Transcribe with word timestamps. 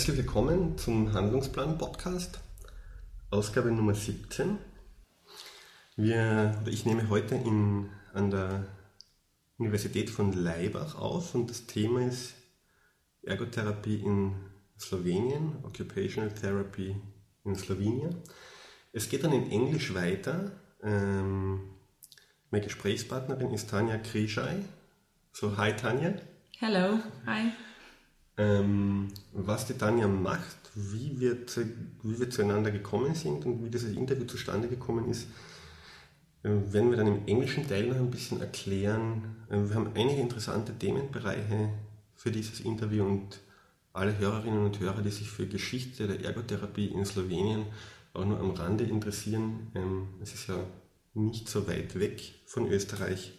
Herzlich 0.00 0.16
willkommen 0.16 0.78
zum 0.78 1.12
Handlungsplan 1.12 1.76
Podcast, 1.76 2.40
Ausgabe 3.30 3.70
Nummer 3.70 3.92
17. 3.92 4.56
Wir, 5.94 6.58
ich 6.64 6.86
nehme 6.86 7.10
heute 7.10 7.34
in, 7.34 7.90
an 8.14 8.30
der 8.30 8.64
Universität 9.58 10.08
von 10.08 10.32
Laibach 10.32 10.94
auf 10.94 11.34
und 11.34 11.50
das 11.50 11.66
Thema 11.66 12.00
ist 12.06 12.32
Ergotherapie 13.24 13.96
in 13.96 14.36
Slowenien, 14.78 15.56
Occupational 15.64 16.32
Therapy 16.32 16.96
in 17.44 17.54
Slowenien. 17.54 18.22
Es 18.94 19.10
geht 19.10 19.22
dann 19.22 19.32
in 19.32 19.50
Englisch 19.50 19.92
weiter. 19.92 20.50
Ähm, 20.82 21.74
meine 22.50 22.64
Gesprächspartnerin 22.64 23.50
ist 23.50 23.68
Tanja 23.68 23.98
Krischai. 23.98 24.64
So, 25.34 25.58
hi 25.58 25.76
Tanja. 25.76 26.14
Hello, 26.58 27.00
hi. 27.26 27.52
Ähm, 28.40 29.08
was 29.34 29.66
die 29.66 29.74
Tanja 29.74 30.08
macht, 30.08 30.56
wie 30.74 31.20
wir, 31.20 31.36
wie 32.02 32.18
wir 32.18 32.30
zueinander 32.30 32.70
gekommen 32.70 33.14
sind 33.14 33.44
und 33.44 33.62
wie 33.62 33.68
dieses 33.68 33.94
Interview 33.94 34.24
zustande 34.24 34.66
gekommen 34.66 35.10
ist, 35.10 35.26
äh, 36.42 36.48
werden 36.48 36.88
wir 36.88 36.96
dann 36.96 37.08
im 37.08 37.26
englischen 37.26 37.68
Teil 37.68 37.88
noch 37.88 37.96
ein 37.96 38.10
bisschen 38.10 38.40
erklären. 38.40 39.36
Äh, 39.50 39.68
wir 39.68 39.74
haben 39.74 39.90
einige 39.94 40.22
interessante 40.22 40.72
Themenbereiche 40.72 41.68
für 42.14 42.30
dieses 42.30 42.60
Interview 42.60 43.04
und 43.04 43.40
alle 43.92 44.16
Hörerinnen 44.16 44.64
und 44.64 44.80
Hörer, 44.80 45.02
die 45.02 45.10
sich 45.10 45.28
für 45.28 45.46
Geschichte 45.46 46.06
der 46.06 46.24
Ergotherapie 46.24 46.86
in 46.86 47.04
Slowenien 47.04 47.66
auch 48.14 48.24
nur 48.24 48.40
am 48.40 48.52
Rande 48.52 48.84
interessieren. 48.84 49.70
Ähm, 49.74 50.08
es 50.22 50.32
ist 50.32 50.48
ja 50.48 50.64
nicht 51.12 51.46
so 51.46 51.68
weit 51.68 51.98
weg 51.98 52.22
von 52.46 52.68
Österreich. 52.68 53.38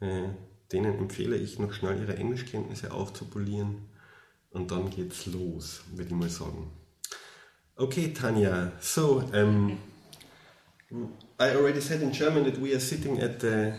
Äh, 0.00 0.30
denen 0.72 0.96
empfehle 0.96 1.36
ich 1.36 1.58
noch 1.58 1.74
schnell 1.74 2.00
ihre 2.00 2.16
Englischkenntnisse 2.16 2.92
aufzupolieren 2.92 3.91
und 4.52 4.70
dann 4.70 4.90
geht's 4.90 5.26
los, 5.26 5.82
würde 5.92 6.10
ich 6.10 6.14
mal 6.14 6.28
sagen. 6.28 6.70
Okay, 7.76 8.12
Tanja, 8.12 8.72
so 8.80 9.22
um, 9.32 9.78
I 11.40 11.56
already 11.56 11.80
said 11.80 12.02
in 12.02 12.12
German 12.12 12.44
that 12.44 12.60
we 12.60 12.74
are 12.74 12.80
sitting 12.80 13.18
at 13.18 13.40
the 13.40 13.72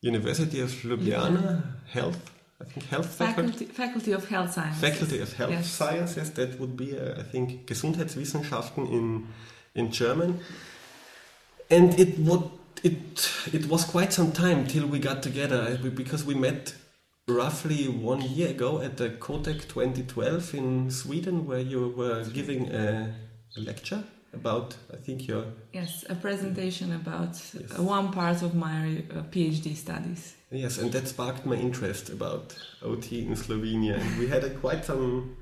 University 0.00 0.60
of 0.60 0.70
Ljubljana 0.82 1.62
Health, 1.86 2.18
I 2.60 2.64
think 2.64 2.86
Health 2.86 3.06
Faculty, 3.06 3.66
Faculty 3.66 4.12
of 4.12 4.28
Health 4.28 4.52
Sciences. 4.52 4.80
Faculty 4.80 5.20
of 5.20 5.32
Health 5.34 5.50
Yes. 5.50 5.70
Sciences, 5.70 6.30
that 6.32 6.58
would 6.58 6.76
be, 6.76 6.98
uh, 6.98 7.20
I 7.20 7.22
think, 7.22 7.66
Gesundheitswissenschaften 7.66 8.86
in, 8.90 9.28
in 9.74 9.90
German. 9.92 10.40
And 11.70 11.98
it 12.00 12.18
would, 12.18 12.50
it, 12.82 13.30
it 13.52 13.68
was 13.68 13.84
quite 13.84 14.12
some 14.12 14.32
time 14.32 14.66
till 14.66 14.86
we 14.86 14.98
got 14.98 15.22
together 15.22 15.78
because 15.94 16.24
we 16.24 16.34
met 16.34 16.74
roughly 17.28 17.88
one 17.88 18.22
year 18.22 18.48
ago 18.48 18.80
at 18.80 18.96
the 18.96 19.10
Cotec 19.10 19.68
2012 19.68 20.54
in 20.54 20.90
Sweden 20.90 21.46
where 21.46 21.60
you 21.60 21.90
were 21.90 22.24
giving 22.24 22.72
a, 22.72 23.14
a 23.56 23.60
lecture 23.60 24.02
about, 24.32 24.76
I 24.92 24.96
think, 24.96 25.26
your 25.28 25.44
Yes, 25.72 26.04
a 26.08 26.14
presentation 26.14 26.94
about 26.94 27.40
uh, 27.54 27.82
one 27.82 28.12
part 28.12 28.42
of 28.42 28.54
my 28.54 29.02
uh, 29.10 29.22
PhD 29.30 29.76
studies. 29.76 30.34
Yes, 30.50 30.78
and 30.78 30.90
that 30.92 31.08
sparked 31.08 31.44
my 31.44 31.56
interest 31.56 32.08
about 32.08 32.56
OT 32.82 33.26
in 33.26 33.34
Slovenia. 33.34 34.00
And 34.00 34.18
we 34.18 34.28
had 34.28 34.44
a 34.44 34.50
quite 34.50 34.84
some. 34.84 35.36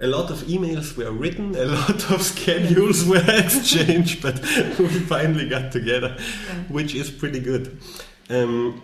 A 0.00 0.06
lot 0.06 0.30
of 0.30 0.38
emails 0.44 0.96
were 0.96 1.12
written, 1.12 1.54
a 1.54 1.64
lot 1.80 2.10
of 2.10 2.22
schedules 2.22 3.04
were 3.04 3.24
exchanged, 3.28 4.20
but 4.20 4.40
we 4.78 4.88
finally 4.88 5.48
got 5.48 5.70
together, 5.70 6.18
which 6.68 6.94
is 6.94 7.10
pretty 7.10 7.40
good. 7.40 7.78
Um, 8.28 8.82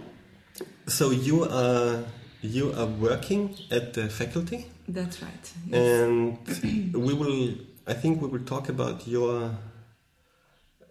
so 0.87 1.11
you 1.11 1.45
are 1.45 2.05
you 2.41 2.73
are 2.73 2.87
working 2.87 3.57
at 3.71 3.95
the 3.95 4.09
faculty, 4.09 4.67
That's 4.87 5.21
right. 5.23 5.53
Yes. 5.67 6.01
and 6.01 6.95
we 6.95 7.15
will. 7.15 7.55
I 7.87 7.95
think 7.95 8.21
we 8.23 8.29
will 8.29 8.45
talk 8.45 8.69
about 8.69 9.07
your 9.09 9.57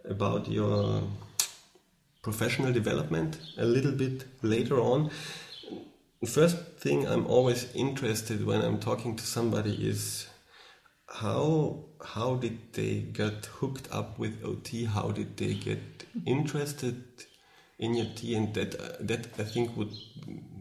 about 0.04 0.48
your 0.48 1.02
professional 2.22 2.72
development 2.72 3.38
a 3.56 3.64
little 3.64 3.92
bit 3.92 4.24
later 4.42 4.80
on. 4.80 5.10
First 6.26 6.56
thing 6.78 7.06
I'm 7.06 7.26
always 7.26 7.68
interested 7.74 8.44
when 8.44 8.60
I'm 8.60 8.78
talking 8.80 9.16
to 9.16 9.24
somebody 9.24 9.74
is 9.88 10.28
how 11.08 11.84
how 12.04 12.34
did 12.36 12.58
they 12.72 13.00
get 13.12 13.46
hooked 13.46 13.88
up 13.92 14.18
with 14.18 14.44
OT? 14.44 14.84
How 14.84 15.10
did 15.12 15.36
they 15.36 15.54
get 15.54 16.04
interested 16.26 17.02
in 17.78 17.96
OT? 17.96 18.34
And 18.34 18.54
that 18.54 19.06
that 19.06 19.26
I 19.38 19.44
think 19.44 19.76
would 19.76 19.92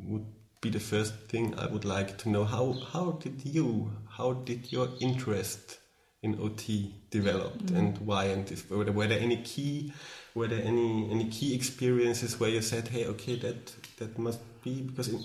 would 0.06 0.26
be 0.62 0.70
the 0.70 0.80
first 0.80 1.14
thing 1.30 1.54
I 1.58 1.68
would 1.68 1.86
like 1.86 2.18
to 2.20 2.30
know. 2.30 2.44
How 2.44 2.74
how 2.94 3.12
did 3.12 3.46
you 3.46 3.92
how 4.10 4.34
did 4.34 4.72
your 4.72 4.90
interest 5.00 5.80
in 6.24 6.40
OT 6.40 6.94
developed 7.12 7.68
mm-hmm. 7.68 7.78
and 7.78 7.98
why? 8.00 8.26
And 8.26 8.52
if, 8.52 8.70
were, 8.70 8.84
there, 8.84 8.94
were 8.94 9.08
there 9.08 9.20
any 9.20 9.38
key 9.44 9.94
were 10.34 10.48
there 10.48 10.64
any 10.64 11.10
any 11.12 11.30
key 11.30 11.56
experiences 11.56 12.40
where 12.40 12.50
you 12.50 12.62
said, 12.62 12.88
hey, 12.88 13.06
okay, 13.06 13.36
that 13.38 13.74
that 13.98 14.18
must 14.18 14.40
be 14.64 14.82
because 14.82 15.08
in, 15.10 15.24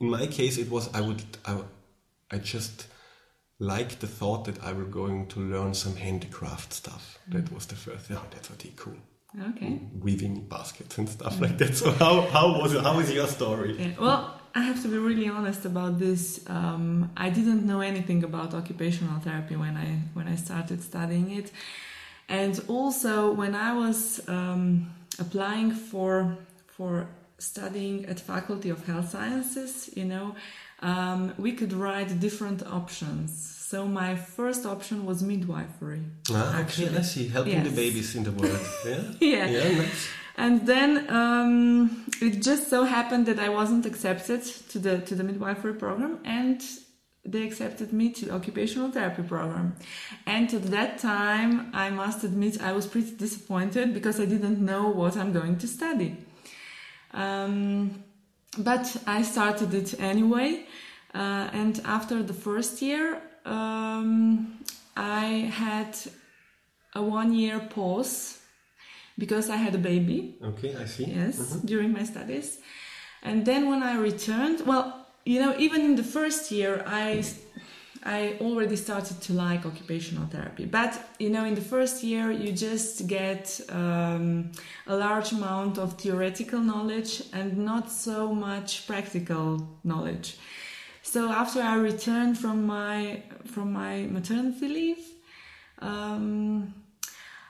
in 0.00 0.10
my 0.10 0.26
case 0.26 0.58
it 0.58 0.70
was 0.70 0.92
I 0.94 1.00
would 1.00 1.22
I, 1.44 1.58
I 2.30 2.38
just 2.38 2.86
liked 3.58 4.00
the 4.00 4.06
thought 4.06 4.44
that 4.44 4.62
I 4.62 4.72
were 4.72 4.84
going 4.84 5.26
to 5.28 5.40
learn 5.40 5.74
some 5.74 5.96
handicraft 5.96 6.72
stuff. 6.72 7.18
That 7.28 7.44
mm-hmm. 7.44 7.54
was 7.54 7.66
the 7.66 7.76
first 7.76 8.06
thing. 8.06 8.16
Oh, 8.16 8.26
that's 8.30 8.50
what 8.50 8.64
cool. 8.76 8.96
Okay. 9.50 9.80
Weaving 10.00 10.46
baskets 10.48 10.96
and 10.98 11.08
stuff 11.08 11.40
like 11.40 11.58
that. 11.58 11.76
So 11.76 11.90
how 11.90 12.22
how 12.22 12.60
was 12.60 12.74
it? 12.74 12.82
How 12.82 12.98
is 13.00 13.12
your 13.12 13.26
story? 13.26 13.76
Yeah, 13.78 13.90
well, 13.98 14.40
I 14.54 14.60
have 14.62 14.80
to 14.82 14.88
be 14.88 14.96
really 14.96 15.28
honest 15.28 15.64
about 15.64 15.98
this. 15.98 16.44
Um, 16.46 17.10
I 17.16 17.30
didn't 17.30 17.66
know 17.66 17.80
anything 17.80 18.22
about 18.22 18.54
occupational 18.54 19.18
therapy 19.20 19.56
when 19.56 19.76
I 19.76 19.98
when 20.12 20.28
I 20.28 20.36
started 20.36 20.82
studying 20.82 21.32
it, 21.32 21.50
and 22.28 22.60
also 22.68 23.32
when 23.32 23.56
I 23.56 23.74
was 23.74 24.20
um, 24.28 24.94
applying 25.18 25.72
for 25.72 26.38
for 26.68 27.08
studying 27.38 28.06
at 28.06 28.20
Faculty 28.20 28.70
of 28.70 28.86
Health 28.86 29.10
Sciences, 29.10 29.90
you 29.96 30.04
know, 30.04 30.36
um, 30.84 31.34
we 31.38 31.52
could 31.52 31.72
write 31.72 32.20
different 32.20 32.60
options. 32.66 33.28
So 33.70 33.86
my 33.86 34.14
first 34.14 34.66
option 34.66 35.06
was 35.06 35.22
midwifery. 35.22 36.02
Ah, 36.30 36.50
okay, 36.50 36.60
actually. 36.60 36.98
I 36.98 37.02
see. 37.02 37.28
Helping 37.28 37.64
the 37.64 37.70
babies 37.70 38.14
in 38.14 38.22
the 38.22 38.30
world. 38.38 38.66
Yeah. 38.84 39.02
Yeah. 39.20 39.46
Yeah. 39.46 39.78
Nice. 39.78 40.08
And 40.36 40.66
then 40.66 40.90
um, 41.10 42.06
it 42.20 42.42
just 42.42 42.68
so 42.68 42.84
happened 42.84 43.26
that 43.26 43.38
I 43.38 43.48
wasn't 43.48 43.86
accepted 43.86 44.42
to 44.70 44.78
the 44.78 44.98
to 45.08 45.14
the 45.14 45.24
midwifery 45.24 45.74
program, 45.74 46.18
and 46.24 46.60
they 47.24 47.42
accepted 47.46 47.92
me 47.92 48.10
to 48.10 48.26
the 48.26 48.32
occupational 48.32 48.90
therapy 48.90 49.22
program. 49.22 49.76
And 50.26 50.52
at 50.52 50.64
that 50.76 50.98
time, 50.98 51.70
I 51.72 51.88
must 51.90 52.22
admit, 52.24 52.60
I 52.62 52.72
was 52.72 52.86
pretty 52.86 53.12
disappointed 53.16 53.94
because 53.94 54.20
I 54.20 54.26
didn't 54.26 54.60
know 54.70 54.88
what 54.88 55.16
I'm 55.16 55.32
going 55.32 55.56
to 55.58 55.66
study. 55.66 56.16
Um, 57.12 58.04
but 58.58 58.96
I 59.06 59.22
started 59.22 59.74
it 59.74 60.00
anyway, 60.00 60.66
uh, 61.14 61.48
and 61.52 61.80
after 61.84 62.22
the 62.22 62.34
first 62.34 62.82
year, 62.82 63.20
um, 63.44 64.58
I 64.96 65.50
had 65.52 65.96
a 66.94 67.02
one 67.02 67.32
year 67.34 67.58
pause 67.60 68.38
because 69.18 69.50
I 69.50 69.56
had 69.56 69.74
a 69.74 69.78
baby. 69.78 70.36
Okay, 70.42 70.74
I 70.76 70.86
see. 70.86 71.04
Yes, 71.04 71.36
Mhm. 71.38 71.66
during 71.66 71.92
my 71.92 72.04
studies. 72.04 72.58
And 73.22 73.44
then 73.44 73.68
when 73.68 73.82
I 73.82 73.96
returned, 73.96 74.60
well, 74.66 75.06
you 75.24 75.40
know, 75.40 75.54
even 75.58 75.80
in 75.82 75.94
the 75.96 76.04
first 76.04 76.50
year, 76.50 76.82
I 76.86 77.24
I 78.04 78.36
already 78.40 78.76
started 78.76 79.20
to 79.22 79.32
like 79.32 79.64
occupational 79.64 80.26
therapy. 80.26 80.66
But 80.66 80.92
you 81.18 81.30
know, 81.30 81.44
in 81.44 81.54
the 81.54 81.62
first 81.62 82.02
year, 82.02 82.30
you 82.30 82.52
just 82.52 83.06
get 83.06 83.60
um, 83.70 84.52
a 84.86 84.94
large 84.94 85.32
amount 85.32 85.78
of 85.78 85.94
theoretical 85.94 86.60
knowledge 86.60 87.22
and 87.32 87.56
not 87.58 87.90
so 87.90 88.34
much 88.34 88.86
practical 88.86 89.66
knowledge. 89.84 90.36
So 91.02 91.30
after 91.30 91.62
I 91.62 91.76
returned 91.76 92.38
from 92.38 92.66
my 92.66 93.22
from 93.46 93.72
my 93.72 94.06
maternity 94.06 94.68
leave. 94.68 95.04
Um, 95.80 96.74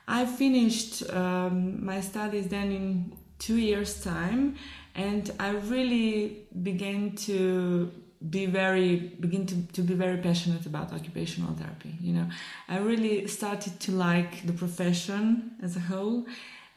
I 0.07 0.27
finished 0.27 1.09
um, 1.11 1.85
my 1.85 2.01
studies 2.01 2.49
then 2.49 2.73
in 2.73 3.13
two 3.39 3.57
years' 3.57 4.03
time, 4.03 4.57
and 4.95 5.31
I 5.39 5.51
really 5.51 6.47
began 6.63 7.17
to 7.29 7.91
be 8.31 8.47
very 8.47 8.97
begin 9.21 9.47
to, 9.47 9.55
to 9.73 9.83
be 9.83 9.95
very 9.95 10.17
passionate 10.19 10.67
about 10.67 10.93
occupational 10.93 11.53
therapy. 11.55 11.95
You 12.01 12.13
know, 12.15 12.27
I 12.69 12.79
really 12.79 13.27
started 13.27 13.79
to 13.81 13.93
like 13.93 14.47
the 14.47 14.53
profession 14.53 15.53
as 15.63 15.77
a 15.77 15.81
whole, 15.81 16.25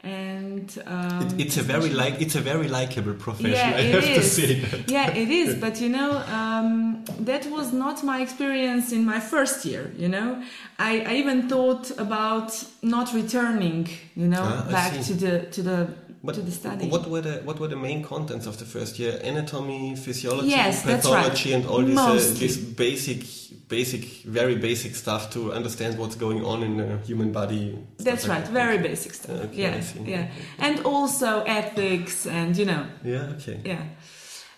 and 0.02 0.70
um, 0.86 1.26
It, 1.26 1.40
it's 1.46 1.56
a 1.56 1.62
very 1.62 1.90
like 1.90 2.20
it's 2.20 2.36
a 2.36 2.40
very 2.40 2.68
likable 2.68 3.14
profession. 3.14 3.50
yeah, 3.52 3.76
I 3.76 3.80
it 3.80 3.94
have 3.94 4.14
to 4.14 4.22
say 4.22 4.60
that. 4.60 4.90
Yeah, 4.90 5.10
it 5.10 5.28
is. 5.28 5.54
But 5.64 5.80
you 5.80 5.88
know, 5.88 6.10
um, 6.38 7.04
that 7.20 7.46
was 7.46 7.72
not 7.72 8.04
my 8.04 8.20
experience 8.20 8.92
in 8.92 9.04
my 9.04 9.18
first 9.20 9.64
year. 9.64 9.90
You 9.96 10.08
know, 10.08 10.42
I, 10.78 11.00
I 11.00 11.14
even 11.14 11.48
thought 11.48 11.90
about 11.98 12.64
not 12.82 13.12
returning. 13.12 13.88
You 14.14 14.28
know, 14.28 14.42
Ah, 14.44 14.70
back 14.70 14.92
to 15.06 15.14
the 15.14 15.40
to 15.50 15.62
the 15.62 15.88
But 16.22 16.34
to 16.34 16.40
the 16.42 16.50
study. 16.50 16.88
What 16.88 17.06
were 17.08 17.20
the 17.20 17.42
what 17.44 17.58
were 17.60 17.68
the 17.68 17.76
main 17.76 18.02
contents 18.02 18.46
of 18.46 18.56
the 18.58 18.64
first 18.64 18.98
year? 18.98 19.20
Anatomy, 19.22 19.94
physiology, 19.96 20.48
Yes, 20.48 20.82
that's 20.82 21.06
right. 21.06 21.16
pathology, 21.22 21.52
and 21.52 21.64
all 21.66 21.82
this 21.82 21.96
uh, 21.98 22.38
this 22.38 22.56
basic, 22.56 23.20
basic, 23.68 24.02
very 24.24 24.56
basic 24.56 24.96
stuff 24.96 25.30
to 25.30 25.52
understand 25.52 25.96
what's 25.96 26.16
going 26.16 26.44
on 26.44 26.62
in 26.62 26.76
the 26.76 26.98
human 27.06 27.30
body. 27.32 27.78
That's 27.98 28.26
like 28.26 28.36
right, 28.38 28.44
that. 28.44 28.52
very 28.52 28.78
basic 28.78 29.14
stuff. 29.14 29.36
Okay, 29.44 29.62
yeah, 29.62 29.82
yeah, 30.04 30.26
and 30.58 30.84
also 30.84 31.42
ethics 31.46 32.26
and 32.26 32.56
you 32.56 32.64
know, 32.64 32.84
Yeah. 33.04 33.34
Okay. 33.36 33.60
yeah, 33.64 33.82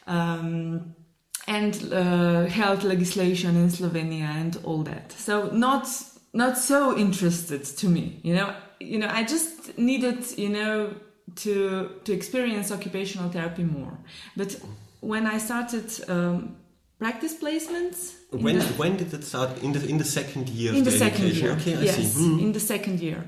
um, 0.07 0.95
and 1.47 1.75
uh, 1.93 2.47
health 2.47 2.85
legislation 2.85 3.57
in 3.57 3.69
Slovenia 3.69 4.29
and 4.41 4.57
all 4.65 4.83
that. 4.85 5.13
So 5.13 5.51
not 5.53 5.87
not 6.33 6.57
so 6.59 6.97
interested 6.97 7.65
to 7.65 7.89
me, 7.89 8.21
you 8.23 8.35
know. 8.35 8.55
You 8.83 8.99
know, 8.99 9.09
I 9.11 9.25
just 9.25 9.77
needed, 9.77 10.25
you 10.39 10.49
know, 10.49 10.95
to 11.37 11.91
to 12.05 12.13
experience 12.13 12.71
occupational 12.75 13.31
therapy 13.31 13.65
more. 13.65 13.99
But 14.37 14.57
when 15.01 15.27
I 15.27 15.39
started 15.39 15.87
um, 16.09 16.57
practice 16.99 17.35
placements, 17.35 18.15
When 18.31 18.59
the- 18.59 18.65
when 18.77 18.97
did 18.97 19.13
it 19.15 19.25
start? 19.25 19.63
In 19.63 19.73
the 19.73 19.81
in 19.89 19.99
the 19.99 20.05
second 20.05 20.49
year. 20.49 20.73
in 20.73 20.79
of 20.79 20.85
the 20.85 20.91
the 20.91 20.99
second 20.99 21.25
education? 21.27 21.45
year. 21.47 21.57
Okay, 21.57 21.77
I 21.77 21.83
yes, 21.83 21.97
see. 21.97 22.25
Hmm. 22.25 22.39
in 22.39 22.53
the 22.53 22.61
second 22.61 23.01
year. 23.01 23.25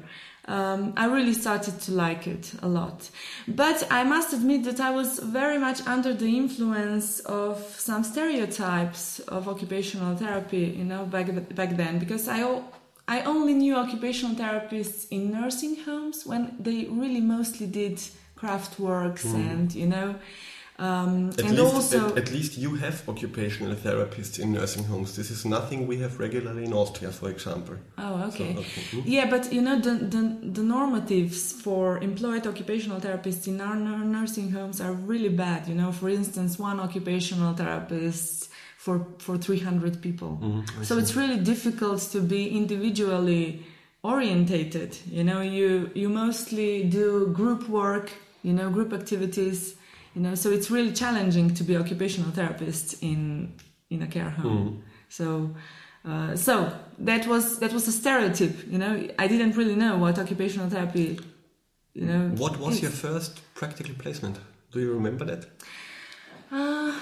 Um, 0.49 0.93
I 0.97 1.07
really 1.07 1.35
started 1.35 1.79
to 1.83 1.93
like 1.93 2.27
it 2.27 2.53
a 2.63 2.69
lot. 2.69 3.09
But 3.47 3.87
I 3.91 4.03
must 4.03 4.33
admit 4.33 4.65
that 4.65 4.81
I 4.81 4.91
was 4.91 5.21
very 5.21 5.57
much 5.57 5.79
under 5.87 6.13
the 6.15 6.27
influence 6.37 7.21
of 7.21 7.59
some 7.79 8.03
stereotypes 8.03 9.21
of 9.29 9.47
occupational 9.49 10.17
therapy, 10.17 10.75
you 10.79 10.85
know, 10.85 11.05
back, 11.05 11.27
back 11.55 11.77
then, 11.77 11.99
because 12.01 12.27
I, 12.27 12.43
I 13.09 13.23
only 13.23 13.55
knew 13.55 13.75
occupational 13.77 14.37
therapists 14.37 15.07
in 15.11 15.31
nursing 15.33 15.77
homes 15.85 16.25
when 16.25 16.57
they 16.59 16.85
really 16.85 17.21
mostly 17.21 17.67
did 17.67 18.01
craft 18.37 18.79
works 18.79 19.25
and, 19.25 19.75
you 19.75 19.87
know, 19.87 20.17
um. 20.79 21.31
At 21.31 21.41
and 21.41 21.59
least, 21.59 21.75
also. 21.75 22.11
at, 22.11 22.19
at 22.19 22.33
least 22.33 22.57
you 22.57 22.75
have 22.77 23.09
occupational 23.09 23.77
therapists 23.77 24.39
in 24.39 24.53
nursing 24.53 24.85
homes. 24.85 25.15
This 25.15 25.31
is 25.31 25.45
nothing 25.45 25.87
we 25.87 25.99
have 25.99 26.19
regularly 26.19 26.65
in 26.65 26.73
Austria, 26.73 27.13
for 27.13 27.29
example. 27.31 27.77
Oh, 27.99 28.25
okay. 28.29 28.55
So, 28.55 28.61
okay. 28.61 28.83
Hmm. 28.91 29.01
Yeah, 29.05 29.27
but 29.31 29.53
you 29.53 29.61
know 29.61 29.79
the, 29.79 29.95
the 30.15 30.23
the 30.59 30.63
normatives 30.63 31.53
for 31.53 31.99
employed 31.99 32.47
occupational 32.47 33.01
therapists 33.01 33.47
in 33.47 33.61
our 33.61 33.77
nursing 33.77 34.51
homes 34.51 34.81
are 34.81 34.93
really 34.93 35.29
bad. 35.29 35.69
You 35.69 35.75
know, 35.75 35.93
for 35.93 36.09
instance, 36.09 36.59
one 36.59 36.81
occupational 36.81 37.55
therapist 37.55 38.52
for 38.85 39.07
for 39.19 39.39
300 39.39 40.03
people. 40.03 40.33
Mm-hmm. 40.43 40.83
so 40.83 40.99
it's 40.99 41.15
really 41.15 41.39
difficult 41.53 42.01
to 42.15 42.21
be 42.21 42.43
individually 42.61 43.65
orientated. 44.03 44.91
You 45.07 45.23
know, 45.29 45.41
you 45.41 45.91
you 45.95 46.09
mostly 46.09 46.73
do 47.01 47.29
group 47.41 47.69
work. 47.69 48.11
You 48.43 48.55
know, 48.59 48.71
group 48.71 48.93
activities. 48.93 49.77
You 50.15 50.23
know, 50.25 50.35
so 50.35 50.51
it's 50.57 50.69
really 50.77 50.93
challenging 51.03 51.55
to 51.59 51.63
be 51.69 51.77
occupational 51.77 52.33
therapist 52.33 52.87
in 53.03 53.55
in 53.89 54.03
a 54.03 54.09
care 54.17 54.33
home. 54.43 54.83
So. 55.09 55.27
Uh, 56.05 56.35
so 56.35 56.55
that 56.99 57.25
was 57.29 57.45
that 57.61 57.73
was 57.73 57.87
a 57.87 57.93
stereotype, 57.93 58.57
you 58.73 58.79
know. 58.83 58.93
I 59.25 59.27
didn't 59.33 59.55
really 59.61 59.77
know 59.77 59.95
what 60.03 60.19
occupational 60.19 60.69
therapy, 60.69 61.09
you 61.95 62.07
know. 62.11 62.23
What 62.43 62.55
was 62.59 62.75
is. 62.75 62.83
your 62.83 62.95
first 63.07 63.33
practical 63.55 63.95
placement? 64.03 64.37
Do 64.73 64.81
you 64.81 64.93
remember 64.99 65.25
that? 65.31 65.43
Uh, 66.51 66.99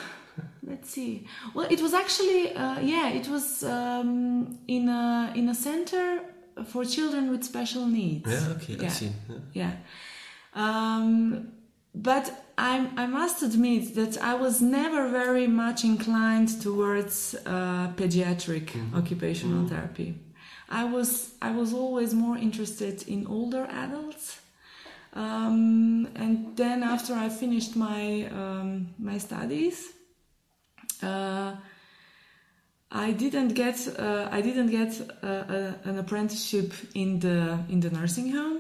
let's 0.71 0.91
see. 0.91 1.27
Well, 1.55 1.67
it 1.71 1.81
was 1.81 1.93
actually 1.95 2.43
uh, 2.55 2.81
yeah, 2.81 3.09
it 3.21 3.29
was 3.29 3.63
um, 3.63 4.59
in 4.67 4.89
a 4.89 5.33
in 5.35 5.49
a 5.49 5.55
center 5.55 6.21
for 6.67 6.85
children 6.85 7.31
with 7.31 7.43
special 7.45 7.87
needs. 7.87 8.31
Yeah, 8.31 8.55
okay, 8.57 8.77
I 8.79 8.83
Yeah. 8.83 8.89
see. 9.01 9.13
Yeah. 9.29 9.37
Yeah. 9.63 9.73
Um, 10.55 11.53
but 11.95 12.45
I, 12.57 12.89
I 12.97 13.07
must 13.07 13.43
admit 13.43 13.95
that 13.95 14.19
I 14.23 14.35
was 14.35 14.61
never 14.61 15.09
very 15.09 15.47
much 15.47 15.85
inclined 15.85 16.61
towards 16.61 17.35
uh, 17.47 17.93
pediatric 17.97 18.67
occupational 18.95 19.67
therapy. 19.69 20.15
I 20.69 20.85
was 20.85 21.35
I 21.43 21.51
was 21.51 21.73
always 21.73 22.15
more 22.15 22.37
interested 22.37 23.03
in 23.09 23.27
older 23.27 23.65
adults. 23.71 24.41
Um, 25.13 26.09
and 26.15 26.57
then 26.57 26.83
after 26.85 27.15
I 27.15 27.29
finished 27.29 27.75
my 27.75 28.27
um, 28.41 28.95
my 28.99 29.19
studies, 29.19 29.79
uh, 31.03 31.53
I 32.93 33.13
didn't 33.13 33.55
get 33.55 33.77
uh, 33.99 34.29
I 34.31 34.41
didn't 34.41 34.71
get 34.71 34.93
uh, 35.23 35.89
an 35.91 35.99
apprenticeship 35.99 36.73
in 36.95 37.21
the 37.21 37.59
in 37.69 37.81
the 37.81 37.91
nursing 37.91 38.33
home. 38.33 38.59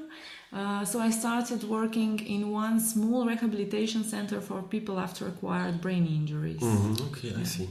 Uh, 0.52 0.84
so 0.84 0.98
I 1.00 1.10
started 1.10 1.62
working 1.64 2.18
in 2.26 2.50
one 2.50 2.80
small 2.80 3.24
rehabilitation 3.26 4.02
center 4.04 4.40
for 4.40 4.62
people 4.62 4.98
after 4.98 5.26
acquired 5.26 5.80
brain 5.80 6.06
injuries. 6.06 6.60
Mhm, 6.60 7.00
Okay, 7.08 7.32
I 7.40 7.44
see. 7.44 7.68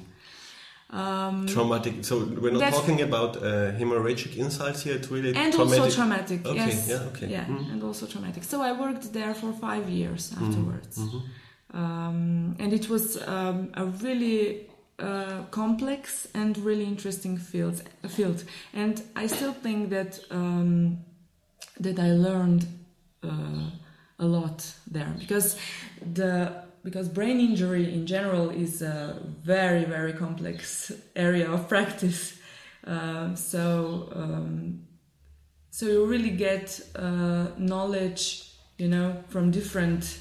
Um, 0.92 1.46
Traumatic. 1.46 2.04
So 2.04 2.26
we're 2.42 2.52
not 2.52 2.74
talking 2.74 3.02
about 3.02 3.38
uh, 3.38 3.72
hemorrhagic 3.80 4.36
insults 4.38 4.82
here. 4.84 4.96
It's 4.96 5.12
really 5.12 5.36
and 5.36 5.54
traumatic. 5.54 5.84
also 5.84 5.96
traumatic. 5.96 6.46
Okay, 6.46 6.56
yes. 6.56 6.88
yeah, 6.90 7.10
okay. 7.12 7.28
Yeah, 7.28 7.46
Mhm. 7.46 7.72
and 7.74 7.84
also 7.84 8.06
traumatic. 8.08 8.44
So 8.44 8.62
I 8.62 8.72
worked 8.72 9.14
there 9.14 9.34
for 9.36 9.52
five 9.54 9.88
years 9.90 10.32
Mm-hmm. 10.32 11.20
Um, 11.74 12.56
and 12.60 12.74
it 12.74 12.90
was 12.90 13.22
um, 13.28 13.72
a 13.76 13.86
really 13.86 14.70
uh, 14.98 15.44
complex 15.52 16.28
and 16.34 16.58
really 16.58 16.86
interesting 16.86 17.38
field. 17.38 17.82
Field, 18.08 18.44
and 18.74 19.02
I 19.16 19.28
still 19.28 19.54
think 19.54 19.90
that 19.90 20.20
um, 20.32 21.00
that 21.80 22.00
I 22.00 22.12
learned 22.12 22.66
uh, 23.24 23.70
a 24.20 24.26
lot 24.26 24.74
there 24.90 25.14
because 25.20 25.58
the 26.14 26.64
because 26.84 27.08
brain 27.08 27.40
injury 27.40 27.94
in 27.94 28.08
general 28.08 28.50
is 28.50 28.82
a 28.82 29.22
very 29.44 29.86
very 29.86 30.14
complex 30.14 30.92
area 31.16 31.50
of 31.50 31.68
practice. 31.70 32.38
Uh, 32.86 33.36
so 33.36 34.10
um, 34.16 34.82
so 35.70 35.86
you 35.86 36.06
really 36.06 36.32
get 36.32 36.82
uh, 36.96 37.48
knowledge, 37.58 38.52
you 38.78 38.88
know, 38.88 39.24
from 39.30 39.52
different 39.52 40.20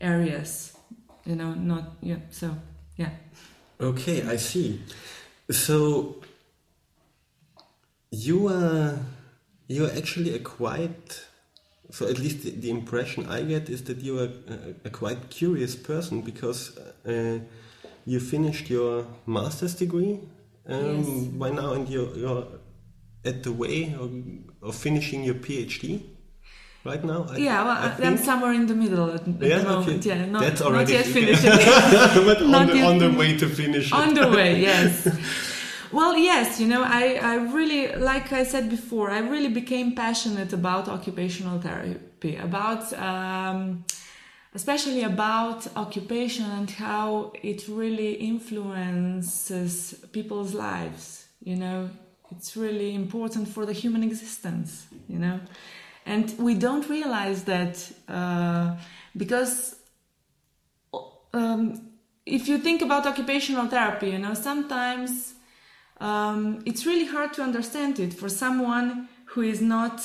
areas. 0.00 0.76
You 1.24 1.36
know, 1.36 1.54
not 1.54 1.96
yeah. 2.02 2.18
So 2.30 2.54
yeah. 2.96 3.10
Okay, 3.80 4.22
I 4.22 4.36
see. 4.36 4.80
So 5.50 6.16
you 8.10 8.48
are 8.48 8.98
you 9.68 9.84
are 9.84 9.92
actually 9.96 10.34
a 10.34 10.38
quite 10.38 11.24
so 11.90 12.06
at 12.06 12.18
least 12.18 12.42
the, 12.42 12.50
the 12.50 12.70
impression 12.70 13.26
I 13.26 13.42
get 13.42 13.68
is 13.68 13.84
that 13.84 13.98
you 13.98 14.18
are 14.18 14.30
a, 14.48 14.74
a 14.84 14.90
quite 14.90 15.30
curious 15.30 15.74
person 15.74 16.20
because 16.20 16.76
uh, 17.06 17.38
you 18.04 18.20
finished 18.20 18.68
your 18.68 19.06
master's 19.26 19.74
degree 19.74 20.20
um, 20.66 21.02
Yes. 21.04 21.24
by 21.38 21.50
now 21.50 21.72
and 21.72 21.88
you're, 21.88 22.14
you're 22.14 22.46
at 23.24 23.42
the 23.42 23.52
way 23.52 23.94
of, 23.98 24.12
of 24.62 24.74
finishing 24.74 25.24
your 25.24 25.36
PhD 25.36 26.02
right 26.90 27.04
now. 27.12 27.20
I, 27.32 27.36
Yeah, 27.48 27.58
well, 27.66 27.78
I 27.84 28.06
I'm 28.06 28.18
somewhere 28.30 28.52
in 28.60 28.66
the 28.72 28.74
middle 28.84 29.08
at, 29.16 29.22
at 29.28 29.42
Yeah, 29.52 29.58
the 29.58 29.68
moment. 29.74 29.98
okay. 30.06 30.08
Yeah, 30.10 30.24
not, 30.34 30.42
That's 30.46 30.60
not 30.60 30.88
yet 30.96 31.06
finished. 31.18 31.44
but 31.44 32.38
on 32.58 32.66
the, 32.72 32.78
on 32.90 32.96
the 33.04 33.10
way 33.20 33.30
to 33.42 33.46
finish 33.60 33.86
it. 33.92 33.98
on 34.02 34.08
the 34.20 34.26
way 34.36 34.50
yes 34.70 34.92
well 35.98 36.14
yes 36.30 36.48
you 36.60 36.68
know 36.72 36.82
I, 37.02 37.04
I 37.32 37.34
really 37.58 37.82
like 38.10 38.26
i 38.40 38.44
said 38.52 38.64
before 38.78 39.06
i 39.18 39.20
really 39.34 39.52
became 39.62 39.88
passionate 40.04 40.52
about 40.60 40.82
occupational 40.98 41.56
therapy 41.66 42.32
about 42.48 42.82
um, 43.10 43.60
especially 44.60 45.02
about 45.14 45.58
occupation 45.84 46.44
and 46.58 46.68
how 46.86 47.32
it 47.50 47.60
really 47.80 48.12
influences 48.32 49.94
people's 50.12 50.52
lives 50.54 51.26
you 51.42 51.56
know 51.56 51.88
it's 52.34 52.56
really 52.56 52.90
important 52.94 53.48
for 53.48 53.62
the 53.66 53.72
human 53.82 54.02
existence 54.02 54.86
you 55.08 55.18
know 55.18 55.40
and 56.08 56.34
we 56.38 56.54
don't 56.54 56.88
realize 56.88 57.44
that 57.44 57.74
uh, 58.08 58.76
because 59.16 59.76
um, 61.34 61.62
if 62.24 62.48
you 62.48 62.56
think 62.58 62.80
about 62.82 63.06
occupational 63.06 63.66
therapy, 63.68 64.08
you 64.14 64.18
know, 64.18 64.34
sometimes 64.34 65.34
um, 66.00 66.62
it's 66.64 66.86
really 66.86 67.06
hard 67.06 67.34
to 67.34 67.42
understand 67.42 68.00
it 68.00 68.14
for 68.14 68.28
someone 68.28 69.08
who 69.26 69.42
is 69.42 69.60
not 69.60 69.96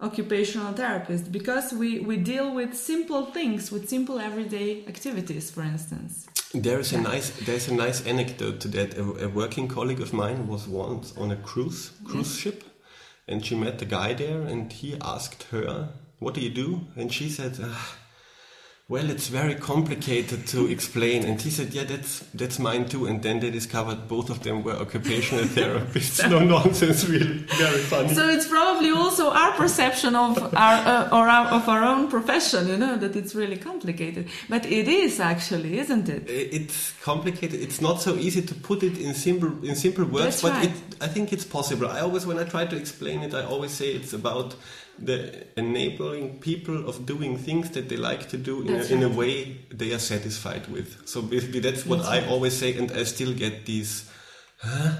occupational 0.00 0.72
therapist 0.74 1.32
because 1.32 1.72
we, 1.72 2.00
we 2.00 2.16
deal 2.16 2.54
with 2.54 2.74
simple 2.74 3.26
things, 3.26 3.72
with 3.72 3.88
simple 3.88 4.18
everyday 4.20 4.84
activities, 4.86 5.50
for 5.50 5.62
instance. 5.62 6.28
There 6.54 6.78
is 6.78 6.92
a 6.92 7.00
nice 7.00 7.28
there's 7.40 7.68
a 7.68 7.74
nice 7.74 8.06
anecdote 8.06 8.60
to 8.60 8.68
that. 8.68 8.96
A, 8.96 9.26
a 9.26 9.28
working 9.28 9.68
colleague 9.68 10.00
of 10.00 10.12
mine 10.14 10.46
was 10.46 10.66
once 10.66 11.14
on 11.18 11.30
a 11.30 11.36
cruise 11.36 11.92
cruise 12.04 12.34
ship, 12.38 12.64
and 13.28 13.44
she 13.44 13.54
met 13.54 13.78
the 13.78 13.84
guy 13.84 14.14
there, 14.14 14.42
and 14.42 14.72
he 14.72 14.96
asked 15.00 15.44
her, 15.50 15.90
"What 16.18 16.34
do 16.34 16.40
you 16.40 16.50
do?" 16.50 16.86
And 16.96 17.12
she 17.12 17.28
said, 17.28 17.58
ah, 17.62 17.96
well, 18.90 19.10
it's 19.10 19.28
very 19.28 19.54
complicated 19.54 20.46
to 20.46 20.66
explain. 20.66 21.22
And 21.26 21.38
he 21.38 21.50
said, 21.50 21.74
yeah, 21.74 21.84
that's 21.84 22.20
that's 22.32 22.58
mine 22.58 22.88
too. 22.88 23.04
And 23.06 23.22
then 23.22 23.38
they 23.38 23.50
discovered 23.50 24.08
both 24.08 24.30
of 24.30 24.42
them 24.42 24.62
were 24.62 24.72
occupational 24.72 25.44
therapists. 25.56 26.26
no 26.30 26.38
nonsense, 26.38 27.06
really, 27.06 27.44
very 27.58 27.80
funny. 27.80 28.14
So 28.14 28.26
it's 28.30 28.48
probably 28.48 28.90
also 28.90 29.30
our 29.30 29.52
perception 29.52 30.16
of 30.16 30.38
our 30.54 30.76
uh, 30.86 31.08
or 31.12 31.28
our, 31.28 31.48
of 31.48 31.68
our 31.68 31.84
own 31.84 32.08
profession, 32.08 32.66
you 32.68 32.78
know, 32.78 32.96
that 32.96 33.14
it's 33.14 33.34
really 33.34 33.58
complicated. 33.58 34.28
But 34.48 34.64
it 34.64 34.88
is 34.88 35.20
actually, 35.20 35.78
isn't 35.80 36.08
it? 36.08 36.24
It's 36.26 36.94
complicated. 37.02 37.60
It's 37.60 37.82
not 37.82 38.00
so 38.00 38.14
easy 38.14 38.40
to 38.40 38.54
put 38.54 38.82
it 38.82 38.96
in 38.96 39.12
simple 39.12 39.52
in 39.62 39.74
simple 39.76 40.06
words, 40.06 40.40
That's 40.40 40.42
but 40.42 40.52
right. 40.52 40.70
it, 40.70 41.02
I 41.02 41.08
think 41.08 41.34
it's 41.34 41.44
possible. 41.44 41.88
I 41.88 42.00
always, 42.00 42.24
when 42.24 42.38
I 42.38 42.44
try 42.44 42.64
to 42.64 42.76
explain 42.76 43.20
it, 43.20 43.34
I 43.34 43.44
always 43.44 43.72
say 43.72 43.92
it's 43.92 44.14
about 44.14 44.54
the 45.04 45.46
enabling 45.56 46.38
people 46.40 46.88
of 46.88 47.06
doing 47.06 47.36
things 47.38 47.70
that 47.70 47.88
they 47.88 47.96
like 47.96 48.28
to 48.30 48.36
do 48.36 48.62
in, 48.62 48.68
a, 48.68 48.72
That's 48.78 48.90
in 48.90 49.02
a 49.02 49.08
way 49.08 49.56
they 49.70 49.92
are 49.92 49.98
satisfied 50.00 50.66
with. 50.68 51.06
So 51.08 51.22
basically, 51.22 51.60
that's 51.60 51.86
what 51.86 51.98
That's 51.98 52.08
I 52.08 52.18
right. 52.20 52.28
always 52.28 52.56
say, 52.56 52.76
and 52.76 52.90
I 52.92 53.04
still 53.04 53.32
get 53.34 53.64
these 53.66 54.10
huh? 54.60 54.90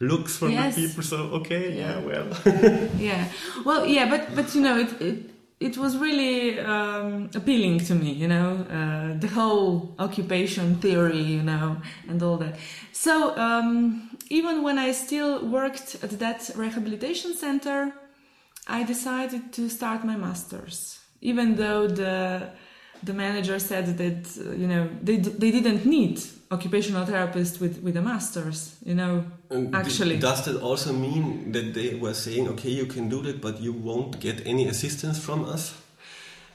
looks 0.00 0.36
from 0.36 0.50
Yes. 0.52 0.74
the 0.76 0.86
people. 0.86 1.02
So 1.02 1.16
okay, 1.40 1.76
yeah, 1.76 1.98
Yeah. 1.98 2.06
well, 2.06 2.26
Yeah. 2.98 3.24
Well, 3.64 3.86
yeah, 3.86 4.08
but 4.10 4.34
but 4.34 4.54
you 4.54 4.62
know, 4.62 4.78
it 4.78 5.00
it, 5.00 5.16
it 5.60 5.76
was 5.76 5.96
really 5.96 6.60
um, 6.60 7.30
appealing 7.34 7.80
to 7.86 7.94
me, 7.94 8.12
you 8.12 8.28
know, 8.28 8.64
uh, 8.70 9.18
the 9.18 9.26
whole 9.28 9.94
occupation 9.98 10.76
theory, 10.76 11.20
you 11.22 11.42
know, 11.42 11.76
and 12.08 12.22
all 12.22 12.36
that. 12.38 12.54
So 12.92 13.36
um, 13.36 14.10
even 14.30 14.62
when 14.62 14.78
I 14.78 14.92
still 14.92 15.44
worked 15.48 15.96
at 16.04 16.10
that 16.20 16.50
rehabilitation 16.54 17.34
center, 17.34 17.92
I 18.68 18.84
decided 18.84 19.52
to 19.52 19.68
start 19.68 20.04
my 20.04 20.16
masters, 20.16 20.98
even 21.20 21.56
though 21.56 21.86
the 21.88 22.50
the 23.02 23.12
manager 23.12 23.58
said 23.60 23.96
that 23.98 24.26
uh, 24.38 24.52
you 24.60 24.66
know 24.66 24.88
they 25.02 25.16
d- 25.18 25.34
they 25.38 25.50
didn't 25.50 25.84
need 25.86 26.20
occupational 26.50 27.06
therapists 27.06 27.60
with 27.60 27.82
with 27.82 27.96
a 27.96 28.02
masters, 28.02 28.76
you 28.84 28.94
know. 28.94 29.24
And 29.50 29.74
Actually. 29.74 30.18
does 30.18 30.44
that 30.44 30.60
also 30.62 30.92
mean 30.92 31.52
that 31.52 31.72
they 31.74 31.94
were 31.94 32.14
saying, 32.14 32.48
okay, 32.48 32.70
you 32.70 32.86
can 32.86 33.08
do 33.08 33.22
that, 33.22 33.40
but 33.40 33.60
you 33.60 33.72
won't 33.72 34.20
get 34.20 34.46
any 34.46 34.68
assistance 34.68 35.18
from 35.18 35.44
us 35.44 35.74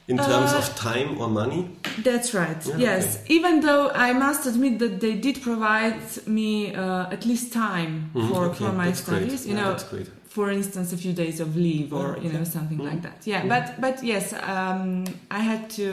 in 0.08 0.18
terms 0.18 0.54
Uh, 0.54 0.58
of 0.58 0.76
time 0.76 1.18
or 1.22 1.30
money? 1.30 1.68
That's 2.04 2.34
right. 2.34 2.66
Yeah, 2.68 2.78
yes. 2.80 3.18
Even 3.30 3.62
though 3.62 3.90
I 3.90 4.14
must 4.14 4.46
admit 4.48 4.80
that 4.80 5.00
they 5.00 5.14
did 5.16 5.42
provide 5.42 6.02
me 6.26 6.74
uh, 6.76 7.12
at 7.12 7.26
least 7.26 7.54
time 7.54 8.10
Mhm, 8.14 8.28
for, 8.30 8.46
okay, 8.46 8.56
for 8.66 8.72
my 8.74 8.86
that's 8.92 9.02
great. 9.02 9.22
studies. 9.22 9.46
You 9.46 9.54
Yeah, 9.54 9.64
know, 9.64 9.72
that's 9.72 9.90
great. 9.90 10.08
For 10.36 10.50
instance, 10.52 10.88
a 10.94 10.98
few 10.98 11.14
days 11.24 11.40
of 11.40 11.50
leave 11.56 11.90
or 12.00 12.08
Oh, 12.18 12.24
you 12.24 12.30
know 12.36 12.44
something 12.56 12.80
Mhm. 12.80 12.90
like 12.92 13.02
that. 13.08 13.18
Yeah. 13.32 13.42
Mhm. 13.44 13.50
But 13.54 13.66
but 13.86 13.96
yes, 14.12 14.26
um, 14.56 15.06
I 15.40 15.42
had 15.52 15.62
to 15.80 15.86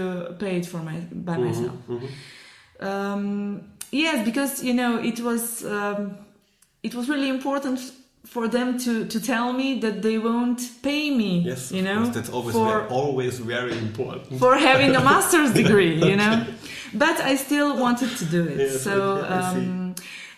pay 0.43 0.55
it 0.61 0.67
for 0.73 0.81
my 0.89 0.97
by 1.29 1.37
Mhm, 1.37 1.45
myself. 1.47 1.77
mhm. 1.89 2.09
Um, 2.81 3.61
yes, 3.93 4.25
because 4.25 4.53
you 4.69 4.75
know 4.81 4.93
it 5.11 5.19
was 5.21 5.65
um, 5.65 6.01
it 6.83 6.95
was 6.95 7.09
really 7.09 7.29
important 7.29 7.79
for 8.25 8.49
them 8.49 8.79
to 8.79 9.05
to 9.07 9.19
tell 9.21 9.53
me 9.53 9.79
that 9.81 10.01
they 10.03 10.19
won't 10.19 10.61
pay 10.83 11.11
me. 11.23 11.33
Yes, 11.47 11.71
you 11.73 11.83
know, 11.83 12.01
that's 12.17 12.31
always 12.31 12.55
for 12.55 12.67
very, 12.69 12.89
always 13.01 13.39
very 13.39 13.73
important. 13.89 14.39
for 14.39 14.57
having 14.57 14.97
a 14.97 15.01
master's 15.13 15.53
degree, 15.63 15.95
you 16.11 16.17
know. 16.17 16.45
But 16.95 17.17
I 17.33 17.37
still 17.37 17.71
wanted 17.85 18.11
to 18.19 18.25
do 18.37 18.43
it. 18.53 18.59
Yes, 18.59 18.83
so, 18.83 18.93
I- 18.93 19.39
um, 19.39 19.80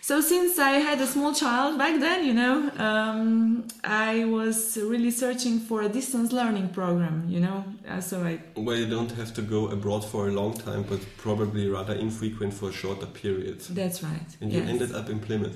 so 0.07 0.19
since 0.19 0.59
I 0.59 0.73
had 0.89 0.99
a 0.99 1.07
small 1.07 1.33
child 1.33 1.77
back 1.83 1.95
then, 2.05 2.19
you 2.29 2.33
know, 2.41 2.55
um, 2.89 3.65
I 3.85 4.25
was 4.25 4.57
really 4.91 5.11
searching 5.11 5.55
for 5.67 5.77
a 5.83 5.89
distance 5.99 6.29
learning 6.39 6.67
program, 6.79 7.17
you 7.29 7.39
know. 7.39 7.63
Uh, 7.89 8.01
so 8.01 8.15
I, 8.31 8.33
Where 8.59 8.75
you 8.75 8.89
don't 8.97 9.11
have 9.21 9.31
to 9.35 9.41
go 9.41 9.61
abroad 9.69 10.03
for 10.11 10.27
a 10.27 10.31
long 10.31 10.53
time, 10.67 10.83
but 10.91 10.99
probably 11.17 11.69
rather 11.69 11.93
infrequent 11.93 12.53
for 12.53 12.67
a 12.69 12.73
shorter 12.73 13.05
periods. 13.21 13.63
that's 13.69 14.03
right. 14.03 14.29
And 14.41 14.51
you 14.51 14.61
ended 14.73 14.91
up 14.99 15.07
in 15.09 15.19
Plymouth. 15.27 15.55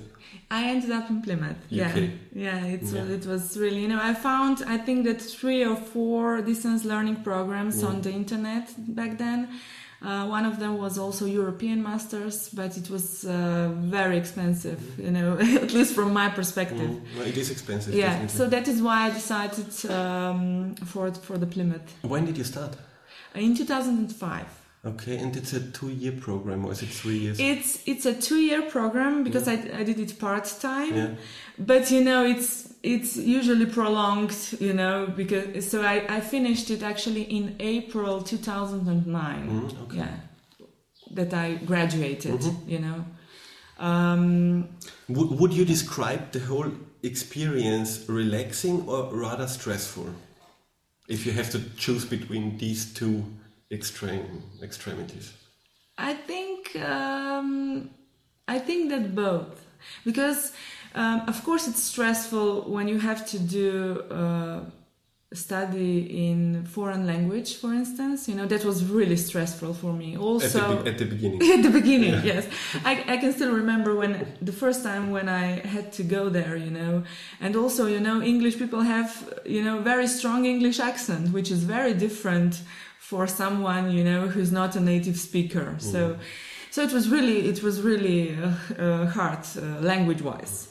I 0.50 0.62
ended 0.74 0.92
up 0.92 1.10
in 1.10 1.22
Plymouth. 1.22 1.58
Yeah, 1.70 1.94
yeah. 2.34 2.64
It's 2.76 2.92
Yeah. 2.94 3.18
it 3.18 3.26
was 3.26 3.58
really 3.58 3.82
you 3.86 3.90
know 3.94 4.00
I 4.12 4.14
found 4.14 4.56
I 4.76 4.78
think 4.86 5.00
that 5.08 5.20
three 5.22 5.64
or 5.72 5.76
four 5.94 6.42
distance 6.52 6.82
learning 6.92 7.18
programs 7.30 7.76
Yeah. 7.82 7.90
on 7.90 7.96
the 8.06 8.12
internet 8.22 8.66
back 9.00 9.12
then. 9.18 9.40
Uh, 10.00 10.28
one 10.28 10.46
of 10.46 10.60
them 10.60 10.78
was 10.78 10.98
also 11.00 11.26
European 11.26 11.82
masters, 11.82 12.50
but 12.50 12.78
it 12.78 12.88
was 12.90 13.26
uh, 13.26 13.70
very 13.74 14.16
expensive, 14.16 14.80
you 15.00 15.10
know, 15.10 15.38
at 15.64 15.74
least 15.74 15.96
from 15.96 16.14
my 16.14 16.30
perspective. 16.30 16.90
Mm, 16.90 17.18
well, 17.18 17.28
it 17.28 17.36
is 17.36 17.50
expensive. 17.50 17.96
Yeah, 17.96 18.10
definitely. 18.10 18.38
so 18.38 18.46
that 18.48 18.68
is 18.68 18.82
why 18.82 19.08
I 19.08 19.10
decided 19.10 19.92
um, 19.92 20.76
for 20.86 21.12
for 21.12 21.38
the 21.40 21.48
Plymouth 21.48 21.96
when 22.04 22.26
did 22.26 22.38
you 22.38 22.44
start? 22.44 22.76
in 23.36 23.56
2005. 23.56 24.67
Okay, 24.86 25.18
and 25.18 25.36
it's 25.36 25.54
a 25.54 25.60
two-year 25.60 26.14
program, 26.14 26.66
or 26.66 26.72
is 26.72 26.82
it 26.82 26.90
three 26.90 27.18
years? 27.18 27.40
It's 27.40 27.82
it's 27.86 28.06
a 28.06 28.14
two 28.14 28.38
year 28.38 28.62
program 28.62 29.24
because 29.24 29.48
I, 29.48 29.54
I 29.80 29.84
did 29.84 30.00
it 30.00 30.18
part 30.20 30.46
time. 30.62 30.96
yeah. 30.96 31.10
but 31.58 31.90
you 31.92 32.04
know 32.04 32.24
it's 32.26 32.74
it's 32.84 33.18
usually 33.18 33.66
prolonged 33.66 34.34
you 34.60 34.74
know 34.74 35.08
because 35.16 35.68
so 35.72 35.82
i, 35.82 36.06
I 36.18 36.20
finished 36.22 36.70
it 36.70 36.84
actually 36.84 37.24
in 37.24 37.56
april 37.60 38.22
2009 38.22 39.50
Mhm, 39.50 39.82
okay. 39.84 39.98
yeah 39.98 40.16
that 41.12 41.34
i 41.34 41.56
graduated 41.66 42.40
Mhm. 42.42 42.70
you 42.70 42.80
know 42.80 43.04
um, 43.80 44.70
Would, 45.10 45.30
would 45.40 45.54
you 45.54 45.66
describe 45.66 46.32
the 46.32 46.40
whole 46.40 46.72
experience 47.04 48.06
relaxing 48.08 48.88
or 48.88 49.10
rather 49.14 49.48
stressful? 49.48 50.08
If 51.08 51.26
you 51.26 51.32
have 51.34 51.50
to 51.52 51.60
choose 51.78 52.04
between 52.06 52.58
these 52.58 52.92
two 52.94 53.24
extreme 53.72 54.44
extremities. 54.62 55.34
i 55.98 56.14
think 56.14 56.76
um, 56.78 57.90
i 58.48 58.58
think 58.60 58.90
that 58.90 59.16
both. 59.16 59.64
Because 60.04 60.52
um, 60.96 61.22
of 61.28 61.44
course 61.44 61.68
it's 61.68 61.84
stressful 61.84 62.50
when 62.76 62.88
you 62.88 63.00
have 63.00 63.26
to 63.28 63.38
do 63.40 64.02
uh, 64.12 64.60
study 65.34 66.28
in 66.30 66.66
foreign 66.66 67.06
language 67.06 67.58
for 67.58 67.74
instance. 67.74 68.28
You 68.30 68.36
know 68.36 68.46
that 68.48 68.64
was 68.66 68.84
really 68.86 69.18
stressful 69.18 69.74
for 69.74 69.94
me 69.94 70.16
At 70.16 70.22
also. 70.22 70.60
the, 70.60 70.84
be- 70.84 70.90
at 70.90 70.98
the 70.98 71.06
beginning. 71.06 71.42
at 71.56 71.62
the 71.64 71.70
beginning 71.70 72.16
yes. 72.24 72.48
I, 72.86 73.04
I 73.14 73.18
can 73.18 73.32
still 73.34 73.54
remember 73.54 73.96
when 73.96 74.12
the 74.42 74.52
first 74.64 74.84
time 74.84 75.12
when 75.12 75.28
i 75.30 75.46
had 75.76 75.92
to 75.94 76.04
go 76.04 76.30
there 76.30 76.56
you 76.56 76.72
know. 76.72 77.04
And 77.44 77.56
also 77.56 77.86
you 77.88 78.00
know 78.00 78.22
english 78.22 78.58
people 78.58 78.82
have 78.82 79.12
you 79.46 79.62
know 79.64 79.76
very 79.80 80.08
strong 80.08 80.46
english 80.46 80.80
accent 80.80 81.24
which 81.38 81.50
is 81.52 81.62
very 81.64 81.94
different 81.94 82.62
for 83.10 83.26
someone 83.28 83.90
you 83.98 84.04
know 84.04 84.28
who's 84.28 84.52
not 84.52 84.76
a 84.76 84.80
native 84.80 85.18
speaker 85.18 85.76
so 85.78 86.18
so 86.72 86.82
it 86.82 86.92
was 86.92 87.08
really 87.08 87.48
it 87.48 87.64
was 87.64 87.82
really 87.82 88.36
uh, 88.36 88.84
uh, 88.84 89.06
hard 89.08 89.44
uh, 89.56 89.62
language 89.92 90.22
wise 90.22 90.68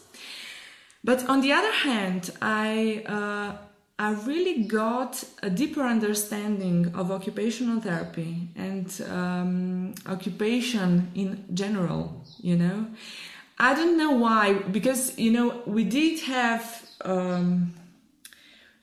but 1.03 1.27
on 1.29 1.41
the 1.41 1.53
other 1.59 1.73
hand 1.73 2.31
i 2.43 3.03
uh, 3.07 3.51
I 3.99 4.13
really 4.27 4.65
got 4.65 5.25
a 5.43 5.49
deeper 5.49 5.81
understanding 5.81 6.93
of 6.95 7.11
occupational 7.11 7.81
therapy 7.81 8.49
and 8.55 8.87
um, 9.09 9.95
occupation 10.05 11.11
in 11.15 11.47
general, 11.55 12.23
you 12.43 12.57
know. 12.57 12.89
I 13.59 13.73
don't 13.75 13.97
know 13.97 14.11
why, 14.11 14.53
because, 14.53 15.19
you 15.19 15.31
know, 15.31 15.63
we 15.65 15.85
did 15.85 16.21
have. 16.21 16.63
Um, 17.07 17.73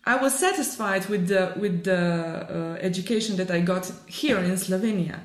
I 0.06 0.18
was 0.18 0.38
satisfied 0.38 1.06
with 1.08 1.28
the 1.28 1.54
with 1.56 1.84
the 1.84 2.02
uh, 2.50 2.78
education 2.82 3.38
that 3.38 3.50
I 3.52 3.62
got 3.62 3.92
here 4.08 4.40
in 4.40 4.58
Slovenia, 4.58 5.20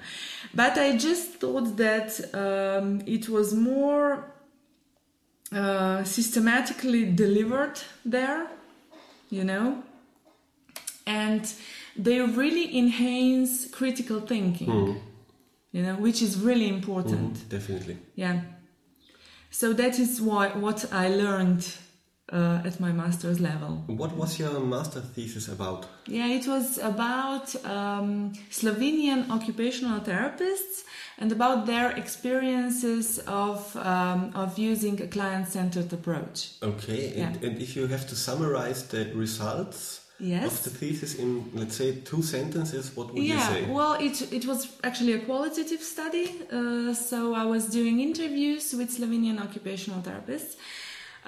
but 0.54 0.78
I 0.78 0.96
just 0.96 1.40
thought 1.40 1.76
that 1.76 2.10
um, 2.34 3.02
it 3.06 3.28
was 3.28 3.54
more 3.54 4.24
uh, 5.52 6.04
systematically 6.04 7.04
delivered 7.12 7.80
there 8.04 8.46
you 9.30 9.44
know? 9.44 9.82
And 11.06 11.52
they 11.96 12.20
really 12.20 12.76
enhance 12.78 13.66
critical 13.70 14.20
thinking 14.20 14.68
Mhm, 14.68 15.00
you 15.72 15.82
know 15.82 15.94
which 15.96 16.22
is 16.22 16.36
really 16.36 16.68
important. 16.68 17.34
Mhm, 17.34 17.48
definitely. 17.48 17.96
yeah. 18.14 18.40
So 19.50 19.72
that 19.72 19.98
is 19.98 20.20
why 20.20 20.48
what 20.48 20.84
i 20.92 21.08
learned 21.08 21.66
uh, 22.32 22.60
at 22.68 22.78
my 22.80 22.92
master's 22.92 23.38
level 23.40 23.72
What 23.86 24.12
was 24.16 24.38
your 24.38 24.60
master 24.60 25.00
thesis 25.14 25.48
about? 25.48 25.86
yeah 26.06 26.28
it 26.38 26.46
was 26.46 26.78
about 26.78 27.46
um, 27.64 28.32
slovenian 28.50 29.20
occupational 29.30 30.00
therapists 30.00 30.84
and 31.20 31.32
about 31.32 31.66
their 31.66 31.90
experiences 32.02 33.18
of 33.26 33.74
um, 33.76 34.20
of 34.34 34.58
using 34.58 35.00
a 35.02 35.06
client-centered 35.06 35.92
approach 35.92 36.38
Okay, 36.62 37.02
and, 37.22 37.42
and 37.44 37.54
if 37.60 37.76
you 37.76 37.86
have 37.86 38.06
to 38.08 38.14
summarize 38.14 38.80
the 38.88 39.02
results 39.14 40.00
yes 40.20 40.46
of 40.50 40.64
the 40.64 40.70
thesis 40.80 41.14
in, 41.14 41.30
let's 41.54 41.76
say, 41.76 41.88
two 42.10 42.22
sentences, 42.22 42.84
what 42.96 43.06
would 43.12 43.22
you 43.22 43.34
yeah 43.34 43.48
say? 43.48 43.64
well 43.78 43.94
it, 44.08 44.16
it 44.32 44.44
was 44.46 44.60
actually 44.88 45.12
a 45.12 45.20
qualitative 45.30 45.80
study 45.94 46.26
uh, 46.52 46.92
so 47.10 47.18
i 47.34 47.44
was 47.54 47.62
doing 47.78 48.00
interviews 48.00 48.64
with 48.78 48.88
slovenian 48.96 49.38
occupational 49.46 50.00
therapists 50.08 50.54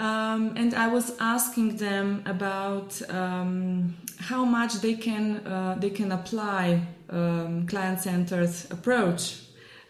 Um, 0.01 0.55
and 0.57 0.73
I 0.73 0.89
was 0.89 1.13
asking 1.21 1.77
them 1.77 2.23
about 2.25 2.91
um, 3.11 3.95
how 4.19 4.47
much 4.47 4.73
they 4.81 4.95
can 4.95 5.47
uh, 5.47 5.77
they 5.79 5.91
can 5.91 6.11
apply 6.11 6.81
um, 7.11 7.67
client-centered 7.67 8.55
approach 8.71 9.23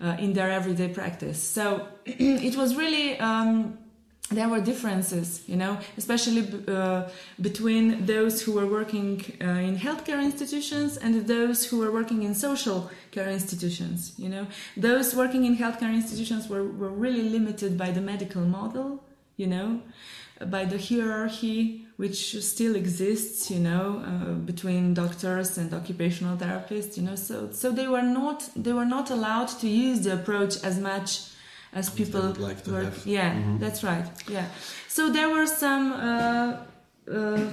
uh, 0.01 0.17
in 0.19 0.33
their 0.33 0.51
everyday 0.51 0.89
practice. 0.89 1.41
So 1.41 1.87
it 2.07 2.57
was 2.57 2.75
really 2.75 3.21
um, 3.21 3.79
there 4.31 4.49
were 4.49 4.61
differences, 4.61 5.43
you 5.47 5.57
know, 5.57 5.79
especially 5.97 6.43
uh, 6.67 7.09
between 7.41 8.05
those 8.07 8.43
who 8.43 8.53
were 8.53 8.67
working 8.67 9.23
uh, 9.41 9.69
in 9.69 9.77
healthcare 9.77 10.21
institutions 10.21 10.97
and 10.97 11.27
those 11.29 11.67
who 11.67 11.79
were 11.79 11.93
working 11.93 12.25
in 12.25 12.35
social 12.35 12.91
care 13.13 13.29
institutions. 13.29 14.15
You 14.17 14.29
know, 14.29 14.47
those 14.77 15.15
working 15.15 15.45
in 15.45 15.57
healthcare 15.57 15.93
institutions 15.93 16.49
were, 16.49 16.65
were 16.65 16.91
really 16.91 17.29
limited 17.29 17.79
by 17.79 17.93
the 17.93 18.01
medical 18.01 18.43
model, 18.43 19.05
you 19.41 19.47
know, 19.47 19.69
by 20.47 20.65
the 20.65 20.79
hierarchy 20.79 21.87
which 22.01 22.43
still 22.43 22.75
exists, 22.77 23.51
you 23.51 23.59
know, 23.59 24.03
uh, 24.11 24.33
between 24.51 24.95
doctors 24.95 25.59
and 25.59 25.75
occupational 25.75 26.35
therapists. 26.35 26.97
You 26.97 27.03
know, 27.03 27.17
so 27.29 27.51
so 27.53 27.67
they 27.79 27.89
were 27.95 28.09
not 28.21 28.39
they 28.57 28.73
were 28.73 28.91
not 28.97 29.11
allowed 29.11 29.51
to 29.63 29.69
use 29.69 29.99
the 30.07 30.13
approach 30.15 30.55
as 30.65 30.77
much 30.91 31.11
as 31.79 31.91
people 31.91 32.23
like 32.49 32.67
were. 32.67 32.85
have. 32.85 33.07
Yeah, 33.07 33.35
mm-hmm. 33.35 33.59
that's 33.59 33.85
right. 33.85 34.07
Yeah, 34.37 34.47
so 34.89 35.11
there 35.11 35.29
were 35.37 35.47
some. 35.47 35.85
Uh, 35.93 36.57
uh, 37.17 37.45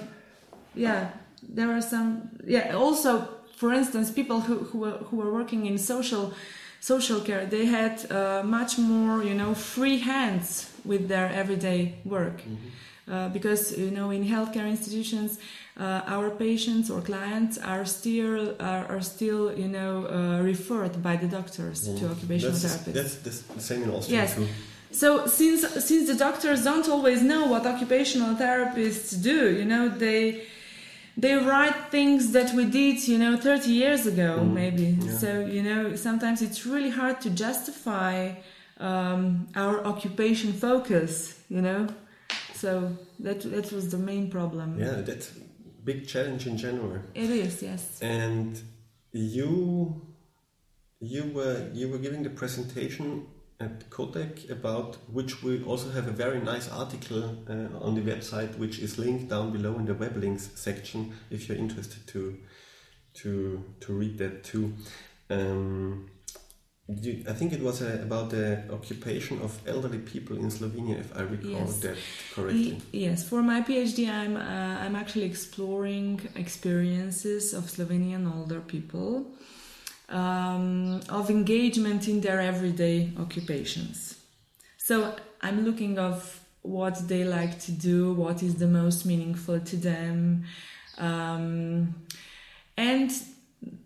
yeah, 0.75 1.09
there 1.55 1.67
were 1.67 1.81
some. 1.81 2.07
Yeah, 2.45 2.73
also, 2.73 3.27
for 3.57 3.73
instance, 3.73 4.11
people 4.11 4.39
who 4.47 4.55
who 4.69 4.77
were, 4.83 4.97
who 5.07 5.17
were 5.17 5.33
working 5.39 5.65
in 5.65 5.77
social 5.77 6.33
social 6.79 7.19
care, 7.19 7.45
they 7.45 7.65
had 7.65 7.95
uh, 8.11 8.43
much 8.43 8.77
more, 8.77 9.23
you 9.23 9.33
know, 9.33 9.53
free 9.53 9.99
hands 9.99 10.71
with 10.87 11.07
their 11.07 11.27
everyday 11.41 11.79
work. 12.05 12.37
Mm-hmm. 12.41 12.69
Uh, 13.09 13.29
because 13.37 13.77
you 13.77 13.89
know 13.97 14.09
in 14.11 14.23
healthcare 14.35 14.67
institutions 14.75 15.39
uh, 15.79 16.01
our 16.15 16.29
patients 16.29 16.89
or 16.89 16.99
clients 17.11 17.57
are 17.73 17.85
still 17.85 18.53
are, 18.59 18.83
are 18.93 18.99
still 19.15 19.43
you 19.63 19.69
know 19.77 19.93
uh, 20.07 20.41
referred 20.51 21.01
by 21.01 21.15
the 21.15 21.29
doctors 21.37 21.77
to 21.99 22.03
occupational 22.13 22.51
that's, 22.51 22.77
therapists 22.77 23.23
that's 23.23 23.41
the 23.55 23.61
same 23.69 23.83
in 23.83 23.89
Austria 23.91 24.17
yes. 24.23 24.35
too 24.35 24.45
so 24.91 25.25
since 25.25 25.61
since 25.89 26.03
the 26.11 26.17
doctors 26.27 26.59
don't 26.69 26.87
always 26.95 27.21
know 27.31 27.43
what 27.53 27.65
occupational 27.73 28.35
therapists 28.35 29.09
do 29.29 29.39
you 29.59 29.63
know 29.71 29.83
they 29.87 30.21
they 31.23 31.35
write 31.49 31.77
things 31.97 32.21
that 32.33 32.49
we 32.57 32.65
did 32.65 32.97
you 33.07 33.17
know 33.17 33.37
30 33.37 33.71
years 33.71 34.05
ago 34.13 34.31
Mm. 34.41 34.53
maybe 34.61 34.87
Yeah. 34.99 35.17
so 35.21 35.29
you 35.55 35.63
know 35.63 35.95
sometimes 35.95 36.41
it's 36.41 36.65
really 36.65 36.89
hard 37.01 37.21
to 37.21 37.29
justify 37.45 38.15
um, 38.79 39.47
our 39.55 39.83
occupation 39.85 40.53
focus 40.53 41.41
you 41.49 41.61
know? 41.61 41.87
So 42.53 42.97
that 43.19 43.41
that 43.41 43.71
was 43.71 43.89
the 43.89 43.97
main 43.97 44.29
problem. 44.29 44.79
Yeah 44.79 45.01
that's 45.01 45.31
big 45.83 46.07
challenge 46.07 46.47
in 46.47 46.57
general 46.57 46.99
it 47.15 47.29
is 47.29 47.61
yes. 47.61 47.99
And 48.01 48.59
you 49.11 50.01
you 50.99 51.31
were 51.33 51.69
you 51.73 51.89
were 51.89 51.99
giving 51.99 52.23
the 52.23 52.29
presentation 52.29 53.27
at 53.59 53.89
COTEC 53.89 54.51
about 54.51 54.97
which 55.11 55.41
we 55.41 55.63
also 55.63 55.89
have 55.89 56.07
a 56.07 56.11
very 56.11 56.39
nice 56.39 56.69
article 56.69 57.23
uh, 57.49 57.83
on 57.83 57.95
the 57.95 58.01
website 58.01 58.55
which 58.57 58.79
is 58.79 58.99
linked 58.99 59.29
down 59.29 59.51
below 59.51 59.75
in 59.79 59.85
the 59.85 59.95
web 59.95 60.15
links 60.17 60.49
section 60.55 61.13
if 61.31 61.47
you're 61.47 61.57
interested 61.57 62.05
to 62.07 62.37
to 63.15 63.63
to 63.79 63.93
read 63.93 64.17
that 64.19 64.43
too. 64.43 64.73
Um, 65.29 66.09
I 66.89 67.33
think 67.33 67.51
it 67.51 67.61
was 67.61 67.81
uh, 67.81 67.99
about 68.01 68.29
the 68.29 68.63
occupation 68.71 69.41
of 69.41 69.59
elderly 69.67 69.99
people 69.99 70.37
in 70.37 70.49
Slovenia, 70.49 70.97
if 70.97 71.11
I 71.17 71.23
recall 71.23 71.67
Yes. 71.67 71.79
that 71.79 71.97
correctly. 72.33 72.81
Yes, 72.93 73.27
for 73.27 73.43
my 73.43 73.59
PhD, 73.61 74.07
I'm 74.09 74.37
uh, 74.37 74.85
I'm 74.85 74.95
actually 74.95 75.25
exploring 75.25 76.21
experiences 76.35 77.53
of 77.53 77.65
Slovenian 77.65 78.23
older 78.33 78.61
people 78.61 79.25
um, 80.09 81.01
of 81.09 81.29
engagement 81.29 82.07
in 82.07 82.21
their 82.21 82.39
everyday 82.39 83.11
occupations. 83.19 84.15
So 84.77 85.13
I'm 85.41 85.65
looking 85.65 85.99
of 85.99 86.39
what 86.61 87.07
they 87.07 87.23
like 87.23 87.59
to 87.67 87.71
do, 87.71 88.13
what 88.13 88.41
is 88.41 88.55
the 88.55 88.67
most 88.67 89.05
meaningful 89.05 89.59
to 89.59 89.75
them, 89.75 90.45
um, 90.97 91.95
and 92.77 93.11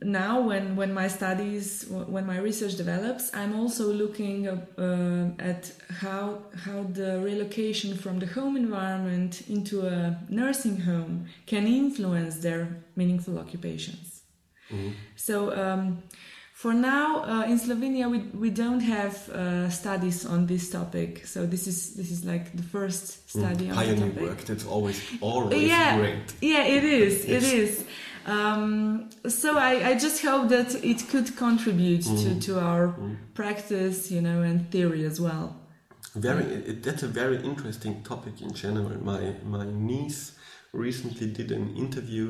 now 0.01 0.41
when 0.41 0.75
when 0.75 0.93
my 0.93 1.07
studies 1.07 1.85
when 1.89 2.25
my 2.25 2.37
research 2.37 2.75
develops 2.75 3.33
i'm 3.33 3.53
also 3.55 3.85
looking 3.93 4.47
uh, 4.47 5.31
at 5.39 5.71
how 6.01 6.39
how 6.65 6.83
the 6.83 7.19
relocation 7.19 7.95
from 7.97 8.19
the 8.19 8.25
home 8.25 8.57
environment 8.57 9.41
into 9.49 9.87
a 9.87 10.17
nursing 10.29 10.77
home 10.81 11.25
can 11.45 11.65
influence 11.67 12.35
their 12.39 12.67
meaningful 12.95 13.37
occupations 13.39 14.07
Mhm. 14.71 14.93
so 15.15 15.35
um, 15.63 16.01
for 16.61 16.73
now 16.73 17.07
uh, 17.31 17.51
in 17.51 17.57
slovenia 17.59 18.05
we, 18.13 18.19
we 18.43 18.49
don't 18.61 18.83
have 18.95 19.15
uh, 19.29 19.69
studies 19.69 20.25
on 20.33 20.45
this 20.45 20.69
topic 20.69 21.25
so 21.25 21.39
this 21.53 21.63
is 21.71 21.77
this 21.99 22.09
is 22.15 22.21
like 22.31 22.45
the 22.61 22.67
first 22.75 23.05
study 23.29 23.65
on 23.69 23.75
the 23.75 23.81
Pioneer 23.83 24.07
topic 24.09 24.21
work, 24.29 24.41
that's 24.49 24.65
always 24.73 24.97
always 25.21 25.63
yeah, 25.73 25.97
great. 25.97 26.27
Yeah, 26.41 26.77
it 26.77 26.83
is. 26.83 27.13
It 27.25 27.41
Yes. 27.43 27.53
is. 27.63 27.85
Um, 28.35 29.09
so 29.27 29.49
I, 29.57 29.73
I 29.89 29.93
just 30.05 30.21
hope 30.21 30.49
that 30.49 30.69
it 30.91 30.99
could 31.11 31.35
contribute 31.35 32.05
Mm-hmm. 32.05 32.39
to, 32.39 32.53
to 32.53 32.59
our 32.59 32.93
practice, 33.33 34.11
you 34.15 34.21
know, 34.21 34.39
and 34.49 34.69
theory 34.69 35.05
as 35.11 35.17
well. 35.19 35.55
Very, 36.15 36.43
it, 36.43 36.83
that's 36.83 37.03
a 37.03 37.07
very 37.21 37.37
interesting 37.51 38.03
topic 38.03 38.35
in 38.41 38.53
general. 38.53 38.91
My 39.11 39.21
my 39.55 39.65
niece 39.65 40.33
recently 40.73 41.27
did 41.39 41.49
an 41.51 41.65
interview. 41.75 42.25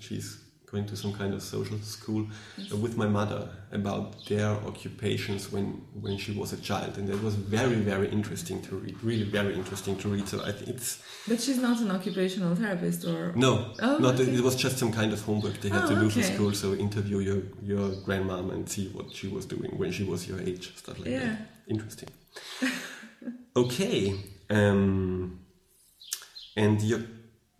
She's 0.00 0.41
going 0.72 0.86
to 0.86 0.96
some 0.96 1.12
kind 1.12 1.34
of 1.34 1.42
social 1.42 1.78
school 1.80 2.26
uh, 2.72 2.76
with 2.76 2.96
my 2.96 3.06
mother 3.06 3.48
about 3.72 4.06
their 4.26 4.48
occupations 4.70 5.52
when 5.52 5.66
when 6.00 6.16
she 6.16 6.32
was 6.32 6.52
a 6.52 6.56
child, 6.68 6.96
and 6.98 7.06
that 7.08 7.22
was 7.22 7.34
very 7.34 7.76
very 7.92 8.08
interesting 8.08 8.58
to 8.62 8.76
read. 8.76 8.96
Really 9.04 9.24
very 9.38 9.54
interesting 9.54 9.94
to 10.02 10.08
read. 10.08 10.26
So 10.28 10.38
I 10.48 10.52
think 10.52 10.68
it's 10.76 10.98
But 11.28 11.40
she's 11.40 11.58
not 11.68 11.78
an 11.84 11.90
occupational 11.90 12.54
therapist, 12.56 13.04
or 13.04 13.32
no, 13.36 13.52
Oh, 13.86 13.98
not 13.98 14.14
okay. 14.20 14.34
it 14.38 14.40
was 14.48 14.56
just 14.56 14.78
some 14.78 14.92
kind 14.92 15.12
of 15.12 15.20
homework 15.28 15.60
they 15.60 15.68
had 15.68 15.84
Oh, 15.84 15.88
to 15.88 15.94
do 16.04 16.08
for 16.10 16.22
school. 16.22 16.52
So 16.54 16.66
interview 16.74 17.18
your 17.28 17.40
your 17.72 17.86
grandmom 18.06 18.50
and 18.54 18.68
see 18.74 18.86
what 18.96 19.06
she 19.18 19.28
was 19.28 19.44
doing 19.54 19.70
when 19.80 19.92
she 19.92 20.04
was 20.04 20.20
your 20.30 20.40
age, 20.40 20.64
stuff 20.82 20.98
like 20.98 21.10
Yeah. 21.10 21.24
that. 21.26 21.38
Interesting. 21.74 22.08
okay, 23.62 23.98
um, 24.50 25.38
and 26.56 26.80
you're 26.82 27.04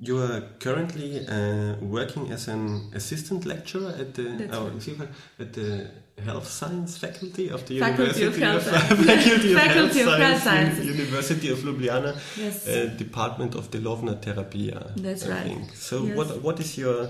you 0.03 0.19
are 0.19 0.43
currently 0.59 1.25
uh, 1.29 1.77
working 1.81 2.33
as 2.33 2.49
an 2.49 2.91
assistant 2.93 3.47
lecturer 3.47 3.95
at 4.01 4.15
the 4.15 4.49
oh, 4.53 4.67
right. 4.69 5.09
at 5.38 5.53
the 5.53 5.87
health 6.25 6.49
science 6.49 6.99
faculty 6.99 7.49
of 7.49 7.65
the 7.69 7.79
Faculty 7.79 8.25
of 8.25 8.37
University 8.38 8.71
Health 8.81 9.07
faculty 9.07 9.53
of 9.53 9.61
Faculty 9.61 9.99
health 10.01 10.15
of 10.15 10.21
Health 10.21 10.43
Sciences. 10.43 10.87
University 10.87 11.49
of 11.51 11.59
Ljubljana 11.59 12.17
yes, 12.37 12.67
uh, 12.69 12.91
Department 12.99 13.55
of 13.55 13.71
Delovna 13.71 14.15
Terapija. 14.21 14.93
That's 14.97 15.25
I 15.27 15.31
right. 15.31 15.47
Think. 15.47 15.77
So 15.77 16.05
Yes. 16.05 16.17
what 16.17 16.43
what 16.43 16.61
is 16.61 16.79
your 16.79 17.09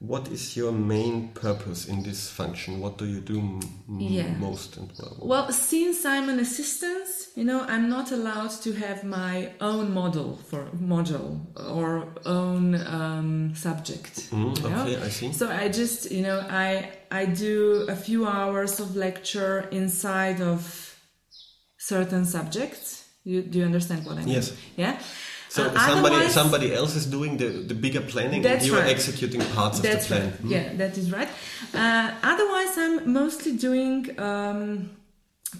what 0.00 0.28
is 0.28 0.56
your 0.56 0.70
main 0.70 1.28
purpose 1.30 1.86
in 1.86 2.04
this 2.04 2.30
function? 2.30 2.78
What 2.80 2.98
do 2.98 3.04
you 3.04 3.20
do 3.20 3.38
m- 3.40 3.60
Yeah. 4.00 4.28
most 4.38 4.76
and 4.76 4.92
well? 4.98 5.16
Well, 5.20 5.52
since 5.52 6.04
I'm 6.04 6.28
an 6.28 6.38
assistant, 6.38 7.08
you 7.34 7.44
know, 7.44 7.62
I'm 7.62 7.88
not 7.88 8.12
allowed 8.12 8.50
to 8.62 8.72
have 8.74 9.02
my 9.02 9.50
own 9.60 9.92
model 9.92 10.38
for 10.48 10.66
module 10.76 11.40
or 11.76 12.06
own 12.24 12.76
um, 12.86 13.54
subject. 13.56 14.30
Mm, 14.30 14.56
you 14.62 14.70
know? 14.70 14.82
okay, 14.82 14.96
I 15.02 15.08
see. 15.08 15.32
So 15.32 15.48
I 15.50 15.68
just, 15.68 16.10
you 16.12 16.22
know, 16.22 16.46
I 16.48 16.90
I 17.10 17.24
do 17.26 17.86
a 17.88 17.96
few 17.96 18.24
hours 18.26 18.78
of 18.78 18.94
lecture 18.94 19.66
inside 19.72 20.40
of 20.40 20.60
certain 21.76 22.24
subjects. 22.24 23.04
You, 23.24 23.42
do 23.42 23.58
you 23.58 23.64
understand 23.64 24.06
what 24.06 24.16
I 24.16 24.24
mean? 24.24 24.34
Yes. 24.34 24.52
Yeah. 24.76 24.96
So 25.48 25.62
somebody 25.74 26.28
somebody 26.28 26.74
else 26.74 26.94
is 26.94 27.06
doing 27.06 27.38
the, 27.38 27.48
the 27.70 27.74
bigger 27.74 28.00
planning 28.02 28.44
and 28.44 28.62
you 28.62 28.74
are 28.74 28.80
right. 28.80 28.90
executing 28.96 29.40
parts 29.56 29.78
of 29.78 29.82
That's 29.84 30.06
the 30.08 30.14
plan. 30.14 30.26
right. 30.26 30.42
Mm. 30.44 30.50
Yeah, 30.50 30.72
that 30.76 30.98
is 30.98 31.10
right. 31.10 31.28
Uh, 31.74 32.10
otherwise, 32.22 32.76
I'm 32.76 33.12
mostly 33.12 33.52
doing 33.56 34.18
um, 34.20 34.90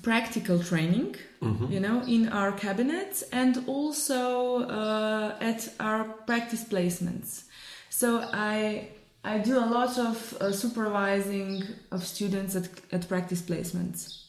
practical 0.03 0.59
training, 0.62 1.16
Mm-hmm. 1.40 1.72
you 1.72 1.79
know, 1.79 2.03
in 2.03 2.29
our 2.31 2.51
cabinets 2.51 3.22
and 3.31 3.62
also 3.68 4.64
uh, 4.64 5.37
at 5.40 5.68
our 5.79 6.03
practice 6.27 6.64
placements. 6.64 7.44
So 7.90 8.09
I 8.33 8.88
I 9.24 9.38
do 9.38 9.57
a 9.57 9.68
lot 9.79 9.98
of 9.98 10.16
uh, 10.40 10.51
supervising 10.51 11.62
of 11.92 12.03
students 12.05 12.57
at, 12.57 12.68
at 12.90 13.07
practice 13.09 13.40
placements, 13.40 14.24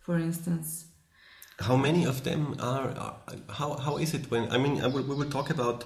for 0.00 0.18
instance. 0.18 0.84
How 1.68 1.76
many 1.76 2.02
of 2.12 2.16
them 2.28 2.42
are, 2.72 2.88
are 3.04 3.14
how 3.58 3.70
how 3.86 3.94
is 4.04 4.10
it 4.18 4.24
when 4.32 4.44
I 4.54 4.58
mean 4.64 4.74
I 4.84 4.88
will, 4.92 5.04
we 5.10 5.14
will 5.20 5.30
talk 5.38 5.48
about 5.58 5.80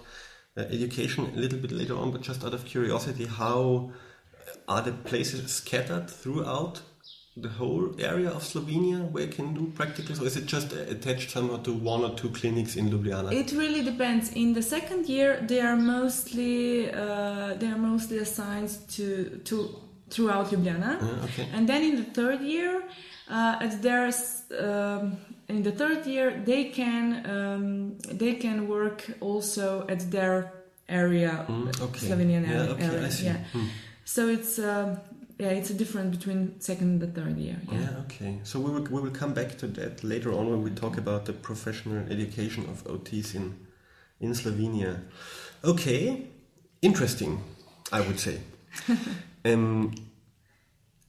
uh, 0.57 0.61
education 0.77 1.23
a 1.37 1.41
little 1.45 1.59
bit 1.65 1.73
later 1.81 1.97
on, 2.03 2.11
but 2.15 2.21
just 2.31 2.41
out 2.47 2.55
of 2.55 2.63
curiosity, 2.65 3.27
how 3.43 3.91
are 4.69 4.83
the 4.89 4.93
places 5.11 5.41
scattered 5.61 6.07
throughout 6.21 6.75
the 7.45 7.49
whole 7.61 7.87
area 8.13 8.31
of 8.31 8.43
Slovenia 8.53 8.99
where 9.13 9.25
you 9.27 9.33
can 9.39 9.49
do 9.61 9.65
practicals, 9.81 10.19
or 10.23 10.27
is 10.31 10.37
it 10.41 10.47
just 10.47 10.69
attached 10.73 11.29
somehow 11.37 11.59
to 11.69 11.73
one 11.95 12.03
or 12.09 12.13
two 12.21 12.31
clinics 12.31 12.77
in 12.77 12.85
Ljubljana? 12.93 13.31
It 13.43 13.53
really 13.53 13.83
depends. 13.93 14.33
In 14.33 14.55
the 14.55 14.63
second 14.63 15.03
year, 15.07 15.31
they 15.51 15.61
are 15.61 15.77
mostly 15.77 16.91
uh, 16.91 17.55
they 17.61 17.69
are 17.75 17.83
mostly 17.91 18.19
assigned 18.27 18.71
to 18.97 19.07
to 19.49 19.57
throughout 20.13 20.47
Ljubljana, 20.53 20.93
Uh, 21.03 21.25
okay. 21.27 21.47
and 21.57 21.69
then 21.71 21.83
in 21.83 21.95
the 21.97 22.09
third 22.19 22.41
year, 22.41 22.73
uh, 23.37 23.65
at 23.65 23.73
there's 23.83 24.23
um, 24.67 25.17
in 25.49 25.63
the 25.63 25.73
third 25.73 26.07
year 26.07 26.43
they 26.45 26.65
can 26.71 27.05
um, 27.31 27.99
they 28.19 28.35
can 28.35 28.67
work 28.69 29.05
also 29.21 29.87
at 29.89 30.11
their 30.11 30.53
area, 30.89 31.45
Mm, 31.49 31.81
okay. 31.81 32.07
Slovenian 32.07 32.45
Yeah, 32.47 32.53
area. 32.63 32.71
okay, 32.73 32.85
area. 32.87 33.11
Yeah. 33.23 33.39
Mm. 33.55 33.69
So 34.05 34.29
it's 34.29 34.59
um, 34.59 34.99
yeah, 35.39 35.51
it's 35.59 35.71
a 35.71 35.75
difference 35.75 36.17
between 36.17 36.61
second 36.61 36.89
and 36.89 37.01
the 37.01 37.09
third 37.09 37.37
year. 37.39 37.59
Yeah. 37.71 37.81
Yeah, 37.81 38.03
okay. 38.05 38.39
So 38.45 38.59
we 38.61 38.71
will, 38.71 38.83
we 38.85 39.01
will 39.03 39.11
come 39.11 39.35
back 39.35 39.59
to 39.59 39.67
that 39.79 40.03
later 40.03 40.33
on 40.33 40.49
when 40.51 40.63
we 40.63 40.71
talk 40.71 40.97
about 40.97 41.25
the 41.27 41.33
professional 41.33 42.07
education 42.11 42.65
of 42.71 42.85
OTs 42.85 43.35
in, 43.35 43.55
in 44.21 44.31
Slovenia. 44.33 45.01
Okay, 45.63 46.27
interesting, 46.81 47.43
I 47.93 48.01
would 48.01 48.19
say. 48.19 48.39
um, 49.45 49.93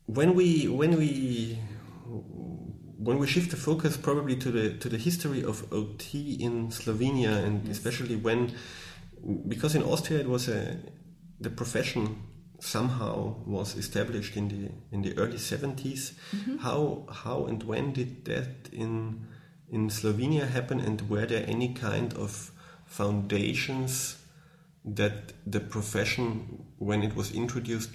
when 0.07 0.33
we 0.35 0.67
when 0.67 0.97
we 0.97 1.57
when 2.99 3.19
we 3.19 3.27
shift 3.27 3.51
the 3.51 3.57
focus 3.57 3.97
probably 3.97 4.35
to 4.35 4.51
the 4.51 4.73
to 4.77 4.89
the 4.89 4.97
history 4.97 5.43
of 5.43 5.71
OT 5.71 6.33
in 6.33 6.69
Slovenia 6.69 7.43
and 7.45 7.67
especially 7.69 8.15
when 8.15 8.53
because 9.47 9.75
in 9.75 9.83
Austria 9.83 10.19
it 10.19 10.29
was 10.29 10.47
a 10.47 10.77
the 11.39 11.49
profession 11.49 12.23
somehow 12.59 13.35
was 13.45 13.75
established 13.75 14.35
in 14.35 14.47
the 14.47 14.71
in 14.91 15.03
the 15.03 15.15
early 15.17 15.37
70s 15.37 16.13
mm-hmm. 16.31 16.57
how 16.57 17.05
how 17.11 17.45
and 17.45 17.63
when 17.63 17.93
did 17.93 18.25
that 18.25 18.69
in 18.71 19.27
in 19.69 19.89
Slovenia 19.89 20.47
happen 20.47 20.79
and 20.79 21.07
were 21.09 21.25
there 21.25 21.45
any 21.47 21.73
kind 21.73 22.13
of 22.13 22.51
foundations 22.85 24.17
that 24.85 25.33
the 25.45 25.59
profession 25.59 26.65
when 26.79 27.03
it 27.03 27.15
was 27.15 27.31
introduced 27.31 27.91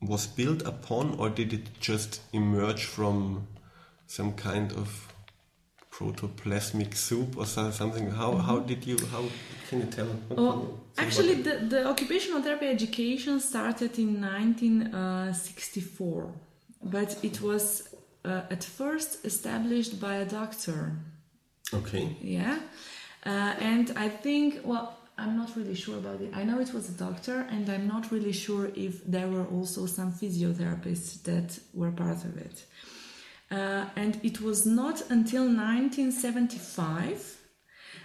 was 0.00 0.26
built 0.26 0.62
upon 0.62 1.14
or 1.18 1.28
did 1.28 1.52
it 1.52 1.68
just 1.78 2.20
emerge 2.32 2.84
from 2.84 3.46
some 4.16 4.32
kind 4.32 4.72
of 4.72 4.88
protoplasmic 5.92 6.96
soup 6.96 7.36
or 7.36 7.46
something 7.46 8.10
how 8.10 8.32
how 8.48 8.58
did 8.70 8.84
you 8.90 8.96
how 9.12 9.22
can 9.68 9.78
you 9.82 9.86
tell 9.96 10.06
what 10.06 10.28
can 10.28 10.36
Well, 10.44 10.56
you 10.56 10.62
say 10.62 10.68
Oh, 10.72 10.78
actually, 11.06 11.34
the, 11.48 11.54
the 11.74 11.80
occupational 11.92 12.40
therapy 12.42 12.66
education 12.66 13.38
started 13.40 13.92
in 14.04 14.20
1964, 14.20 16.32
but 16.82 17.16
it 17.22 17.40
was 17.40 17.88
uh, 18.24 18.42
at 18.50 18.64
first 18.64 19.24
established 19.24 20.00
by 20.00 20.14
a 20.14 20.24
doctor. 20.40 20.80
okay 21.80 22.04
Yeah, 22.38 22.56
uh, 23.24 23.30
and 23.72 23.86
I 24.06 24.08
think, 24.24 24.48
well, 24.64 24.86
I'm 25.18 25.36
not 25.36 25.50
really 25.58 25.76
sure 25.84 25.98
about 25.98 26.20
it. 26.20 26.30
I 26.34 26.42
know 26.48 26.58
it 26.66 26.72
was 26.74 26.88
a 26.88 26.96
doctor, 27.06 27.36
and 27.54 27.64
I'm 27.74 27.86
not 27.94 28.10
really 28.10 28.32
sure 28.32 28.64
if 28.74 28.94
there 29.14 29.28
were 29.28 29.46
also 29.56 29.86
some 29.86 30.10
physiotherapists 30.20 31.22
that 31.28 31.48
were 31.80 31.92
part 32.04 32.20
of 32.24 32.34
it. 32.48 32.56
Uh, 33.50 33.84
and 33.96 34.20
it 34.22 34.40
was 34.40 34.64
not 34.64 35.02
until 35.10 35.44
1975 35.44 37.36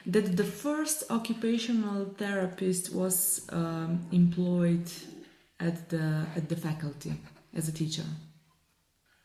that 0.07 0.37
the 0.37 0.43
first 0.43 1.03
occupational 1.09 2.05
therapist 2.17 2.93
was 2.93 3.45
um, 3.51 3.99
employed 4.11 4.89
at 5.59 5.89
the 5.89 6.25
at 6.35 6.49
the 6.49 6.55
faculty 6.55 7.13
as 7.53 7.67
a 7.69 7.71
teacher. 7.71 8.05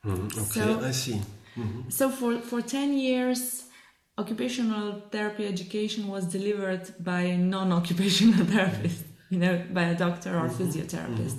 Mhm, 0.04 0.26
okay 0.42 0.60
So- 0.60 0.80
i 0.90 0.92
see 0.92 1.20
Mhm. 1.56 1.90
So 1.92 2.10
for, 2.10 2.38
for 2.40 2.62
10 2.62 2.92
years, 2.96 3.64
occupational 4.16 4.86
therapy 5.10 5.44
education 5.46 6.06
was 6.06 6.24
delivered 6.26 6.84
by 7.02 7.22
a 7.22 7.36
non-occupational 7.38 8.44
therapist, 8.54 9.04
you 9.30 9.38
know, 9.38 9.64
by 9.72 9.84
a 9.84 9.96
doctor 9.98 10.38
or 10.38 10.48
physiotherapist. 10.48 11.36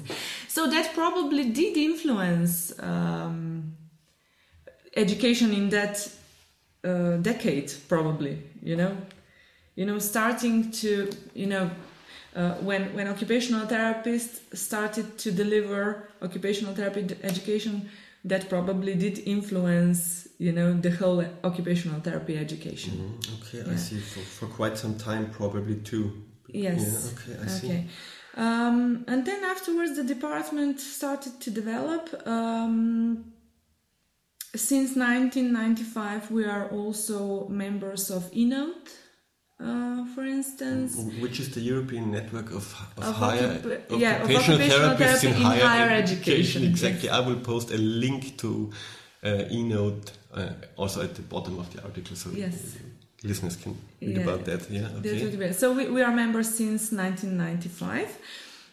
So 0.49 0.69
that 0.69 0.93
probably 0.93 1.45
did 1.51 1.77
influence 1.77 2.73
um, 2.79 3.73
education 4.95 5.53
in 5.53 5.69
that 5.69 6.07
uh, 6.83 7.17
decade, 7.17 7.71
probably, 7.87 8.37
you 8.61 8.75
know, 8.75 8.95
you 9.75 9.85
know, 9.85 9.99
starting 9.99 10.71
to, 10.71 11.09
you 11.33 11.47
know, 11.47 11.69
uh, 12.35 12.53
when 12.61 12.93
when 12.95 13.07
occupational 13.07 13.67
therapists 13.67 14.39
started 14.55 15.17
to 15.17 15.31
deliver 15.31 16.07
occupational 16.21 16.73
therapy 16.73 17.05
education, 17.23 17.89
that 18.25 18.49
probably 18.49 18.95
did 18.95 19.19
influence, 19.25 20.27
you 20.37 20.51
know, 20.51 20.73
the 20.73 20.91
whole 20.91 21.23
occupational 21.43 21.99
therapy 22.01 22.37
education. 22.37 22.93
Mhm, 22.93 23.37
okay 23.37 23.71
i 23.71 23.75
see 23.75 23.99
for, 23.99 24.19
for 24.21 24.47
quite 24.47 24.77
some 24.77 24.95
time 24.97 25.29
probably 25.31 25.75
too 25.75 26.11
Yes. 26.53 26.79
yeah 26.79 27.11
okay 27.13 27.43
i 27.43 27.47
see 27.47 27.67
Okay. 27.67 27.87
Um, 28.37 29.03
and 29.07 29.25
then 29.25 29.43
afterwards, 29.43 29.97
the 29.97 30.03
department 30.05 30.79
started 30.79 31.41
to 31.41 31.51
develop. 31.51 32.03
Um, 32.25 33.25
since 34.55 34.95
1995, 34.95 36.31
we 36.31 36.45
are 36.45 36.67
also 36.69 37.47
members 37.47 38.09
of 38.11 38.29
ENOTHE, 38.33 38.89
uh, 39.59 40.05
for 40.15 40.25
instance. 40.25 40.97
Which 41.21 41.39
is 41.39 41.49
the 41.53 41.61
European 41.61 42.11
network 42.11 42.49
of, 42.51 42.73
of, 42.97 43.03
Of 43.03 43.15
higher 43.15 43.57
occupa- 43.59 43.99
yeah, 43.99 44.15
of 44.23 44.29
occupational 44.29 44.59
occupational 44.59 44.95
therapists 44.97 45.23
in, 45.23 45.33
therapy 45.33 45.37
in 45.37 45.41
higher, 45.43 45.65
higher 45.65 45.89
education. 45.89 46.63
education, 46.63 46.63
Exactly. 46.65 47.09
I 47.09 47.19
will 47.19 47.39
post 47.39 47.71
a 47.71 47.77
link 47.77 48.37
to 48.39 48.71
uh, 49.23 49.27
ENOTHE 49.51 50.11
uh, 50.33 50.49
also 50.77 51.01
at 51.03 51.15
the 51.15 51.21
bottom 51.21 51.59
of 51.59 51.71
the 51.73 51.83
article, 51.83 52.15
so 52.15 52.29
Yes. 52.31 52.77
listeners 53.23 53.55
can 53.55 53.77
read 54.01 54.17
Yeah. 54.17 54.23
about 54.23 54.45
that. 54.45 54.69
Yeah. 54.69 54.87
Okay. 54.99 55.53
So 55.53 55.73
we, 55.73 55.87
we 55.89 56.01
are 56.01 56.11
members 56.13 56.49
since 56.55 56.91
1995. 56.91 58.17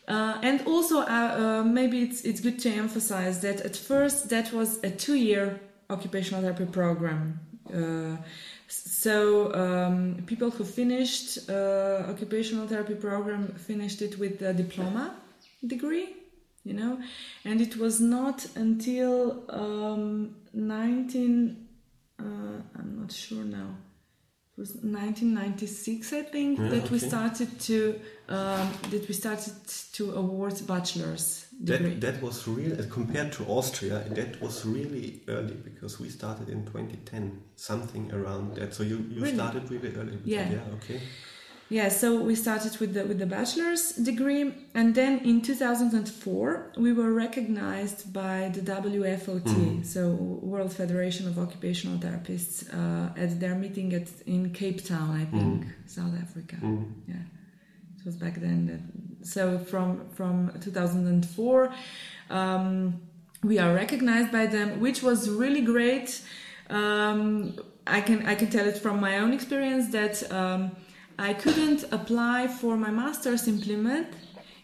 Uh, 0.09 0.39
and 0.43 0.63
also, 0.67 1.01
uh, 1.01 1.05
uh, 1.05 1.63
maybe 1.65 2.01
it's, 2.01 2.23
it's 2.23 2.41
good 2.41 2.59
to 2.59 2.71
emphasize 2.71 3.41
that 3.41 3.61
at 3.61 3.77
first 3.77 4.31
that 4.31 4.53
was 4.55 4.83
a 4.83 4.91
two 4.91 5.15
year 5.17 5.61
occupational 5.91 6.43
therapy 6.43 6.67
program. 6.67 7.41
Uh, 7.73 8.17
so 8.67 9.55
um, 9.55 10.23
people 10.27 10.51
who 10.51 10.65
finished 10.65 11.49
uh, 11.49 12.05
occupational 12.09 12.67
therapy 12.67 12.95
program 12.95 13.49
finished 13.55 14.03
it 14.03 14.19
with 14.19 14.41
a 14.43 14.53
diploma 14.55 15.15
degree, 15.67 16.15
you 16.65 16.75
know, 16.75 16.99
and 17.45 17.61
it 17.61 17.77
was 17.77 18.01
not 18.01 18.47
until 18.57 19.45
um, 19.51 20.37
19, 20.53 21.69
uh, 22.21 22.23
I'm 22.25 23.01
not 23.01 23.13
sure 23.13 23.45
now, 23.45 23.77
it 24.53 24.61
was 24.61 24.71
1996 24.71 26.13
I 26.13 26.23
think 26.23 26.59
Yeah, 26.59 26.69
that 26.69 26.91
we 26.91 26.99
started 26.99 27.61
to 27.61 28.01
um, 28.29 28.71
that 28.91 29.07
we 29.09 29.15
started 29.15 29.55
to 29.93 30.13
award 30.13 30.55
bachelor's 30.67 31.48
degree. 31.65 31.95
That, 31.95 32.01
that 32.01 32.23
was 32.23 32.47
real 32.49 32.81
uh, 32.81 32.85
compared 32.91 33.33
to 33.33 33.45
Austria. 33.47 34.05
That 34.11 34.41
was 34.41 34.65
really 34.65 35.21
early 35.29 35.55
because 35.55 35.99
we 36.01 36.09
started 36.09 36.49
in 36.49 36.65
2010, 36.67 37.41
something 37.57 38.13
around 38.13 38.55
that. 38.57 38.75
So 38.75 38.83
you, 38.83 38.97
you 39.11 39.23
Really? 39.23 39.35
started 39.35 39.71
really 39.71 39.95
early. 39.97 40.13
with 40.13 40.27
Yeah. 40.27 40.45
that, 40.45 40.53
Yeah. 40.53 40.75
Okay. 40.77 41.01
Yeah, 41.71 41.91
so 41.91 42.19
we 42.23 42.35
started 42.35 42.75
with 42.81 42.95
the 42.95 43.05
with 43.05 43.19
the 43.19 43.27
bachelor's 43.27 43.93
degree, 43.93 44.55
and 44.75 44.95
then 44.95 45.19
in 45.19 45.43
2004 45.43 46.73
we 46.79 46.95
were 46.95 47.13
recognized 47.13 48.11
by 48.11 48.51
the 48.55 48.63
WFOT, 48.63 49.85
so 49.85 50.01
World 50.53 50.73
Federation 50.73 51.27
of 51.29 51.39
Occupational 51.39 51.99
Therapists, 51.99 52.57
uh, 52.73 53.13
at 53.25 53.39
their 53.41 53.55
meeting 53.55 53.93
at 53.93 54.09
in 54.27 54.51
Cape 54.53 54.83
Town, 54.83 55.11
I 55.11 55.25
think, 55.27 55.67
South 55.87 56.15
Africa. 56.19 56.57
Yeah, 57.07 57.17
it 57.99 58.05
was 58.07 58.17
back 58.17 58.37
then. 58.41 58.67
That, 58.69 58.81
so 59.23 59.59
from 59.59 60.09
from 60.11 60.53
2004, 60.61 61.73
um, 62.31 63.01
we 63.43 63.59
are 63.59 63.75
recognized 63.75 64.33
by 64.33 64.47
them, 64.47 64.81
which 64.81 65.03
was 65.03 65.29
really 65.29 65.63
great. 65.63 66.23
Um, 66.71 67.57
I 67.87 68.01
can 68.01 68.27
I 68.27 68.35
can 68.35 68.51
tell 68.51 68.67
it 68.67 68.79
from 68.79 69.01
my 69.01 69.19
own 69.19 69.33
experience 69.33 69.91
that. 69.93 70.31
Um, 70.33 70.73
I 71.19 71.35
couldn't 71.35 71.85
apply 71.91 72.47
for 72.47 72.77
my 72.77 72.93
master's 72.93 73.49
in 73.49 73.61
Plymouth 73.61 74.07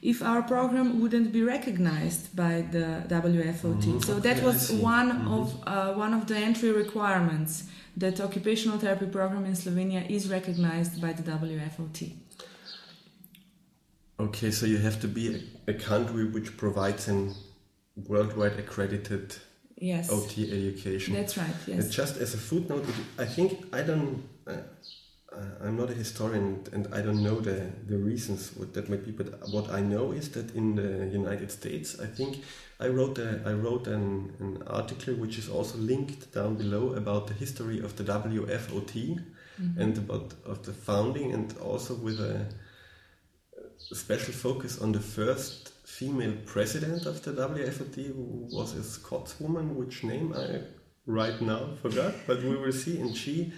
if 0.02 0.22
our 0.22 0.42
program 0.42 1.00
wouldn't 1.00 1.32
be 1.32 1.42
recognized 1.42 2.36
by 2.36 2.64
the 2.70 3.02
WFOT. 3.08 4.04
so 4.04 4.20
that 4.20 4.40
was 4.42 4.70
one 4.70 5.10
of 5.26 5.44
uh, 5.66 5.94
one 5.94 6.14
of 6.14 6.26
the 6.28 6.36
entry 6.36 6.70
requirements 6.70 7.64
that 7.96 8.20
occupational 8.20 8.78
therapy 8.78 9.06
program 9.06 9.44
in 9.46 9.54
Slovenia 9.54 10.08
is 10.08 10.28
recognized 10.28 11.00
by 11.00 11.12
the 11.12 11.22
WFOT. 11.22 12.12
Okay, 14.18 14.50
so 14.50 14.66
you 14.66 14.78
have 14.78 15.00
to 15.00 15.08
be 15.08 15.34
a, 15.66 15.72
a 15.72 15.74
country 15.74 16.24
which 16.24 16.56
provides 16.56 17.08
an 17.08 17.34
worldwide 17.96 18.58
accredited 18.58 19.36
Yes, 19.76 20.08
OT 20.10 20.44
education. 20.50 21.14
that's 21.14 21.36
right. 21.36 21.54
And 21.66 21.76
Yes, 21.82 21.90
just 21.90 22.16
as 22.18 22.32
a 22.34 22.38
footnote, 22.38 22.84
I 23.18 23.24
think 23.24 23.66
I 23.72 23.82
don't. 23.82 24.22
Uh, 24.46 24.52
uh, 25.32 25.66
I'm 25.66 25.76
not 25.76 25.90
a 25.90 25.94
historian 25.94 26.62
and 26.72 26.86
I 26.94 27.00
don't 27.02 27.20
know 27.24 27.40
the, 27.40 27.66
the 27.88 27.96
reasons 27.98 28.52
what 28.56 28.72
that 28.74 28.88
might 28.88 29.04
be, 29.04 29.10
but 29.10 29.26
what 29.50 29.68
I 29.68 29.80
know 29.80 30.12
is 30.12 30.28
that 30.30 30.54
in 30.54 30.76
the 30.76 31.06
United 31.12 31.50
States, 31.50 31.98
I 32.00 32.06
think 32.06 32.44
I 32.78 32.86
wrote 32.86 33.18
a, 33.18 33.42
I 33.44 33.52
wrote 33.52 33.88
an, 33.88 34.32
an 34.38 34.62
article 34.68 35.14
which 35.14 35.38
is 35.38 35.48
also 35.48 35.76
linked 35.78 36.32
down 36.32 36.54
below 36.54 36.94
about 36.94 37.26
the 37.26 37.34
history 37.34 37.80
of 37.80 37.96
the 37.96 38.04
WFOT 38.04 39.18
Mm-hmm. 39.62 39.80
and 39.80 39.96
about 39.98 40.34
of 40.44 40.64
the 40.66 40.72
founding 40.72 41.32
and 41.32 41.56
also 41.58 41.94
with 41.94 42.18
a, 42.18 42.34
a 42.34 42.46
special 43.92 44.32
focus 44.32 44.80
on 44.80 44.92
the 44.92 45.00
first 45.00 45.70
female 45.84 46.36
president 46.46 47.06
of 47.06 47.22
the 47.22 47.32
WFOT 47.32 48.06
who 48.06 48.48
was 48.50 48.74
a 48.74 48.80
Scotswoman, 48.80 49.74
which 49.74 50.02
name 50.02 50.34
I 50.36 50.60
right 51.06 51.40
now 51.40 51.70
forgot, 51.82 52.14
but 52.26 52.42
we 52.42 52.56
will 52.56 52.72
see. 52.72 52.98
And 53.00 53.16
she 53.16 53.52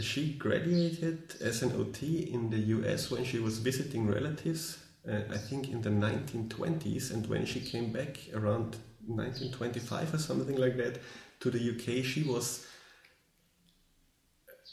she 0.00 0.34
graduated 0.34 1.36
as 1.40 1.62
an 1.62 1.72
OT 1.72 2.30
in 2.30 2.50
the 2.50 2.58
US 2.58 3.10
when 3.10 3.24
she 3.24 3.38
was 3.38 3.58
visiting 3.58 4.06
relatives, 4.06 4.78
uh, 5.08 5.20
I 5.30 5.38
think 5.38 5.70
in 5.70 5.80
the 5.80 5.90
1920s, 5.90 7.12
and 7.12 7.26
when 7.26 7.46
she 7.46 7.60
came 7.60 7.92
back 7.92 8.18
around 8.34 8.76
1925 9.06 10.14
or 10.14 10.18
something 10.18 10.56
like 10.56 10.76
that 10.76 10.98
to 11.40 11.50
the 11.50 11.70
UK, 11.70 12.04
she 12.04 12.24
was 12.24 12.66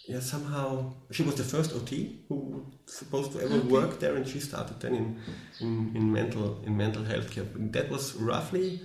yeah 0.08 0.20
somehow 0.20 0.94
she 1.12 1.24
was 1.24 1.36
the 1.36 1.44
first 1.44 1.74
OT 1.74 2.20
who 2.28 2.36
was 2.36 2.63
supposed 3.00 3.32
to 3.34 3.39
ever 3.42 3.56
Okay. 3.56 3.68
work 3.68 4.00
there, 4.00 4.16
and 4.16 4.28
she 4.28 4.39
started 4.39 4.80
then 4.80 4.96
in, 4.96 5.20
in, 5.62 5.96
in 5.96 6.12
mental 6.12 6.62
in 6.66 6.76
mental 6.78 7.04
health 7.04 7.30
care. 7.32 7.46
That 7.72 7.89
was 7.89 8.13
roughly 8.16 8.82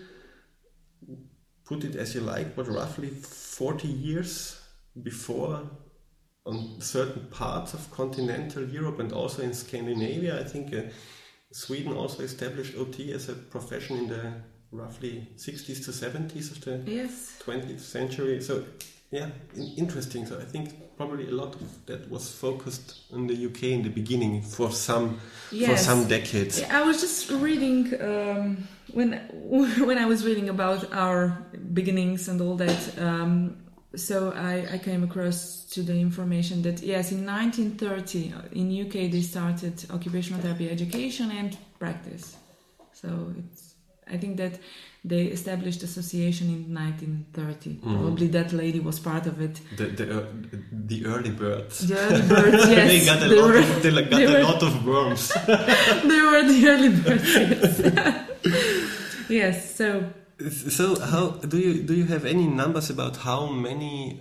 put 1.65 1.85
it 1.85 1.97
as 1.97 2.15
you 2.15 2.21
like, 2.23 2.57
but 2.57 2.67
roughly 2.69 3.09
40 3.11 3.89
years 3.89 4.61
before 5.03 5.61
on 6.47 6.81
certain 6.81 7.27
parts 7.31 7.75
of 7.75 7.91
continental 7.91 8.65
Europe 8.65 8.99
and 9.01 9.13
also 9.13 9.43
in 9.43 9.53
Scandinavia. 9.53 10.41
I 10.41 10.45
think 10.45 10.73
uh, 10.73 10.83
Sweden 11.53 11.93
also 11.93 12.23
established 12.23 12.75
OT 12.77 13.13
as 13.13 13.29
a 13.29 13.35
profession 13.35 13.99
in 13.99 14.09
the 14.09 14.33
roughly 14.73 15.29
60s 15.37 15.85
to 15.85 15.91
70s 15.91 16.51
of 16.53 16.61
the 16.65 16.91
Yes. 16.91 17.39
20th 17.45 17.81
century. 17.81 18.41
So, 18.41 18.65
yeah, 19.11 19.31
in- 19.55 19.75
interesting. 19.77 20.27
So, 20.27 20.39
I 20.39 20.45
think 20.45 20.97
probably 20.97 21.29
a 21.29 21.31
lot 21.31 21.55
of 21.55 21.87
that 21.87 22.11
was 22.11 22.31
focused 22.31 23.01
on 23.13 23.27
the 23.27 23.47
UK 23.47 23.63
in 23.65 23.83
the 23.83 23.89
beginning 23.89 24.43
for 24.43 24.71
some 24.71 25.19
for 25.67 25.77
some 25.77 26.07
decades. 26.09 26.63
I 26.63 26.83
was 26.83 27.01
just 27.01 27.31
reading 27.31 27.95
um, 28.01 28.69
when 28.93 29.13
when 29.89 29.99
I 29.99 30.07
was 30.07 30.25
reading 30.25 30.49
about 30.49 30.93
our 30.93 31.47
beginnings 31.73 32.29
and 32.29 32.41
all 32.41 32.57
that. 32.57 32.99
Um, 32.99 33.57
so 33.97 34.33
I, 34.33 34.75
I 34.75 34.79
came 34.79 35.03
across 35.03 35.65
to 35.71 35.83
the 35.83 35.99
information 35.99 36.61
that 36.63 36.83
yes, 36.83 37.11
in 37.11 37.25
1930 37.25 38.35
in 38.53 38.87
UK 38.87 39.11
they 39.11 39.23
started 39.23 39.85
occupational 39.91 40.43
therapy 40.43 40.69
education 40.71 41.31
and 41.31 41.57
practice. 41.79 42.37
So 42.93 43.33
it's 43.39 43.75
I 44.11 44.17
think 44.17 44.37
that 44.39 44.59
they 45.05 45.23
established 45.27 45.83
association 45.83 46.49
in 46.49 46.75
1930. 46.75 47.75
Probably 47.83 48.27
that 48.29 48.53
lady 48.53 48.81
was 48.81 48.99
part 48.99 49.27
of 49.27 49.41
it. 49.41 49.61
The 49.77 49.87
the, 49.87 50.19
uh, 50.19 50.25
the 50.73 51.07
early 51.07 51.31
birds. 51.31 51.87
The 51.89 51.97
early 51.99 52.23
birds, 52.29 52.69
yes, 52.77 52.89
they 52.91 53.05
got 53.07 53.23
a 53.23 53.29
they 53.29 53.41
lot. 53.41 53.51
were- 53.51 53.59
of, 53.59 53.83
they 53.83 53.91
got 53.91 54.11
they 54.11 54.25
a 54.25 54.33
were- 54.33 54.43
lot 54.43 54.63
of 54.63 54.85
worms. 54.87 55.29
they 55.47 56.21
were 56.31 56.43
the 56.53 56.61
early 56.73 56.89
birds. 56.91 57.29
Yes. 57.35 59.29
yes. 59.29 59.75
So 59.77 60.11
So 60.77 60.99
how 61.01 61.31
do 61.53 61.59
you 61.59 61.83
do 61.83 61.95
you 61.95 62.05
have 62.07 62.25
any 62.25 62.47
numbers 62.47 62.91
about 62.91 63.17
how 63.19 63.47
many 63.47 64.21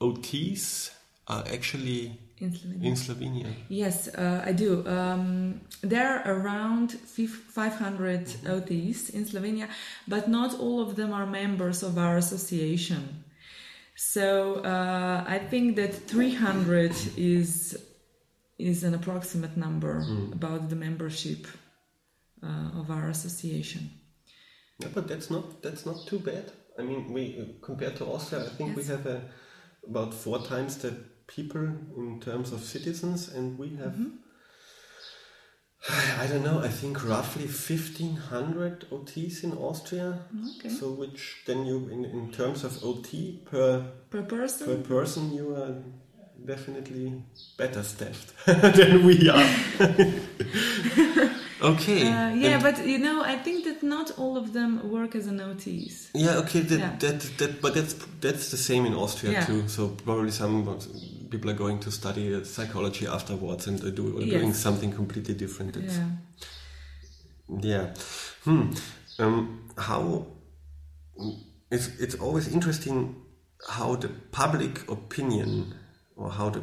OTs 0.00 0.90
are 1.28 1.44
actually 1.52 2.18
in 2.44 2.52
Slovenia. 2.52 2.84
in 2.84 2.94
Slovenia? 2.96 3.48
Yes, 3.68 4.08
uh, 4.08 4.42
I 4.44 4.52
do. 4.52 4.86
Um, 4.86 5.60
there 5.82 6.08
are 6.08 6.22
around 6.36 6.92
fif- 6.92 7.44
500 7.50 8.26
OTs 8.46 9.10
in 9.10 9.24
Slovenia, 9.24 9.68
but 10.06 10.28
not 10.28 10.58
all 10.58 10.80
of 10.80 10.96
them 10.96 11.12
are 11.12 11.26
members 11.26 11.82
of 11.82 11.98
our 11.98 12.16
association. 12.16 13.24
So 13.96 14.56
uh, 14.64 15.24
I 15.26 15.38
think 15.38 15.76
that 15.76 15.94
300 15.94 16.92
is 17.16 17.76
is 18.58 18.84
an 18.84 18.94
approximate 18.94 19.56
number 19.56 20.04
about 20.32 20.68
the 20.68 20.76
membership 20.76 21.46
uh, 22.42 22.80
of 22.80 22.90
our 22.90 23.08
association. 23.08 23.90
Yeah, 24.78 24.88
but 24.94 25.08
that's 25.08 25.30
not 25.30 25.62
that's 25.62 25.86
not 25.86 26.06
too 26.06 26.18
bad. 26.18 26.52
I 26.78 26.82
mean, 26.82 27.12
we 27.12 27.56
compared 27.62 27.96
to 27.96 28.04
Austria, 28.06 28.44
I 28.44 28.48
think 28.48 28.76
we 28.76 28.84
have 28.84 29.06
a, 29.06 29.22
about 29.88 30.12
four 30.12 30.40
times 30.44 30.78
the 30.78 30.94
people 31.26 31.66
in 31.96 32.20
terms 32.20 32.52
of 32.52 32.60
citizens, 32.60 33.28
and 33.34 33.58
we 33.58 33.70
have. 33.76 33.96
I 36.18 36.26
don't 36.26 36.42
know. 36.42 36.60
I 36.60 36.68
think 36.68 37.04
roughly 37.06 37.46
fifteen 37.46 38.16
hundred 38.16 38.86
OTs 38.90 39.44
in 39.44 39.52
Austria. 39.52 40.18
Okay. 40.58 40.70
So, 40.70 40.90
which 40.92 41.42
then 41.46 41.66
you, 41.66 41.88
in, 41.90 42.04
in 42.06 42.32
terms 42.32 42.64
of 42.64 42.82
OT 42.82 43.42
per 43.44 43.84
Per 44.10 44.22
person, 44.22 44.66
per 44.66 44.76
person? 44.76 44.82
person, 44.84 45.34
you 45.34 45.54
are 45.54 45.74
definitely 46.46 47.22
better 47.58 47.82
staffed 47.82 48.32
than 48.46 49.04
we 49.04 49.28
are. 49.28 49.44
okay. 51.72 52.02
Uh, 52.08 52.30
yeah, 52.34 52.54
and- 52.54 52.62
but 52.62 52.86
you 52.86 52.98
know, 52.98 53.22
I 53.22 53.36
think 53.36 53.64
that 53.64 53.82
not 53.82 54.10
all 54.18 54.38
of 54.38 54.54
them 54.54 54.90
work 54.90 55.14
as 55.14 55.26
an 55.26 55.38
OTs. 55.40 56.08
Yeah, 56.14 56.36
okay, 56.38 56.60
that, 56.60 56.78
Yeah. 56.78 56.96
that 56.98 57.20
that 57.38 57.60
but 57.60 57.74
that's 57.74 57.94
that's 58.20 58.50
the 58.50 58.56
same 58.56 58.86
in 58.86 58.94
Austria 58.94 59.32
Yeah. 59.32 59.44
too. 59.44 59.68
So 59.68 59.88
probably 59.88 60.30
some 60.30 60.54
people 61.34 61.50
are 61.50 61.54
going 61.66 61.80
to 61.80 61.90
study 61.90 62.44
psychology 62.44 63.06
afterwards 63.08 63.66
and 63.66 63.80
they 63.80 63.90
do 63.90 64.24
doing 64.24 64.54
something 64.54 64.92
completely 64.92 65.34
different. 65.34 65.76
It's, 65.76 65.96
Yeah. 65.96 67.58
yeah. 67.70 67.94
Hmm. 68.44 68.70
Um, 69.18 69.70
how 69.76 70.26
it's 71.70 71.88
it's 71.98 72.14
always 72.14 72.46
interesting 72.56 73.16
how 73.68 73.96
the 73.96 74.08
public 74.30 74.88
opinion 74.88 75.74
or 76.16 76.30
how 76.30 76.50
the 76.50 76.62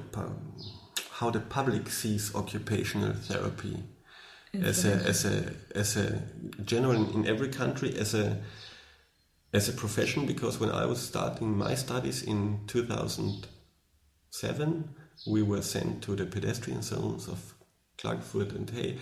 how 1.19 1.31
the 1.31 1.39
public 1.39 1.89
sees 1.89 2.33
occupational 2.35 3.13
therapy 3.13 3.75
as 4.53 4.85
a 4.85 4.93
as 5.11 5.25
a 5.25 5.53
as 5.75 5.97
a 5.97 6.21
general 6.65 7.15
in 7.15 7.27
every 7.27 7.49
country 7.49 7.97
as 7.99 8.13
a 8.13 8.37
as 9.53 9.69
a 9.69 9.73
profession 9.73 10.25
because 10.25 10.59
when 10.61 10.71
I 10.71 10.85
was 10.85 10.99
starting 11.01 11.57
my 11.57 11.75
studies 11.75 12.23
in 12.23 12.59
2007 14.31 14.95
we 15.27 15.41
were 15.41 15.61
sent 15.61 16.01
to 16.03 16.15
the 16.15 16.25
pedestrian 16.25 16.81
zones 16.81 17.27
of 17.27 17.53
Klagenfurt 17.97 18.55
and 18.55 18.69
hey 18.69 18.97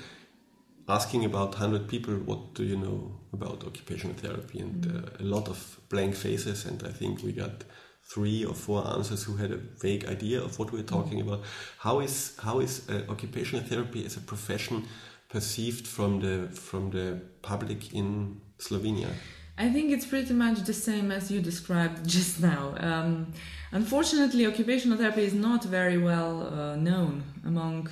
asking 0.90 1.24
about 1.24 1.50
100 1.52 1.88
people 1.88 2.16
what 2.16 2.54
do 2.56 2.64
you 2.64 2.76
know 2.76 3.20
about 3.32 3.64
occupational 3.66 4.16
therapy? 4.16 4.60
And 4.60 4.86
uh, 4.86 5.24
a 5.24 5.24
lot 5.24 5.48
of 5.48 5.80
blank 5.90 6.16
faces 6.16 6.66
and 6.66 6.82
I 6.84 6.92
think 6.92 7.24
we 7.24 7.32
got 7.32 7.64
three 8.12 8.44
or 8.44 8.56
four 8.56 8.88
answers 8.88 9.24
who 9.24 9.36
had 9.36 9.52
a 9.52 9.58
vague 9.58 10.06
idea 10.06 10.42
of 10.42 10.58
what 10.58 10.72
we're 10.72 10.84
talking 10.84 11.22
about. 11.22 11.44
How 11.78 12.00
is 12.00 12.36
how 12.42 12.60
is 12.60 12.90
uh, 12.90 13.04
occupational 13.10 13.64
therapy 13.64 14.06
as 14.06 14.18
a 14.18 14.22
profession 14.22 14.88
perceived 15.30 15.86
from 15.88 16.20
the 16.22 16.50
from 16.56 16.90
the 16.90 17.22
public 17.42 17.94
in 17.94 18.42
Slovenia 18.58 19.12
I 19.60 19.68
think 19.68 19.92
it's 19.92 20.06
pretty 20.06 20.34
much 20.34 20.60
the 20.62 20.74
same 20.74 21.12
as 21.12 21.30
you 21.30 21.42
described 21.42 22.08
just 22.18 22.40
now. 22.40 22.76
Um, 22.80 23.34
unfortunately, 23.74 24.48
occupational 24.48 24.98
therapy 24.98 25.24
is 25.24 25.34
not 25.34 25.66
very 25.66 25.98
well 25.98 26.48
uh, 26.48 26.76
known 26.78 27.24
among 27.46 27.90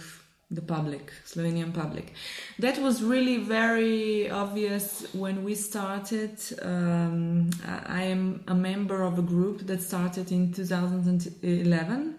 the 0.49 0.61
public, 0.61 1.11
Slovenian 1.25 1.73
public. 1.73 2.13
That 2.57 2.77
was 2.77 3.03
really 3.03 3.35
very 3.35 4.29
obvious 4.29 5.13
when 5.13 5.43
we 5.43 5.55
started. 5.55 6.39
Um, 6.61 7.49
I 7.65 8.03
am 8.03 8.45
a 8.47 8.55
member 8.55 9.03
of 9.03 9.19
a 9.19 9.21
group 9.21 9.67
that 9.67 9.81
started 9.81 10.31
in 10.31 10.53
2011. 10.53 12.15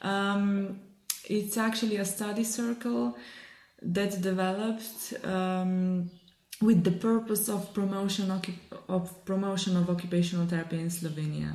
Um, 0.00 0.80
it's 1.26 1.58
actually 1.58 1.96
a 1.96 2.06
study 2.06 2.44
circle 2.44 3.18
that 3.82 4.22
developed 4.22 5.12
um, 5.24 6.10
with 6.60 6.82
the 6.84 6.90
purpose 6.90 7.48
of 7.48 7.72
promotion 7.72 8.30
of 8.88 9.24
promotion 9.24 9.76
of 9.76 9.88
occupational 9.88 10.46
therapy 10.46 10.78
in 10.78 10.88
Slovenia. 10.88 11.52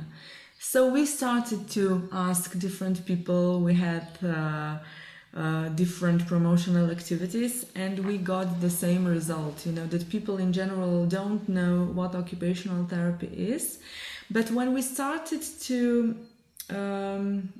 So 0.58 0.90
we 0.90 1.04
started 1.04 1.68
to 1.70 2.08
ask 2.10 2.58
different 2.58 3.04
people. 3.04 3.60
We 3.60 3.74
had 3.74 4.06
uh, 4.24 4.78
uh, 5.36 5.68
different 5.70 6.26
promotional 6.26 6.90
activities, 6.90 7.66
and 7.74 7.98
we 7.98 8.16
got 8.18 8.60
the 8.60 8.70
same 8.70 9.04
result. 9.04 9.66
You 9.66 9.72
know 9.72 9.86
that 9.86 10.08
people 10.08 10.38
in 10.38 10.52
general 10.52 11.06
don't 11.06 11.46
know 11.48 11.84
what 11.92 12.14
occupational 12.14 12.86
therapy 12.86 13.26
is, 13.26 13.78
but 14.30 14.50
when 14.50 14.72
we 14.72 14.80
started 14.80 15.42
to 15.68 16.16
um, 16.70 17.52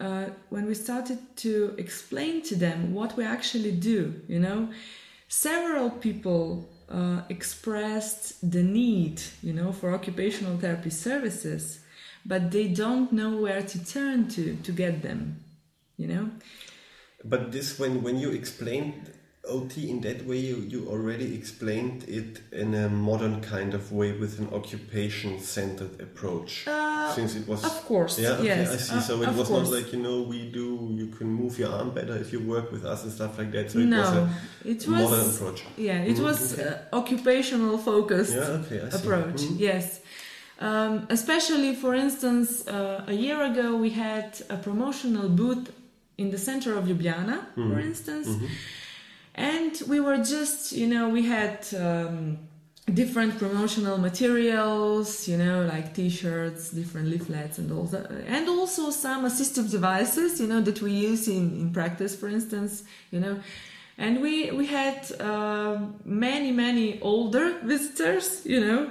uh, 0.00 0.26
when 0.50 0.66
we 0.66 0.74
started 0.74 1.18
to 1.36 1.74
explain 1.78 2.42
to 2.42 2.54
them 2.56 2.94
what 2.94 3.16
we 3.16 3.24
actually 3.24 3.72
do, 3.72 4.14
you 4.28 4.38
know, 4.38 4.68
several 5.28 5.90
people 5.90 6.68
uh, 6.90 7.22
expressed 7.28 8.50
the 8.50 8.62
need, 8.62 9.20
you 9.42 9.52
know, 9.52 9.72
for 9.72 9.92
occupational 9.94 10.58
therapy 10.58 10.90
services, 10.90 11.80
but 12.24 12.50
they 12.50 12.68
don't 12.68 13.12
know 13.12 13.36
where 13.36 13.62
to 13.62 13.84
turn 13.84 14.28
to 14.28 14.56
to 14.56 14.72
get 14.72 15.02
them. 15.02 15.44
you 15.98 16.06
know. 16.06 16.30
But 17.24 17.52
this, 17.52 17.78
when 17.78 18.02
when 18.02 18.18
you 18.18 18.30
explained 18.30 19.12
OT 19.48 19.88
in 19.90 20.00
that 20.02 20.26
way, 20.26 20.36
you, 20.38 20.56
you 20.56 20.88
already 20.88 21.34
explained 21.34 22.04
it 22.08 22.40
in 22.52 22.74
a 22.74 22.88
modern 22.88 23.40
kind 23.40 23.74
of 23.74 23.90
way 23.92 24.12
with 24.12 24.38
an 24.38 24.48
occupation-centered 24.52 26.00
approach. 26.00 26.66
Uh, 26.66 27.12
Since 27.14 27.34
it 27.36 27.48
was, 27.48 27.64
Of 27.64 27.84
course, 27.86 28.18
yeah, 28.18 28.30
okay, 28.32 28.46
yes. 28.46 28.72
I 28.72 28.76
see. 28.76 28.96
uh, 28.96 29.00
so 29.00 29.22
it 29.22 29.28
was 29.34 29.48
course. 29.48 29.70
not 29.70 29.76
like 29.78 29.92
you 29.92 30.00
know 30.06 30.22
we 30.22 30.50
do. 30.50 30.66
You 31.00 31.06
can 31.18 31.28
move 31.28 31.58
your 31.58 31.70
arm 31.72 31.90
better 31.90 32.16
if 32.16 32.32
you 32.32 32.40
work 32.40 32.70
with 32.72 32.84
us 32.84 33.02
and 33.04 33.12
stuff 33.12 33.38
like 33.38 33.50
that. 33.52 33.70
So 33.70 33.78
it 33.78 33.90
was 33.90 34.12
a 34.20 34.28
it 34.72 34.86
modern 34.88 35.30
approach. 35.34 35.60
yeah, 35.76 36.10
it 36.10 36.16
Mhm, 36.16 36.24
was 36.28 36.38
okay. 36.52 36.68
uh, 36.68 36.96
occupational 37.00 37.78
focused. 37.78 38.34
Yeah, 38.34 38.60
okay, 38.60 38.78
approach. 38.98 39.40
Mhm. 39.42 39.58
Yes. 39.68 40.00
Um, 40.60 41.06
especially, 41.10 41.72
for 41.84 41.94
instance, 41.94 42.48
uh, 42.66 43.04
a 43.12 43.14
year 43.24 43.38
ago 43.50 43.66
we 43.84 43.90
had 43.90 44.28
a 44.50 44.56
promotional 44.56 45.28
booth 45.40 45.66
in 46.22 46.30
the 46.30 46.38
center 46.48 46.70
of 46.78 46.82
Ljubljana, 46.88 47.36
for 47.54 47.76
Mhm. 47.80 47.86
instance. 47.90 48.28
And 49.38 49.80
we 49.86 50.00
were 50.00 50.18
just, 50.18 50.72
you 50.72 50.88
know, 50.88 51.08
we 51.08 51.24
had 51.24 51.64
um, 51.74 52.38
different 52.92 53.38
promotional 53.38 53.96
materials, 53.96 55.28
you 55.28 55.36
know, 55.36 55.62
like 55.62 55.94
T-shirts, 55.94 56.70
different 56.70 57.06
leaflets, 57.06 57.58
and 57.58 57.70
all 57.70 57.84
that, 57.84 58.10
and 58.26 58.48
also 58.48 58.90
some 58.90 59.24
assistive 59.24 59.70
devices, 59.70 60.40
you 60.40 60.48
know, 60.48 60.60
that 60.60 60.82
we 60.82 60.90
use 60.90 61.28
in 61.28 61.54
in 61.60 61.72
practice, 61.72 62.16
for 62.16 62.28
instance, 62.28 62.82
you 63.12 63.20
know. 63.20 63.38
And 63.96 64.20
we 64.20 64.50
we 64.50 64.66
had 64.66 65.00
um 65.20 66.00
many 66.04 66.50
many 66.50 67.00
older 67.00 67.60
visitors, 67.62 68.44
you 68.44 68.60
know, 68.60 68.90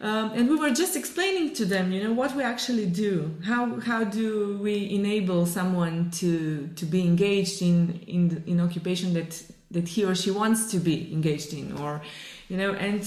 um, 0.00 0.32
and 0.32 0.48
we 0.48 0.56
were 0.56 0.70
just 0.70 0.96
explaining 0.96 1.52
to 1.54 1.64
them, 1.64 1.92
you 1.92 2.02
know, 2.02 2.12
what 2.12 2.34
we 2.34 2.42
actually 2.42 2.86
do. 2.86 3.34
How 3.44 3.78
how 3.80 4.04
do 4.04 4.58
we 4.58 4.90
enable 4.90 5.44
someone 5.44 6.10
to 6.12 6.68
to 6.76 6.84
be 6.86 7.02
engaged 7.02 7.60
in 7.60 8.00
in 8.06 8.42
in 8.46 8.60
occupation 8.60 9.12
that 9.14 9.32
that 9.72 9.88
he 9.88 10.04
or 10.04 10.14
she 10.14 10.30
wants 10.30 10.70
to 10.72 10.78
be 10.78 11.12
engaged 11.12 11.52
in, 11.52 11.76
or 11.78 12.02
you 12.48 12.56
know, 12.56 12.72
and 12.74 13.02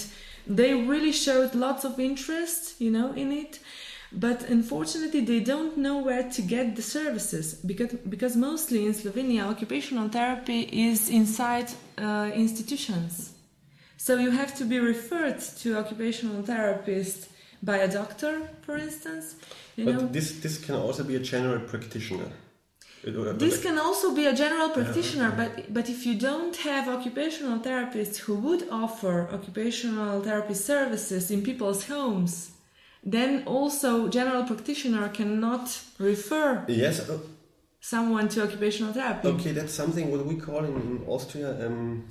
they 0.47 0.73
really 0.73 1.11
showed 1.11 1.55
lots 1.55 1.83
of 1.85 1.99
interest, 1.99 2.79
you 2.79 2.91
know, 2.91 3.13
in 3.13 3.31
it. 3.31 3.59
But 4.11 4.43
unfortunately, 4.43 5.21
they 5.21 5.41
don't 5.41 5.77
know 5.77 5.97
where 5.97 6.23
to 6.35 6.41
get 6.41 6.75
the 6.75 6.81
services 6.81 7.55
because 7.55 7.93
because 8.09 8.35
mostly 8.35 8.85
in 8.85 8.93
Slovenia, 8.93 9.43
occupational 9.53 10.07
therapy 10.09 10.61
is 10.89 11.09
inside 11.09 11.67
uh, 11.97 12.31
institutions. 12.33 13.33
So 13.97 14.17
you 14.17 14.31
have 14.31 14.55
to 14.59 14.65
be 14.65 14.79
referred 14.79 15.39
to 15.61 15.77
occupational 15.77 16.43
therapist 16.43 17.29
by 17.63 17.77
a 17.77 17.91
doctor, 17.91 18.33
for 18.61 18.77
instance. 18.77 19.35
You 19.75 19.85
But 19.85 19.93
know, 19.93 20.07
this 20.07 20.39
this 20.39 20.57
can 20.65 20.75
also 20.75 21.03
be 21.03 21.15
a 21.15 21.19
general 21.19 21.59
practitioner. 21.59 22.29
This 23.37 23.61
can 23.61 23.77
also 23.77 24.15
be 24.15 24.25
a 24.25 24.33
general 24.33 24.69
practitioner, 24.69 25.31
but 25.37 25.71
but 25.73 25.89
if 25.89 26.05
you 26.07 26.15
don't 26.15 26.55
have 26.69 26.87
occupational 26.89 27.59
therapists 27.59 28.17
who 28.17 28.33
would 28.35 28.63
offer 28.71 29.29
occupational 29.31 30.21
therapy 30.23 30.55
services 30.55 31.29
in 31.29 31.43
people's 31.43 31.85
homes, 31.85 32.51
then 33.03 33.43
also 33.45 34.07
general 34.07 34.43
practitioner 34.43 35.09
cannot 35.09 35.65
refer 35.99 36.65
Yes. 36.67 37.07
uh, 37.07 37.19
someone 37.79 38.27
to 38.29 38.41
occupational 38.43 38.91
therapy. 38.93 39.27
Okay, 39.27 39.51
that's 39.51 39.73
something 39.73 40.09
what 40.11 40.25
we 40.25 40.35
call 40.35 40.65
in, 40.65 40.75
in 40.75 41.03
Austria 41.07 41.49
um, 41.67 42.07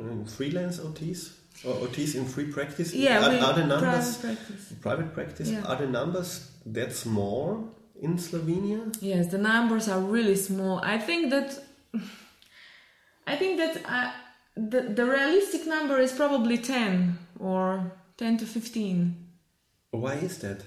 um, 0.00 0.24
freelance 0.26 0.80
OTs 0.80 1.20
or 1.64 1.74
OTs 1.86 2.16
in 2.16 2.24
free 2.24 2.50
practice. 2.50 2.92
Yeah, 2.92 3.20
are, 3.24 3.38
are 3.46 3.54
the 3.54 3.66
numbers 3.66 4.16
private 4.18 4.20
practice. 4.20 4.72
private 4.80 5.14
practice? 5.14 5.48
Yeah. 5.50 5.62
Are 5.70 5.76
the 5.76 5.86
numbers 5.86 6.50
that 6.66 6.92
small 6.92 7.77
in 8.00 8.16
Slovenia? 8.16 8.94
Yes, 9.00 9.28
the 9.28 9.38
numbers 9.38 9.88
are 9.88 10.00
really 10.00 10.36
small. 10.36 10.80
I 10.82 10.98
think 10.98 11.30
that 11.30 11.58
I 13.26 13.36
think 13.36 13.58
that 13.58 13.82
uh, 13.84 14.12
the 14.54 14.80
the 14.82 15.04
realistic 15.04 15.66
number 15.66 15.98
is 15.98 16.12
probably 16.12 16.58
ten 16.58 17.18
or 17.38 17.92
ten 18.16 18.36
to 18.38 18.46
fifteen. 18.46 19.28
Why 19.90 20.14
is 20.14 20.38
that? 20.38 20.62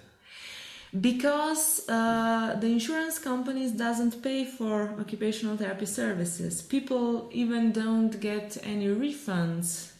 because 0.99 1.87
uh, 1.87 2.57
the 2.59 2.67
insurance 2.67 3.17
companies 3.17 3.71
doesn't 3.71 4.21
pay 4.21 4.43
for 4.43 4.93
occupational 4.99 5.55
therapy 5.55 5.85
services 5.85 6.61
people 6.61 7.29
even 7.31 7.71
don't 7.71 8.19
get 8.19 8.57
any 8.63 8.87
refunds 8.87 9.91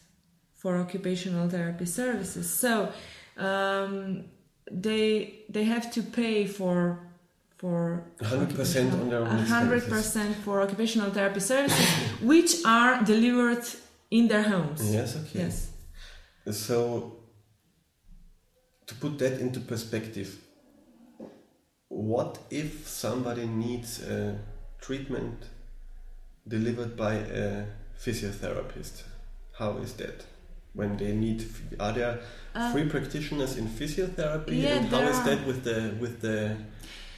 for 0.54 0.76
occupational 0.76 1.48
therapy 1.48 1.86
services 1.86 2.52
so 2.52 2.92
um, 3.38 4.24
they 4.70 5.40
they 5.48 5.64
have 5.64 5.90
to 5.90 6.02
pay 6.02 6.44
for 6.44 6.98
for 7.62 8.02
100% 8.18 8.92
on 9.00 9.08
their 9.08 9.24
hundred 9.24 9.82
percent 9.88 10.34
for 10.44 10.60
occupational 10.60 11.10
therapy 11.16 11.38
services 11.40 11.86
which 12.30 12.52
are 12.66 12.94
delivered 13.04 13.64
in 14.10 14.26
their 14.28 14.42
homes 14.52 14.80
Yes. 14.92 15.16
Okay. 15.20 15.38
yes 15.44 15.56
So, 16.50 16.76
to 18.88 18.94
put 19.02 19.12
that 19.22 19.34
into 19.44 19.60
perspective, 19.60 20.28
what 21.88 22.32
if 22.50 22.88
somebody 22.88 23.46
needs 23.46 23.90
a 24.02 24.38
treatment 24.80 25.38
delivered 26.48 26.96
by 26.96 27.14
a 27.44 27.64
physiotherapist? 28.04 28.94
How 29.60 29.70
is 29.84 29.92
that? 30.02 30.18
When 30.74 30.96
they 30.96 31.12
need, 31.24 31.38
are 31.78 31.92
there 31.92 32.18
Uh, 32.54 32.72
free 32.72 32.86
practitioners 32.94 33.56
in 33.60 33.66
physiotherapy, 33.78 34.54
yeah, 34.62 34.76
and 34.78 34.86
how 34.88 35.06
is 35.12 35.18
that 35.28 35.40
with 35.46 35.60
the 35.68 35.78
with 36.02 36.16
the 36.26 36.56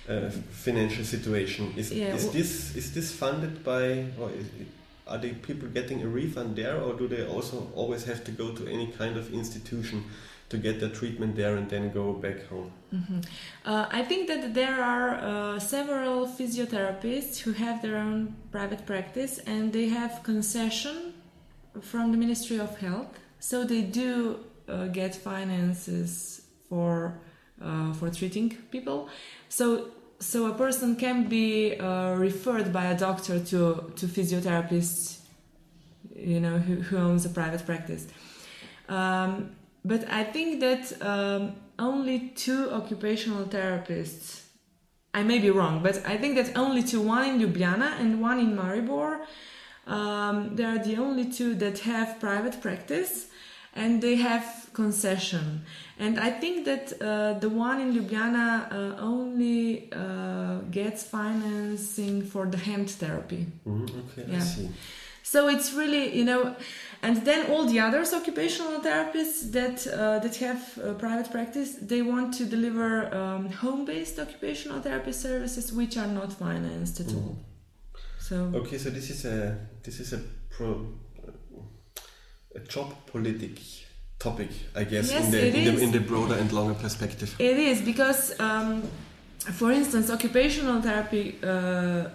uh, 0.08 0.30
financial 0.50 1.04
situation? 1.04 1.72
Is, 1.76 1.90
Yeah, 1.92 2.14
is 2.14 2.24
well- 2.24 2.32
this 2.32 2.76
is 2.76 2.92
this 2.92 3.10
funded 3.12 3.62
by, 3.64 4.06
or 4.20 4.30
is, 4.30 4.46
are 5.06 5.18
the 5.18 5.32
people 5.34 5.68
getting 5.68 6.02
a 6.02 6.08
refund 6.08 6.56
there, 6.56 6.80
or 6.80 6.94
do 6.94 7.08
they 7.08 7.26
also 7.26 7.70
always 7.74 8.04
have 8.04 8.24
to 8.24 8.30
go 8.30 8.52
to 8.52 8.66
any 8.66 8.86
kind 8.98 9.16
of 9.16 9.32
institution 9.32 10.04
to 10.50 10.58
get 10.58 10.78
their 10.80 10.90
treatment 10.90 11.36
there 11.36 11.56
and 11.56 11.68
then 11.70 11.90
go 11.92 12.12
back 12.12 12.38
home? 12.48 12.70
Mhm. 12.92 13.24
Uh, 13.64 13.86
I 14.00 14.02
think 14.04 14.28
that 14.28 14.54
there 14.54 14.82
are 14.82 15.10
uh, 15.16 15.58
several 15.58 16.26
physiotherapists 16.26 17.38
who 17.44 17.52
have 17.52 17.80
their 17.82 17.96
own 17.96 18.34
private 18.50 18.84
practice 18.86 19.38
and 19.46 19.72
they 19.72 19.88
have 19.88 20.22
concession 20.22 20.96
from 21.80 22.12
the 22.12 22.18
Ministry 22.18 22.58
of 22.60 22.78
Health, 22.78 23.08
so 23.40 23.64
they 23.64 23.82
do 23.82 24.38
uh, 24.68 24.86
get 24.86 25.14
finances 25.14 26.42
for 26.68 27.14
for 27.98 28.10
treating 28.10 28.50
people. 28.70 29.08
So 29.48 29.90
so 30.20 30.46
a 30.46 30.54
person 30.54 30.96
can 30.96 31.28
be 31.28 31.76
uh, 31.78 32.14
referred 32.14 32.72
by 32.72 32.86
a 32.86 32.98
doctor 32.98 33.38
to 33.50 33.92
to 33.96 34.06
physiotherapists, 34.06 35.18
you 36.16 36.40
know, 36.40 36.58
who, 36.58 36.74
who 36.76 36.96
owns 36.96 37.24
a 37.26 37.28
private 37.30 37.64
practice. 37.66 38.06
Um, 38.88 39.56
but 39.84 40.08
I 40.10 40.24
think 40.24 40.60
that 40.60 41.02
um, 41.02 41.56
only 41.78 42.30
two 42.30 42.70
occupational 42.70 43.44
therapists. 43.44 44.42
I 45.12 45.22
may 45.22 45.38
be 45.38 45.50
wrong, 45.50 45.80
but 45.82 46.04
I 46.04 46.16
think 46.16 46.34
that 46.36 46.56
only 46.56 46.82
two, 46.82 47.00
one 47.00 47.24
in 47.28 47.38
Ljubljana 47.38 48.00
and 48.00 48.20
one 48.20 48.40
in 48.40 48.56
Maribor, 48.56 49.20
um, 49.86 50.56
they 50.56 50.64
are 50.64 50.78
the 50.78 50.96
only 50.96 51.30
two 51.30 51.54
that 51.56 51.80
have 51.80 52.18
private 52.18 52.60
practice 52.60 53.28
and 53.74 54.02
they 54.02 54.16
have 54.16 54.70
concession. 54.72 55.64
And 55.98 56.18
I 56.18 56.30
think 56.30 56.64
that 56.64 56.92
uh, 57.00 57.38
the 57.38 57.48
one 57.48 57.80
in 57.80 57.92
Ljubljana 57.94 58.72
uh, 58.72 58.96
only 59.00 59.92
uh, 59.92 60.58
gets 60.70 61.04
financing 61.04 62.22
for 62.22 62.46
the 62.46 62.58
hand 62.58 62.90
therapy. 62.90 63.46
Mhm, 63.66 63.88
okay, 64.02 64.24
I 64.28 64.32
Yeah. 64.32 64.40
see. 64.40 64.68
So 65.22 65.48
it's 65.48 65.72
really, 65.72 66.16
you 66.18 66.24
know, 66.24 66.54
and 67.02 67.24
then 67.24 67.50
all 67.50 67.64
the 67.66 67.80
others 67.80 68.12
occupational 68.12 68.80
therapists 68.80 69.50
that 69.52 69.86
uh, 69.86 70.18
that 70.24 70.36
have 70.36 70.62
uh, 70.78 70.94
private 70.94 71.30
practice, 71.30 71.70
they 71.80 72.02
want 72.02 72.34
to 72.38 72.44
deliver 72.44 73.14
um, 73.14 73.48
home-based 73.50 74.18
occupational 74.18 74.80
therapy 74.82 75.12
services, 75.12 75.72
which 75.72 75.96
are 75.96 76.06
not 76.20 76.32
financed 76.32 77.00
at 77.00 77.08
all. 77.14 77.36
So 78.20 78.36
Okay, 78.54 78.78
so 78.78 78.90
this 78.90 79.10
is 79.10 79.24
a 79.24 79.56
this 79.82 79.98
is 80.00 80.12
a 80.12 80.20
pro, 80.50 80.68
a 82.54 82.60
job 82.60 82.88
politic 83.12 83.58
topic, 84.18 84.48
I 84.74 84.84
guess, 84.84 85.10
Yes, 85.10 85.24
in 85.26 85.30
the 85.30 85.46
in 85.46 85.74
the, 85.74 85.82
in 85.84 85.90
the 85.92 86.00
broader 86.00 86.34
and 86.34 86.50
longer 86.52 86.74
perspective. 86.74 87.34
it 87.38 87.56
is 87.58 87.80
because, 87.82 88.38
um, 88.40 88.82
for 89.38 89.70
instance, 89.72 90.10
occupational 90.10 90.80
therapy. 90.82 91.36
Uh, 91.42 92.08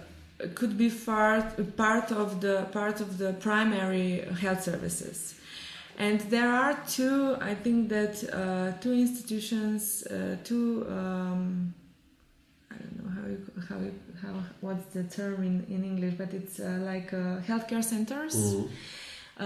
could 0.54 0.78
be 0.78 0.88
far, 0.88 1.42
part 1.76 2.10
of 2.10 2.40
the 2.40 2.62
part 2.72 3.02
of 3.02 3.18
the 3.18 3.34
primary 3.40 4.22
health 4.40 4.62
services 4.62 5.34
and 5.98 6.18
there 6.30 6.50
are 6.50 6.74
two 6.88 7.36
i 7.42 7.54
think 7.54 7.90
that 7.90 8.14
uh, 8.32 8.72
two 8.80 8.94
institutions 8.94 10.02
uh, 10.06 10.36
two 10.42 10.86
um, 10.88 11.74
i 12.70 12.74
don't 12.80 12.96
know 13.04 13.10
how 13.20 13.28
you, 13.28 13.40
how 13.68 13.76
you, 13.84 13.92
how 14.22 14.32
what's 14.62 14.86
the 14.94 15.04
term 15.04 15.42
in, 15.44 15.62
in 15.68 15.84
english 15.84 16.14
but 16.16 16.32
it's 16.32 16.58
uh, 16.58 16.78
like 16.90 17.12
uh, 17.12 17.40
healthcare 17.46 17.84
centers 17.84 18.34
Mhm. 18.34 18.68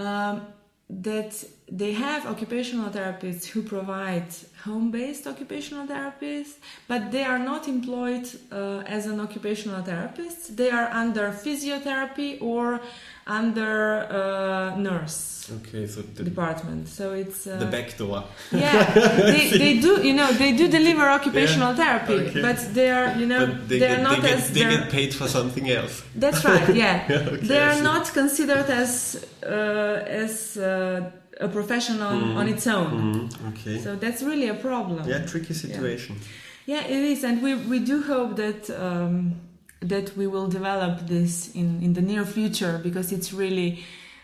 um, 0.01 0.41
that 0.89 1.43
they 1.71 1.93
have 1.93 2.27
occupational 2.27 2.89
therapists 2.91 3.45
who 3.45 3.63
provide 3.63 4.27
home-based 4.63 5.25
occupational 5.25 5.87
therapies, 5.87 6.57
but 6.87 7.11
they 7.11 7.23
are 7.23 7.39
not 7.39 7.67
employed 7.67 8.29
uh, 8.51 8.83
as 8.85 9.07
an 9.07 9.19
occupational 9.19 9.81
therapist. 9.81 10.55
They 10.55 10.69
are 10.69 10.87
under 10.91 11.31
physiotherapy 11.31 12.39
or 12.39 12.81
under 13.27 14.05
uh, 14.09 14.77
nurse 14.77 15.35
Okay, 15.51 15.85
so 15.85 16.01
the, 16.01 16.23
department. 16.23 16.87
So 16.87 17.13
it's 17.13 17.45
uh, 17.45 17.57
the 17.57 17.65
back 17.67 17.95
door. 17.97 18.23
yeah, 18.51 18.91
they, 19.31 19.49
they 19.57 19.79
do 19.79 20.01
you 20.01 20.13
know 20.13 20.31
they 20.33 20.53
do 20.53 20.67
deliver 20.67 21.07
occupational 21.07 21.75
Yeah, 21.75 21.99
therapy, 21.99 22.29
okay. 22.29 22.41
but 22.41 22.57
they 22.73 22.89
are 22.89 23.15
you 23.15 23.27
know 23.27 23.45
But 23.45 23.69
they, 23.69 23.93
are 23.95 24.01
not 24.01 24.21
they, 24.21 24.33
as 24.33 24.49
get, 24.49 24.53
they 24.53 24.75
get 24.77 24.89
paid 24.89 25.13
for 25.13 25.27
something 25.27 25.69
else. 25.69 26.03
that's 26.15 26.43
right. 26.43 26.75
Yeah, 26.75 27.05
Yeah, 27.09 27.29
okay, 27.33 27.47
they 27.47 27.59
are 27.59 27.81
not 27.81 28.11
considered 28.13 28.69
as 28.71 29.23
uh, 29.43 30.23
as 30.25 30.57
uh, 30.57 31.11
a 31.39 31.47
professional 31.47 32.37
on 32.39 32.47
its 32.47 32.65
own. 32.67 32.91
Mhm, 32.91 33.49
Okay. 33.51 33.79
So 33.81 33.95
that's 33.95 34.23
really 34.23 34.49
a 34.49 34.55
problem. 34.55 35.07
yeah, 35.07 35.25
tricky 35.25 35.53
situation. 35.53 36.15
Yeah, 36.65 36.81
it 36.87 37.03
is, 37.13 37.23
and 37.23 37.43
we 37.43 37.53
we 37.55 37.79
do 37.79 38.01
hope 38.01 38.35
that 38.37 38.69
um, 38.71 39.35
that 39.81 40.15
we 40.17 40.27
will 40.27 40.47
develop 40.47 41.07
this 41.07 41.53
in 41.55 41.81
in 41.81 41.93
the 41.93 42.01
near 42.01 42.25
future 42.25 42.79
because 42.83 43.11
it's 43.11 43.33
really. 43.33 43.83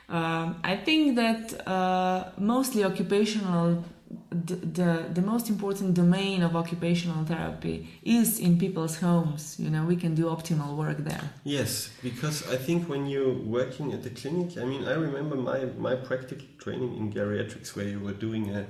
Um, 0.10 0.60
I 0.62 0.76
think 0.76 1.16
that 1.16 1.66
uh, 1.66 2.32
mostly 2.38 2.84
occupational, 2.84 3.86
the, 4.30 4.56
the 4.56 5.06
the 5.14 5.22
most 5.22 5.50
important 5.50 5.94
domain 5.94 6.44
of 6.44 6.54
occupational 6.54 7.24
therapy 7.24 7.88
is 8.04 8.38
in 8.38 8.58
people's 8.58 8.98
homes. 9.00 9.56
You 9.58 9.70
know, 9.70 9.86
we 9.86 9.96
can 9.96 10.14
do 10.14 10.26
optimal 10.26 10.76
work 10.76 10.98
there. 10.98 11.24
Yes, 11.46 11.90
because 12.04 12.46
I 12.52 12.58
think 12.58 12.90
when 12.90 13.06
you're 13.06 13.34
working 13.34 13.94
at 13.94 14.04
the 14.04 14.10
clinic, 14.10 14.58
I 14.58 14.66
mean, 14.66 14.84
I 14.86 14.96
remember 14.96 15.38
my, 15.38 15.66
my 15.78 15.96
practical 15.96 16.48
training 16.58 16.98
in 16.98 17.14
geriatrics 17.14 17.74
where 17.76 17.88
you 17.88 18.00
were 18.00 18.18
doing 18.28 18.54
uh, 18.54 18.66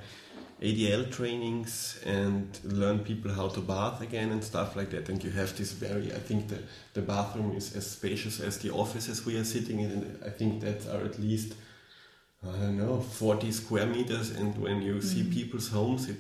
ADL 0.62 1.12
trainings 1.12 2.00
and 2.06 2.60
learn 2.64 3.00
people 3.00 3.34
how 3.34 3.48
to 3.50 3.60
bath 3.62 4.02
again 4.02 4.32
and 4.32 4.44
stuff 4.44 4.76
like 4.76 4.92
that. 4.92 5.10
And 5.10 5.24
you 5.24 5.32
have 5.32 5.58
this 5.58 5.72
very, 5.72 6.14
I 6.14 6.20
think 6.20 6.50
the, 6.50 6.60
the 6.94 7.02
bathroom 7.02 7.56
is 7.56 7.76
as 7.76 7.90
spacious 7.90 8.40
as 8.40 8.60
the 8.60 8.72
offices 8.72 9.26
we 9.26 9.38
are 9.38 9.44
sitting 9.44 9.80
in. 9.80 9.92
And 9.92 10.24
I 10.24 10.30
think 10.30 10.62
that 10.62 10.88
are 10.88 11.04
at 11.04 11.20
least, 11.20 11.56
I 12.44 12.52
don't 12.52 12.78
know, 12.78 13.00
40 13.00 13.52
square 13.52 13.88
meters. 13.88 14.30
And 14.32 14.56
when 14.58 14.84
you 14.84 15.02
see 15.02 15.24
people's 15.24 15.70
homes, 15.70 16.08
it 16.08 16.18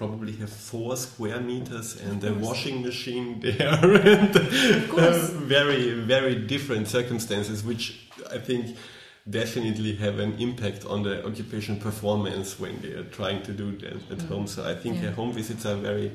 probably 0.00 0.32
have 0.36 0.50
four 0.50 0.96
square 0.96 1.40
meters 1.40 2.00
and 2.00 2.24
a 2.24 2.32
washing 2.32 2.80
machine 2.82 3.38
there 3.44 3.84
and 3.84 4.88
course. 4.88 5.28
very 5.56 5.90
very 6.14 6.36
different 6.36 6.88
circumstances 6.88 7.62
which 7.62 8.08
i 8.30 8.38
think 8.38 8.78
definitely 9.30 9.94
have 9.96 10.18
an 10.18 10.32
impact 10.38 10.84
on 10.86 11.02
the 11.02 11.14
occupation 11.26 11.78
performance 11.78 12.58
when 12.62 12.80
they 12.82 12.92
are 12.98 13.08
trying 13.18 13.42
to 13.42 13.52
do 13.52 13.66
that 13.82 13.98
at 14.14 14.22
home 14.30 14.46
so 14.46 14.58
i 14.72 14.74
think 14.82 14.96
Mm. 14.96 15.02
Yeah. 15.02 15.10
uh, 15.10 15.14
home 15.20 15.32
visits 15.32 15.64
are 15.66 15.76
very 15.76 16.10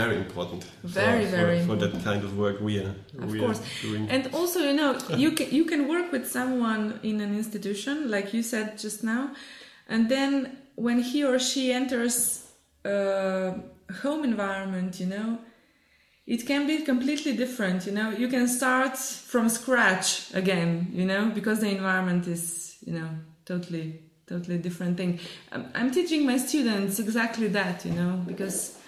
very 0.00 0.16
important 0.16 0.62
Very, 0.84 1.24
for, 1.24 1.30
very 1.36 1.60
for, 1.60 1.66
for 1.68 1.76
that 1.76 2.04
kind 2.04 2.22
of 2.24 2.36
work 2.36 2.56
we 2.60 2.78
are 2.84 2.94
Of 3.22 3.32
we 3.32 3.38
course. 3.38 3.60
are 3.60 3.86
doing 3.88 4.10
And 4.10 4.22
also, 4.34 4.58
you 4.68 4.74
know, 4.80 4.90
you 5.24 5.30
can 5.38 5.48
you 5.58 5.64
can 5.64 5.88
work 5.88 6.06
with 6.12 6.24
someone 6.38 6.82
in 7.02 7.20
an 7.26 7.32
institution, 7.42 8.10
like 8.14 8.26
you 8.36 8.42
said 8.42 8.66
just 8.84 9.02
now, 9.02 9.22
and 9.88 10.02
then 10.14 10.30
when 10.86 10.98
he 11.10 11.18
or 11.24 11.38
she 11.38 11.62
enters 11.80 12.44
a 12.84 13.54
home 14.02 14.22
environment, 14.32 15.00
you 15.00 15.06
know, 15.14 15.28
it 16.26 16.46
can 16.46 16.66
be 16.66 16.82
completely 16.82 17.36
different. 17.36 17.86
You 17.86 17.92
know, 17.92 18.10
you 18.10 18.28
can 18.28 18.46
start 18.48 18.96
from 18.96 19.48
scratch 19.48 20.32
again. 20.34 20.88
You 20.92 21.04
know, 21.04 21.30
because 21.34 21.60
the 21.60 21.68
environment 21.68 22.26
is, 22.26 22.76
you 22.86 22.92
know, 22.92 23.08
totally 23.44 24.02
totally 24.26 24.58
different 24.58 24.96
thing. 24.96 25.18
I'm, 25.50 25.70
I'm 25.74 25.90
teaching 25.90 26.24
my 26.24 26.38
students 26.38 26.98
exactly 26.98 27.48
that. 27.48 27.84
You 27.84 27.92
know, 27.92 28.22
because 28.26 28.78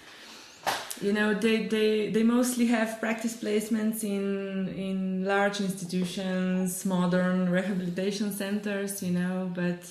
you 1.00 1.12
know 1.12 1.34
they, 1.34 1.66
they 1.66 2.10
they 2.10 2.22
mostly 2.22 2.66
have 2.66 3.00
practice 3.00 3.36
placements 3.36 4.04
in 4.04 4.68
in 4.68 5.24
large 5.24 5.60
institutions 5.60 6.84
modern 6.84 7.50
rehabilitation 7.50 8.32
centers 8.32 9.02
you 9.02 9.10
know 9.10 9.50
but 9.54 9.90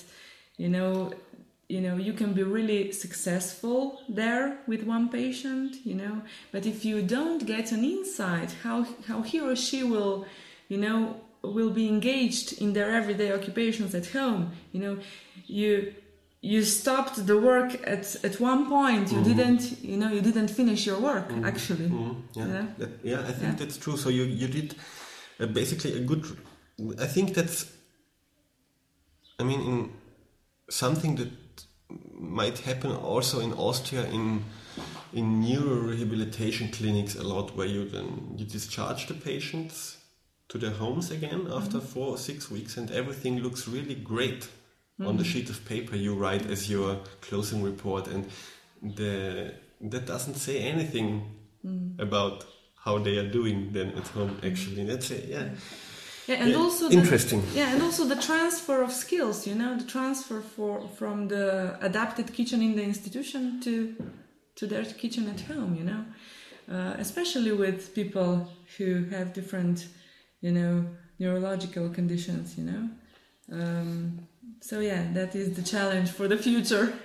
you 0.56 0.68
know 0.68 1.12
you 1.72 1.80
know 1.80 1.96
you 2.08 2.12
can 2.20 2.30
be 2.40 2.44
really 2.58 2.92
successful 2.92 3.78
there 4.20 4.46
with 4.70 4.82
one 4.96 5.08
patient 5.08 5.70
you 5.90 5.94
know. 6.02 6.14
But 6.54 6.62
if 6.72 6.78
you 6.88 6.96
don't 7.16 7.42
get 7.54 7.72
an 7.76 7.82
insight 7.96 8.50
how 8.64 8.78
how 9.08 9.18
he 9.30 9.36
or 9.40 9.56
she 9.56 9.80
will 9.92 10.16
you 10.72 10.78
know 10.84 10.98
will 11.56 11.72
be 11.80 11.86
engaged 11.96 12.48
in 12.62 12.68
their 12.76 12.90
everyday 13.00 13.30
occupations 13.38 13.94
at 14.00 14.06
home 14.18 14.42
you 14.72 14.80
know 14.84 14.94
you 15.60 15.72
you 16.52 16.60
stopped 16.80 17.16
the 17.30 17.38
work 17.50 17.70
at 17.94 18.04
at 18.28 18.34
one 18.52 18.62
point 18.76 19.04
you 19.16 19.22
didn't 19.30 19.62
you 19.90 19.96
know 20.00 20.10
you 20.16 20.22
didn't 20.28 20.50
finish 20.60 20.80
your 20.90 21.00
work 21.10 21.28
actually. 21.50 21.88
Mhm, 21.88 22.14
yeah, 22.38 22.48
Yeah. 22.52 22.66
that, 22.80 22.90
yeah 23.10 23.20
i 23.30 23.32
think 23.38 23.52
Yeah. 23.52 23.60
that's 23.60 23.78
true. 23.84 23.96
So 23.96 24.08
you 24.18 24.24
you 24.42 24.48
did 24.58 24.68
uh, 25.40 25.46
basically 25.60 25.92
a 26.00 26.02
good 26.10 26.22
i 27.06 27.08
think 27.14 27.28
that's 27.38 27.58
i 29.40 29.42
mean 29.48 29.60
in 29.70 29.76
something 30.68 31.12
that 31.20 31.30
might 32.22 32.58
happen 32.60 32.92
also 32.92 33.40
in 33.40 33.52
austria 33.54 34.04
in 34.06 34.44
in 35.12 35.40
neuro 35.40 35.74
rehabilitation 35.90 36.70
clinics 36.70 37.14
a 37.14 37.22
lot 37.22 37.56
where 37.56 37.66
you 37.66 37.88
then 37.88 38.34
you 38.36 38.44
discharge 38.44 39.06
the 39.06 39.14
patients 39.14 39.98
to 40.48 40.58
their 40.58 40.70
homes 40.70 41.10
again 41.10 41.46
after 41.50 41.78
mm-hmm. 41.78 41.86
four 41.86 42.08
or 42.08 42.18
six 42.18 42.50
weeks 42.50 42.76
and 42.76 42.90
everything 42.90 43.38
looks 43.40 43.68
really 43.68 43.94
great 43.94 44.48
on 45.00 45.16
the 45.16 45.22
mm-hmm. 45.22 45.32
sheet 45.32 45.50
of 45.50 45.64
paper 45.64 45.96
you 45.96 46.14
write 46.14 46.46
as 46.46 46.70
your 46.70 46.96
closing 47.20 47.62
report 47.62 48.06
and 48.06 48.28
the 48.82 49.54
that 49.80 50.06
doesn't 50.06 50.34
say 50.34 50.58
anything 50.58 51.24
mm. 51.64 51.98
about 51.98 52.44
how 52.84 52.98
they 52.98 53.16
are 53.16 53.28
doing 53.28 53.72
then 53.72 53.90
at 53.90 54.06
home 54.08 54.38
actually. 54.44 54.84
That's 54.84 55.10
it 55.10 55.28
yeah, 55.28 55.48
yeah 56.26 56.42
and 56.42 56.54
also 56.56 56.88
the, 56.88 56.96
interesting. 56.96 57.42
Yeah 57.54 57.72
and 57.72 57.82
also 57.82 58.04
the 58.04 58.16
transfer 58.16 58.82
of 58.82 58.92
skills 58.92 59.46
you 59.46 59.54
know 59.54 59.76
the 59.76 59.84
transfer 59.84 60.40
for 60.40 60.88
from 60.98 61.28
the 61.28 61.76
adapted 61.80 62.32
kitchen 62.32 62.62
in 62.62 62.76
the 62.76 62.82
institution 62.82 63.60
to 63.60 63.94
to 64.56 64.66
their 64.66 64.84
kitchen 64.84 65.28
at 65.28 65.40
home 65.40 65.74
you 65.74 65.84
know. 65.84 66.04
Uh, 66.70 66.94
especially 66.98 67.52
with 67.52 67.92
people 67.94 68.48
who 68.78 69.04
have 69.10 69.32
different 69.32 69.88
you 70.40 70.52
know 70.52 70.86
neurological 71.18 71.88
conditions 71.88 72.56
you 72.56 72.64
know. 72.64 72.88
Um, 73.52 74.28
so 74.60 74.80
yeah 74.80 75.02
that 75.12 75.34
is 75.34 75.54
the 75.54 75.62
challenge 75.62 76.10
for 76.10 76.28
the 76.28 76.36
future. 76.36 76.92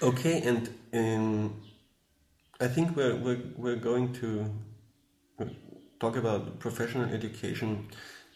Okay 0.00 0.40
and 0.42 0.68
um, 0.94 1.60
i 2.60 2.68
think 2.68 2.96
we're, 2.96 3.16
we're 3.16 3.42
we're 3.56 3.82
going 3.90 4.12
to 4.12 4.28
talk 6.00 6.16
about 6.16 6.58
professional 6.58 7.12
education 7.12 7.88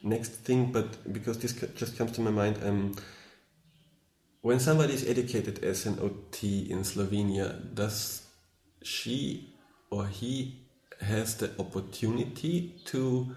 next 0.02 0.30
thing 0.30 0.72
but 0.72 1.12
because 1.12 1.38
this 1.38 1.52
just 1.74 1.96
comes 1.96 2.12
to 2.12 2.20
my 2.20 2.30
mind 2.30 2.58
um, 2.64 2.94
when 4.40 4.58
somebody 4.58 4.92
is 4.94 5.08
educated 5.08 5.62
as 5.62 5.86
an 5.86 5.94
ot 5.98 6.42
in 6.42 6.82
slovenia 6.82 7.74
does 7.74 8.26
she 8.82 9.48
or 9.90 10.06
he 10.06 10.58
has 11.00 11.36
the 11.36 11.50
opportunity 11.58 12.74
to 12.84 13.34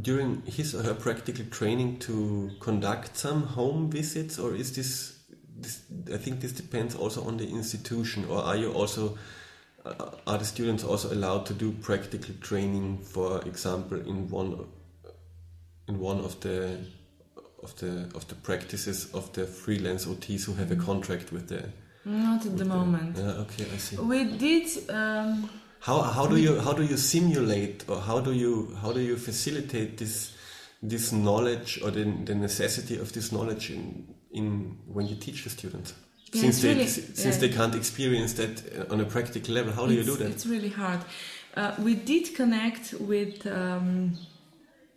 during 0.00 0.42
his 0.42 0.74
or 0.74 0.82
her 0.82 0.94
practical 0.94 1.44
training 1.46 1.98
to 1.98 2.50
conduct 2.60 3.16
some 3.16 3.42
home 3.42 3.90
visits 3.90 4.38
or 4.38 4.54
is 4.54 4.72
this, 4.76 5.18
this 5.56 5.82
i 6.14 6.16
think 6.16 6.40
this 6.40 6.52
depends 6.52 6.94
also 6.94 7.24
on 7.24 7.36
the 7.36 7.48
institution 7.48 8.24
or 8.26 8.38
are 8.38 8.56
you 8.56 8.72
also 8.72 9.18
uh, 9.84 10.10
are 10.26 10.38
the 10.38 10.44
students 10.44 10.84
also 10.84 11.12
allowed 11.12 11.44
to 11.46 11.54
do 11.54 11.72
practical 11.72 12.34
training 12.40 12.98
for 12.98 13.40
example 13.42 14.00
in 14.00 14.28
one 14.28 14.64
in 15.90 15.98
one 16.00 16.20
of 16.24 16.34
the 16.40 16.78
of 17.62 17.74
the 17.80 17.92
of 18.14 18.26
the 18.28 18.34
practices 18.48 18.98
of 19.12 19.32
the 19.32 19.44
freelance 19.46 20.06
OTs 20.06 20.44
who 20.46 20.54
have 20.54 20.70
a 20.72 20.76
contract 20.76 21.32
with 21.32 21.48
the 21.48 21.62
not 22.04 22.46
at 22.46 22.56
the 22.56 22.64
moment. 22.64 23.16
Yeah 23.16 23.42
okay 23.44 23.64
I 23.74 23.78
see. 23.78 23.96
We 23.96 24.24
did 24.24 24.66
um, 24.88 25.50
how 25.80 26.00
how 26.16 26.26
do 26.26 26.36
you 26.36 26.52
how 26.60 26.72
do 26.72 26.82
you 26.82 26.96
simulate 26.96 27.84
or 27.88 28.00
how 28.00 28.20
do 28.20 28.32
you 28.32 28.52
how 28.82 28.92
do 28.92 29.00
you 29.00 29.16
facilitate 29.16 29.90
this 29.98 30.32
this 30.82 31.12
knowledge 31.12 31.80
or 31.84 31.90
the, 31.90 32.04
the 32.24 32.34
necessity 32.34 32.96
of 32.98 33.12
this 33.12 33.30
knowledge 33.30 33.70
in 33.70 33.82
in 34.32 34.78
when 34.94 35.06
you 35.08 35.16
teach 35.16 35.44
the 35.44 35.50
students? 35.50 35.94
Yeah, 36.32 36.42
since 36.42 36.62
they 36.62 36.74
really- 36.74 36.86
since 36.86 37.36
they 37.38 37.48
can't 37.48 37.74
experience 37.74 38.32
that 38.34 38.52
uh, 38.78 38.92
on 38.92 39.00
a 39.00 39.04
practical 39.04 39.54
level 39.54 39.72
how 39.72 39.86
do 39.86 39.92
you 39.94 40.04
do 40.04 40.16
that? 40.16 40.30
It's 40.30 40.46
really 40.46 40.70
hard. 40.70 41.00
Uh, 41.56 41.72
we 41.82 41.94
did 41.96 42.36
connect 42.36 42.94
with 43.00 43.44
um, 43.46 44.12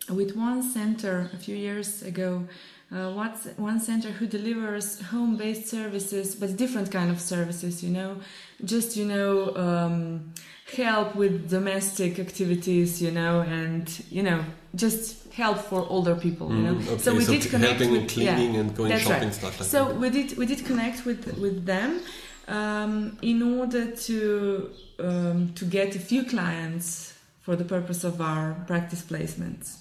with 0.08 0.36
one 0.36 0.62
center 0.62 1.30
a 1.32 1.36
few 1.38 1.56
years 1.56 2.02
ago. 2.02 2.46
Uh, 2.92 3.10
what's 3.12 3.46
one 3.56 3.80
center 3.80 4.10
who 4.10 4.26
delivers 4.26 5.00
home-based 5.00 5.66
services, 5.66 6.34
but 6.36 6.56
different 6.56 6.92
kind 6.92 7.10
of 7.10 7.20
services. 7.20 7.82
You 7.82 7.90
know, 7.90 8.16
just 8.64 8.96
you 8.96 9.06
know, 9.06 9.54
um, 9.56 10.32
help 10.76 11.14
with 11.16 11.48
domestic 11.50 12.18
activities. 12.18 13.00
You 13.02 13.10
know, 13.10 13.40
and 13.40 13.88
you 14.10 14.22
know, 14.22 14.44
just 14.74 15.32
help 15.32 15.58
for 15.58 15.86
older 15.88 16.14
people. 16.14 16.50
You 16.54 16.62
know, 16.62 16.74
Mm, 16.74 16.88
okay, 16.88 16.98
so 17.02 17.14
we 17.14 17.24
did 17.24 17.50
connect 17.50 17.80
helping 17.80 17.90
with 17.92 18.00
and 18.02 18.10
cleaning 18.10 18.54
yeah, 18.54 18.60
and 18.60 18.76
going 18.76 18.90
that's 18.90 19.02
shopping 19.02 19.28
right. 19.28 19.34
stuff 19.34 19.58
like 19.60 19.68
so 19.68 19.86
that. 19.86 19.96
we 19.96 20.10
did 20.10 20.36
we 20.38 20.46
did 20.46 20.64
connect 20.64 21.04
with 21.06 21.26
with 21.38 21.64
them 21.66 22.00
um, 22.48 23.18
in 23.22 23.42
order 23.42 23.90
to 23.90 24.70
um, 25.00 25.52
to 25.54 25.64
get 25.64 25.96
a 25.96 25.98
few 25.98 26.22
clients 26.24 27.14
for 27.40 27.56
the 27.56 27.64
purpose 27.64 28.04
of 28.04 28.20
our 28.20 28.54
practice 28.66 29.02
placements. 29.02 29.78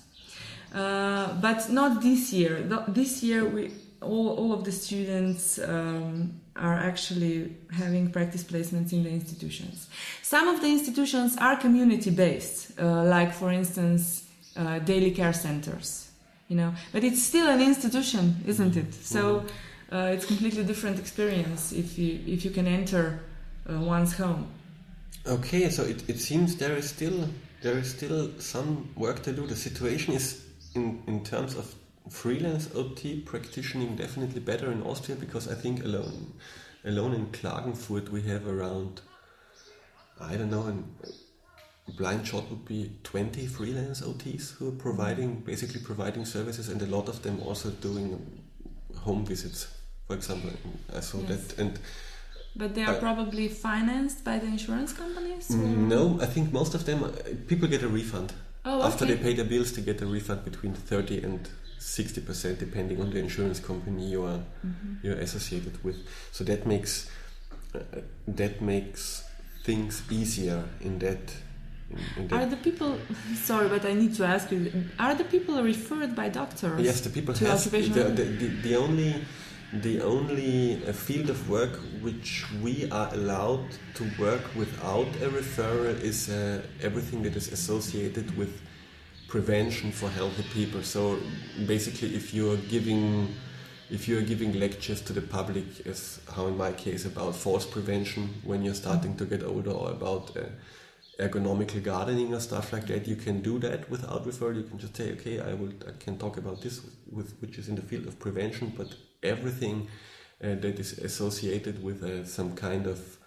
Uh, 0.73 1.33
but 1.39 1.69
not 1.69 2.01
this 2.01 2.33
year. 2.33 2.61
This 2.87 3.21
year, 3.21 3.45
we 3.45 3.71
all, 4.01 4.29
all 4.29 4.53
of 4.53 4.63
the 4.63 4.71
students 4.71 5.59
um, 5.59 6.33
are 6.55 6.75
actually 6.75 7.55
having 7.71 8.11
practice 8.11 8.43
placements 8.43 8.91
in 8.91 9.03
the 9.03 9.09
institutions. 9.09 9.87
Some 10.21 10.47
of 10.47 10.61
the 10.61 10.67
institutions 10.67 11.37
are 11.37 11.55
community 11.55 12.09
based, 12.09 12.79
uh, 12.79 13.03
like 13.03 13.33
for 13.33 13.51
instance, 13.51 14.27
uh, 14.57 14.79
daily 14.79 15.11
care 15.11 15.33
centers. 15.33 16.09
You 16.47 16.57
know, 16.57 16.73
but 16.91 17.03
it's 17.03 17.23
still 17.23 17.47
an 17.47 17.61
institution, 17.61 18.43
isn't 18.45 18.75
it? 18.75 18.93
So 18.93 19.45
uh, 19.91 20.11
it's 20.13 20.25
completely 20.25 20.63
different 20.63 20.99
experience 20.99 21.71
if 21.71 21.97
you 21.97 22.19
if 22.27 22.43
you 22.45 22.51
can 22.51 22.67
enter 22.67 23.19
uh, 23.69 23.79
one's 23.79 24.13
home. 24.13 24.47
Okay, 25.25 25.69
so 25.69 25.83
it, 25.83 26.07
it 26.09 26.19
seems 26.19 26.57
there 26.57 26.75
is 26.75 26.89
still 26.89 27.29
there 27.61 27.77
is 27.77 27.91
still 27.91 28.29
some 28.39 28.89
work 28.95 29.23
to 29.23 29.31
do. 29.31 29.47
The 29.47 29.55
situation 29.55 30.13
is 30.13 30.43
in 30.75 31.03
in 31.07 31.23
terms 31.23 31.55
of 31.55 31.75
freelance 32.09 32.69
OT 32.75 33.21
practicing 33.21 33.95
definitely 33.95 34.39
better 34.41 34.71
in 34.71 34.81
Austria 34.83 35.15
because 35.17 35.47
I 35.47 35.55
think 35.55 35.83
alone 35.85 36.33
alone 36.85 37.13
in 37.13 37.25
Klagenfurt 37.27 38.09
we 38.09 38.21
have 38.23 38.47
around 38.47 39.01
I 40.19 40.35
don't 40.37 40.49
know 40.51 40.65
and 40.67 40.83
blind 41.97 42.27
shot 42.27 42.49
would 42.49 42.65
be 42.65 42.91
20 43.03 43.45
freelance 43.47 44.01
OTs 44.01 44.51
who 44.57 44.67
are 44.69 44.77
providing 44.77 45.41
basically 45.45 45.81
providing 45.81 46.25
services 46.25 46.69
and 46.69 46.81
a 46.81 46.85
lot 46.85 47.07
of 47.09 47.21
them 47.23 47.39
also 47.41 47.69
doing 47.69 48.41
home 49.05 49.25
visits 49.25 49.67
for 50.07 50.15
example 50.15 50.51
I 50.95 50.99
saw 51.01 51.19
Yes. 51.19 51.29
that 51.29 51.59
and 51.59 51.79
But 52.55 52.75
they 52.75 52.83
are 52.83 52.95
Uh, 52.97 52.99
probably 52.99 53.47
financed 53.47 54.23
by 54.23 54.37
the 54.39 54.45
insurance 54.45 54.93
companies. 54.93 55.49
or- 55.49 55.57
No, 55.95 56.19
I 56.21 56.27
think 56.33 56.53
most 56.53 56.75
of 56.75 56.83
them 56.85 57.03
uh, 57.03 57.09
people 57.47 57.67
get 57.67 57.81
a 57.83 57.87
refund 57.87 58.33
Oh, 58.65 58.81
after 58.83 59.05
okay. 59.05 59.15
they 59.15 59.23
pay 59.23 59.33
their 59.33 59.45
bills. 59.45 59.73
They 59.73 59.81
get 59.81 60.01
a 60.01 60.05
refund 60.05 60.45
between 60.45 60.73
thirty 60.73 61.21
and 61.21 61.39
sixty 61.79 62.21
percent, 62.21 62.59
depending 62.59 63.01
on 63.01 63.09
the 63.11 63.19
insurance 63.19 63.59
company 63.59 64.09
you 64.09 64.23
are 64.23 64.39
Mm-hmm. 64.65 64.93
you're 65.05 65.17
associated 65.19 65.83
with. 65.83 65.97
So 66.31 66.43
that 66.45 66.65
makes 66.65 67.09
uh, 67.75 67.79
that 68.27 68.61
makes 68.61 69.23
things 69.65 70.01
easier 70.09 70.63
in 70.81 70.99
that. 70.99 71.33
In, 71.91 71.99
in 72.17 72.27
that. 72.29 72.41
Are 72.41 72.45
the 72.45 72.55
people 72.57 72.97
sorry, 73.35 73.67
but 73.67 73.83
I 73.85 73.93
need 73.93 74.15
to 74.15 74.25
ask 74.25 74.49
you: 74.51 74.71
Are 74.97 75.15
the 75.15 75.25
people 75.25 75.61
referred 75.61 76.15
by 76.15 76.29
doctors? 76.29 76.81
Yes, 76.81 77.01
the 77.01 77.09
people 77.09 77.33
to 77.33 77.45
has 77.45 77.65
the, 77.65 77.79
the, 77.81 78.03
the, 78.23 78.47
the 78.63 78.75
only 78.77 79.15
the 79.81 80.01
only 80.01 80.85
uh, 80.85 80.93
field 80.93 81.29
of 81.29 81.49
work 81.49 81.79
which 82.01 82.45
we 82.61 82.89
are 82.91 83.11
allowed 83.13 83.65
to 83.95 84.09
work 84.19 84.41
without 84.55 85.07
a 85.21 85.29
referral 85.29 85.99
is 86.01 86.29
uh, 86.29 86.61
everything 86.81 87.23
that 87.23 87.35
is 87.35 87.51
associated 87.51 88.37
with 88.37 88.61
prevention 89.27 89.91
for 89.91 90.09
healthy 90.09 90.43
people. 90.53 90.83
So 90.83 91.17
basically, 91.65 92.15
if 92.15 92.33
you 92.33 92.51
are 92.51 92.57
giving 92.57 93.33
if 93.89 94.07
you 94.07 94.17
are 94.17 94.21
giving 94.21 94.53
lectures 94.59 95.01
to 95.01 95.13
the 95.13 95.21
public, 95.21 95.85
as 95.85 96.19
how 96.35 96.47
in 96.47 96.57
my 96.57 96.71
case 96.71 97.05
about 97.05 97.35
force 97.35 97.65
prevention 97.65 98.29
when 98.43 98.63
you're 98.63 98.73
starting 98.73 99.15
to 99.17 99.25
get 99.25 99.43
older, 99.43 99.71
or 99.71 99.91
about 99.91 100.35
uh, 100.37 100.43
ergonomical 101.19 101.83
gardening 101.83 102.33
or 102.33 102.39
stuff 102.39 102.73
like 102.73 102.87
that, 102.87 103.07
you 103.07 103.15
can 103.15 103.41
do 103.41 103.59
that 103.59 103.89
without 103.89 104.25
referral. 104.25 104.55
You 104.55 104.63
can 104.63 104.79
just 104.79 104.95
say, 104.95 105.11
okay, 105.11 105.39
I 105.39 105.53
will, 105.53 105.73
I 105.87 105.91
can 105.99 106.17
talk 106.17 106.37
about 106.37 106.61
this, 106.61 106.81
with, 106.81 106.95
with 107.11 107.41
which 107.41 107.57
is 107.57 107.69
in 107.69 107.75
the 107.75 107.81
field 107.81 108.07
of 108.07 108.17
prevention, 108.19 108.73
but 108.75 108.95
everything 109.23 109.87
uh, 110.43 110.55
that 110.55 110.79
is 110.79 110.97
associated 110.99 111.83
with 111.83 112.03
uh, 112.03 112.25
some 112.25 112.55
kind 112.55 112.87
of 112.87 113.17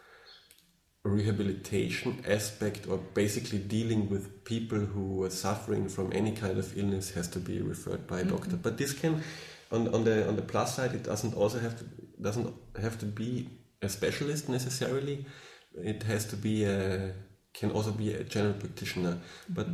rehabilitation 1.07 2.22
aspect 2.28 2.86
or 2.88 2.99
basically 2.99 3.59
dealing 3.59 4.09
with 4.11 4.44
people 4.44 4.78
who 4.78 5.22
are 5.22 5.30
suffering 5.30 5.88
from 5.88 6.12
any 6.12 6.32
kind 6.32 6.59
of 6.59 6.76
illness 6.76 7.12
has 7.12 7.28
to 7.28 7.38
be 7.38 7.61
referred 7.61 8.07
by 8.07 8.20
a 8.20 8.24
doctor. 8.24 8.57
But 8.57 8.76
this 8.76 8.92
can, 8.92 9.22
on, 9.70 9.92
on 9.94 10.05
the 10.05 10.28
on 10.28 10.36
the 10.36 10.42
plus 10.42 10.76
side, 10.76 10.94
it 10.94 11.05
doesn't 11.05 11.34
also 11.34 11.59
have 11.59 11.78
to 11.78 11.84
doesn't 12.20 12.53
have 12.80 12.99
to 12.99 13.07
be 13.07 13.49
a 13.82 13.88
specialist 13.88 14.49
necessarily. 14.49 15.26
It 15.74 16.03
has 16.05 16.26
to 16.26 16.36
be 16.36 16.64
a 16.64 17.14
can 17.55 17.70
also 17.70 17.92
be 17.92 18.12
a 18.12 18.24
general 18.24 18.55
practitioner, 18.55 19.18
but 19.49 19.68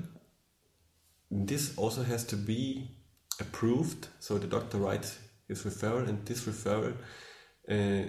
this 1.30 1.76
also 1.76 2.02
has 2.02 2.24
to 2.24 2.36
be 2.36 2.90
approved. 3.40 4.08
So 4.20 4.38
the 4.38 4.46
doctor 4.46 4.78
writes 4.78 5.18
his 5.52 5.64
referral, 5.70 6.08
and 6.08 6.18
this 6.26 6.40
referral 6.50 6.94
uh, 7.74 8.04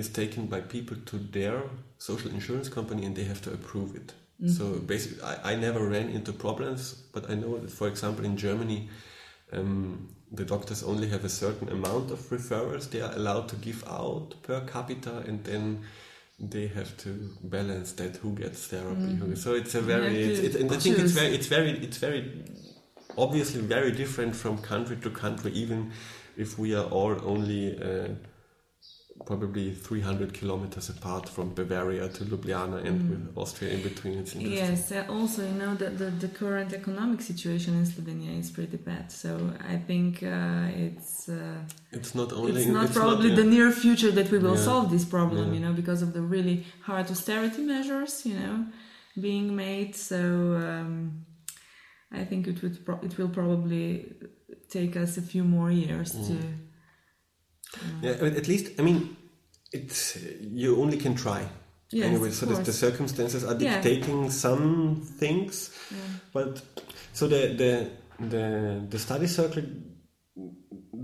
is 0.00 0.08
taken 0.20 0.46
by 0.54 0.60
people 0.60 0.96
to 1.10 1.16
their 1.38 1.62
social 1.98 2.30
insurance 2.30 2.68
company, 2.68 3.02
and 3.06 3.14
they 3.16 3.24
have 3.32 3.40
to 3.42 3.50
approve 3.58 3.90
it. 3.96 4.08
So 4.58 4.64
basically, 4.92 5.22
I, 5.22 5.52
I 5.52 5.56
never 5.56 5.80
ran 5.88 6.08
into 6.16 6.32
problems, 6.32 6.80
but 7.14 7.30
I 7.30 7.34
know 7.42 7.52
that, 7.60 7.70
for 7.70 7.86
example, 7.88 8.24
in 8.24 8.36
Germany, 8.36 8.80
um, 9.52 10.08
the 10.38 10.44
doctors 10.44 10.82
only 10.82 11.08
have 11.14 11.24
a 11.24 11.28
certain 11.28 11.68
amount 11.78 12.10
of 12.10 12.18
referrals 12.30 12.90
they 12.90 13.00
are 13.00 13.14
allowed 13.20 13.46
to 13.52 13.56
give 13.56 13.80
out 14.00 14.34
per 14.42 14.60
capita, 14.74 15.14
and 15.28 15.44
then 15.44 15.64
they 16.52 16.66
have 16.66 16.90
to 17.04 17.10
balance 17.44 17.92
that 18.00 18.16
who 18.22 18.30
gets 18.34 18.66
therapy. 18.66 19.14
who- 19.20 19.36
So 19.36 19.54
it's 19.54 19.74
a 19.76 19.80
very, 19.80 20.14
it's, 20.30 20.40
it, 20.46 20.60
and 20.60 20.70
I 20.72 20.78
think 20.82 20.96
it's 21.04 21.12
very, 21.20 21.32
it's 21.38 21.46
very, 21.56 21.70
it's 21.86 21.98
very 21.98 22.20
obviously 23.16 23.60
very 23.76 23.92
different 23.92 24.34
from 24.34 24.58
country 24.58 24.96
to 25.04 25.10
country, 25.10 25.52
even 25.52 25.92
if 26.36 26.58
we 26.58 26.74
are 26.74 26.84
all 26.90 27.16
only 27.24 27.78
uh, 27.80 28.08
probably 29.26 29.72
300 29.72 30.34
kilometers 30.34 30.88
apart 30.90 31.28
from 31.28 31.54
Bavaria 31.54 32.08
to 32.08 32.24
Ljubljana 32.24 32.84
and 32.84 33.10
with 33.10 33.38
Austria 33.38 33.72
in 33.72 33.82
between. 33.82 34.18
It's. 34.18 34.34
Yes, 34.34 34.92
uh, 34.92 35.04
also 35.08 35.42
you 35.42 35.54
know 35.54 35.74
that 35.76 35.98
the, 35.98 36.10
the 36.10 36.28
current 36.28 36.72
economic 36.72 37.22
situation 37.22 37.74
in 37.74 37.84
Slovenia 37.86 38.38
is 38.38 38.50
pretty 38.50 38.76
bad. 38.76 39.12
So 39.12 39.52
I 39.68 39.76
think 39.76 40.22
uh, 40.22 40.68
it's 40.86 41.28
uh, 41.28 41.58
It's 41.92 42.14
not 42.14 42.32
only 42.32 42.62
it's 42.62 42.66
not 42.70 42.92
probably 42.92 43.30
yeah. 43.30 43.36
the 43.36 43.44
near 43.44 43.70
future 43.70 44.10
that 44.10 44.30
we 44.30 44.38
will 44.38 44.56
Yeah. 44.56 44.64
solve 44.70 44.90
this 44.90 45.04
problem. 45.04 45.46
Yeah. 45.48 45.54
You 45.54 45.60
know, 45.64 45.72
because 45.72 46.02
of 46.02 46.12
the 46.12 46.22
really 46.22 46.64
hard 46.82 47.10
austerity 47.10 47.62
measures. 47.62 48.26
You 48.26 48.34
know, 48.40 48.56
being 49.20 49.54
made. 49.54 49.94
So 49.94 50.16
um, 50.16 51.24
I 52.12 52.24
think 52.24 52.46
it 52.46 52.62
would 52.62 52.84
pro- 52.84 53.00
it 53.02 53.16
will 53.18 53.28
probably 53.40 53.86
take 54.78 54.92
us 55.02 55.16
a 55.18 55.22
few 55.32 55.44
more 55.56 55.70
years 55.70 56.10
to. 56.26 56.34
Mm. 56.34 58.02
Yeah, 58.02 58.16
but 58.20 58.32
at 58.40 58.46
least 58.48 58.64
I 58.78 58.82
mean, 58.82 58.98
it's 59.72 59.98
you 60.62 60.70
only 60.82 60.98
can 61.04 61.14
try. 61.24 61.40
Yes, 61.92 62.06
anyway, 62.10 62.30
so 62.30 62.46
the, 62.46 62.56
the 62.70 62.72
circumstances 62.86 63.42
are 63.44 63.56
Yeah. 63.60 63.80
dictating 63.80 64.30
some 64.30 64.66
things, 65.20 65.54
Yeah. 65.90 65.98
but 66.36 66.52
so 67.18 67.28
the 67.34 67.42
the 67.62 67.72
the 68.32 68.44
the 68.92 68.98
study 68.98 69.26
circle, 69.38 69.64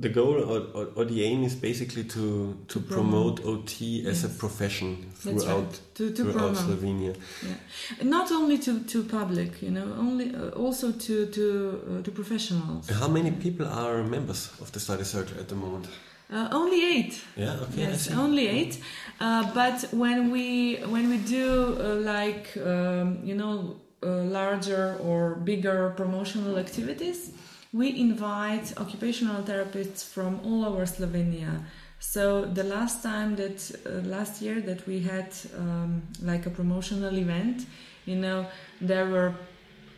the 0.01 0.09
goal 0.09 0.37
or, 0.53 0.61
or, 0.75 0.89
or 0.97 1.05
the 1.05 1.25
aim 1.25 1.45
is 1.45 1.55
basically 1.55 2.05
to 2.05 2.57
to, 2.69 2.81
promote, 2.81 3.45
OT 3.45 4.07
as 4.07 4.25
a 4.25 4.29
profession 4.29 5.11
throughout 5.15 5.47
right. 5.47 5.81
To, 5.95 6.11
to 6.11 6.23
throughout 6.23 6.55
promote. 6.55 6.81
Slovenia. 6.81 7.17
Yeah. 7.43 8.05
Not 8.05 8.33
only 8.33 8.59
to, 8.59 8.81
to 8.81 9.03
public, 9.05 9.63
you 9.63 9.71
know, 9.71 9.95
only 9.99 10.35
uh, 10.35 10.51
also 10.51 10.93
to 10.93 11.27
to 11.27 11.45
uh, 11.45 12.03
to 12.03 12.11
professionals. 12.11 12.89
How 12.89 13.09
many 13.09 13.31
people 13.31 13.67
are 13.67 14.03
members 14.03 14.51
of 14.61 14.71
the 14.73 14.81
study 14.81 15.05
circle 15.05 15.39
at 15.39 15.49
the 15.49 15.57
moment? 15.57 15.89
Uh, 16.33 16.49
only 16.53 16.81
eight. 16.97 17.21
Yeah, 17.37 17.59
okay, 17.63 17.87
I 17.87 17.89
yes, 17.89 18.03
see. 18.03 18.15
only 18.15 18.47
eight. 18.47 18.81
Uh, 19.21 19.53
but 19.53 19.83
when 19.93 20.31
we 20.31 20.77
when 20.95 21.11
we 21.11 21.19
do 21.19 21.77
uh, 21.79 21.95
like 21.97 22.57
um, 22.57 23.19
you 23.25 23.35
know 23.35 23.77
uh, 24.03 24.23
larger 24.23 24.97
or 25.01 25.35
bigger 25.35 25.93
promotional 25.97 26.57
activities, 26.57 27.33
we 27.73 27.99
invite 28.01 28.73
occupational 28.79 29.43
therapists 29.43 30.05
from 30.05 30.41
all 30.45 30.65
over 30.65 30.85
Slovenia. 30.87 31.63
So 32.01 32.45
the 32.47 32.65
last 32.65 33.03
time 33.03 33.37
that 33.37 33.71
uh, 33.87 33.91
last 34.09 34.43
year 34.43 34.61
that 34.63 34.87
we 34.87 35.01
had 35.01 35.29
um, 35.57 36.03
like 36.23 36.47
a 36.47 36.51
promotional 36.51 37.17
event, 37.17 37.67
you 38.07 38.17
know, 38.17 38.47
there 38.81 39.07
were 39.07 39.35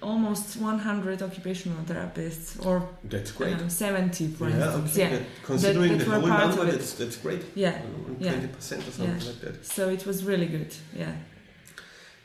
almost 0.03 0.57
100 0.57 1.23
occupational 1.23 1.79
therapists 1.85 2.67
or 2.67 2.89
That's 3.05 3.31
great. 3.31 3.55
uh, 3.57 3.69
70 3.69 4.27
for 4.33 4.49
yeah, 4.51 4.57
instance. 4.75 4.93
okay. 4.99 5.03
Yeah. 5.03 5.11
that- 5.19 5.27
considering 5.45 5.99
that 5.99 6.05
the 6.05 6.11
whole 6.11 6.27
number, 6.27 6.65
that's 6.65 6.93
that's 6.95 7.17
great. 7.17 7.43
Yeah. 7.55 7.81
Yeah. 8.19 8.33
Twenty 8.33 8.49
percent 8.49 8.81
or 8.89 8.91
something 8.91 9.21
Yeah. 9.21 9.27
like 9.29 9.41
that. 9.41 9.65
So 9.65 9.89
it 9.89 10.05
was 10.05 10.25
really 10.25 10.47
good. 10.47 10.75
Yeah. 10.95 11.15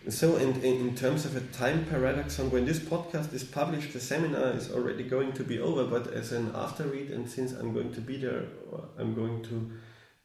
So, 0.09 0.37
in, 0.37 0.95
terms 0.95 1.25
of 1.25 1.35
a 1.35 1.41
time 1.41 1.85
paradoxon, 1.85 2.49
when 2.49 2.65
this 2.65 2.79
podcast 2.79 3.33
is 3.33 3.43
published, 3.43 3.91
the 3.91 3.99
seminar 3.99 4.51
is 4.51 4.71
already 4.71 5.03
going 5.03 5.33
to 5.33 5.43
be 5.43 5.59
over. 5.59 5.83
But 5.83 6.13
as 6.13 6.31
an 6.31 6.51
after 6.55 6.83
read, 6.83 7.11
and 7.11 7.29
since 7.29 7.51
I'm 7.51 7.73
going 7.73 7.93
to 7.93 7.99
be 7.99 8.17
there, 8.17 8.45
I'm 8.97 9.13
going 9.13 9.43
to 9.43 9.71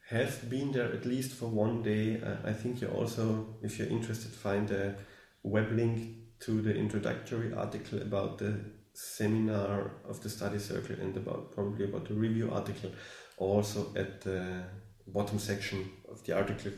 have 0.09 0.49
been 0.49 0.71
there 0.71 0.93
at 0.93 1.05
least 1.05 1.33
for 1.33 1.47
one 1.47 1.83
day, 1.83 2.21
uh, 2.21 2.37
I 2.49 2.53
think 2.53 2.81
you 2.81 2.89
also, 2.89 3.57
if 3.63 3.79
you're 3.79 3.89
interested, 3.89 4.31
find 4.33 4.71
a 4.71 4.95
web 5.43 5.73
link 5.73 6.17
to 6.41 6.61
the 6.61 6.75
introductory 6.75 7.53
article 7.53 8.03
about 8.03 8.39
the 8.39 8.61
seminar 8.95 9.93
of 10.09 10.23
the 10.23 10.29
study 10.29 10.59
circle 10.59 10.97
and 11.01 11.17
about 11.17 11.53
probably 11.53 11.87
about 11.87 12.07
the 12.07 12.15
review 12.15 12.51
article 12.53 12.91
also 13.39 13.93
at 13.97 14.21
the 14.21 14.63
bottom 15.07 15.39
section 15.39 15.91
of 16.11 16.23
the 16.25 16.37
article 16.37 16.73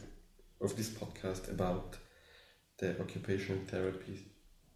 of 0.61 0.77
this 0.77 0.89
podcast 0.89 1.51
about 1.51 1.99
the 2.85 3.01
occupational 3.05 3.63
therapy 3.73 4.17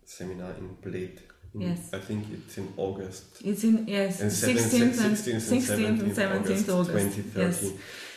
seminar 0.04 0.52
in 0.61 0.68
Bled. 0.84 1.16
In, 1.54 1.61
Yes. 1.62 1.80
I 1.98 2.00
think 2.09 2.20
it's 2.36 2.59
in 2.59 2.68
August. 2.76 3.24
It's 3.50 3.64
in 3.64 3.76
yes, 3.88 4.20
And 4.20 4.30
16th 4.30 5.00
and 5.06 5.16
16th 5.16 5.44
16th 5.56 6.00
and 6.04 6.12
17th 6.22 6.68
August. 6.78 7.16
2013. 7.16 7.42
Yes. 7.42 7.56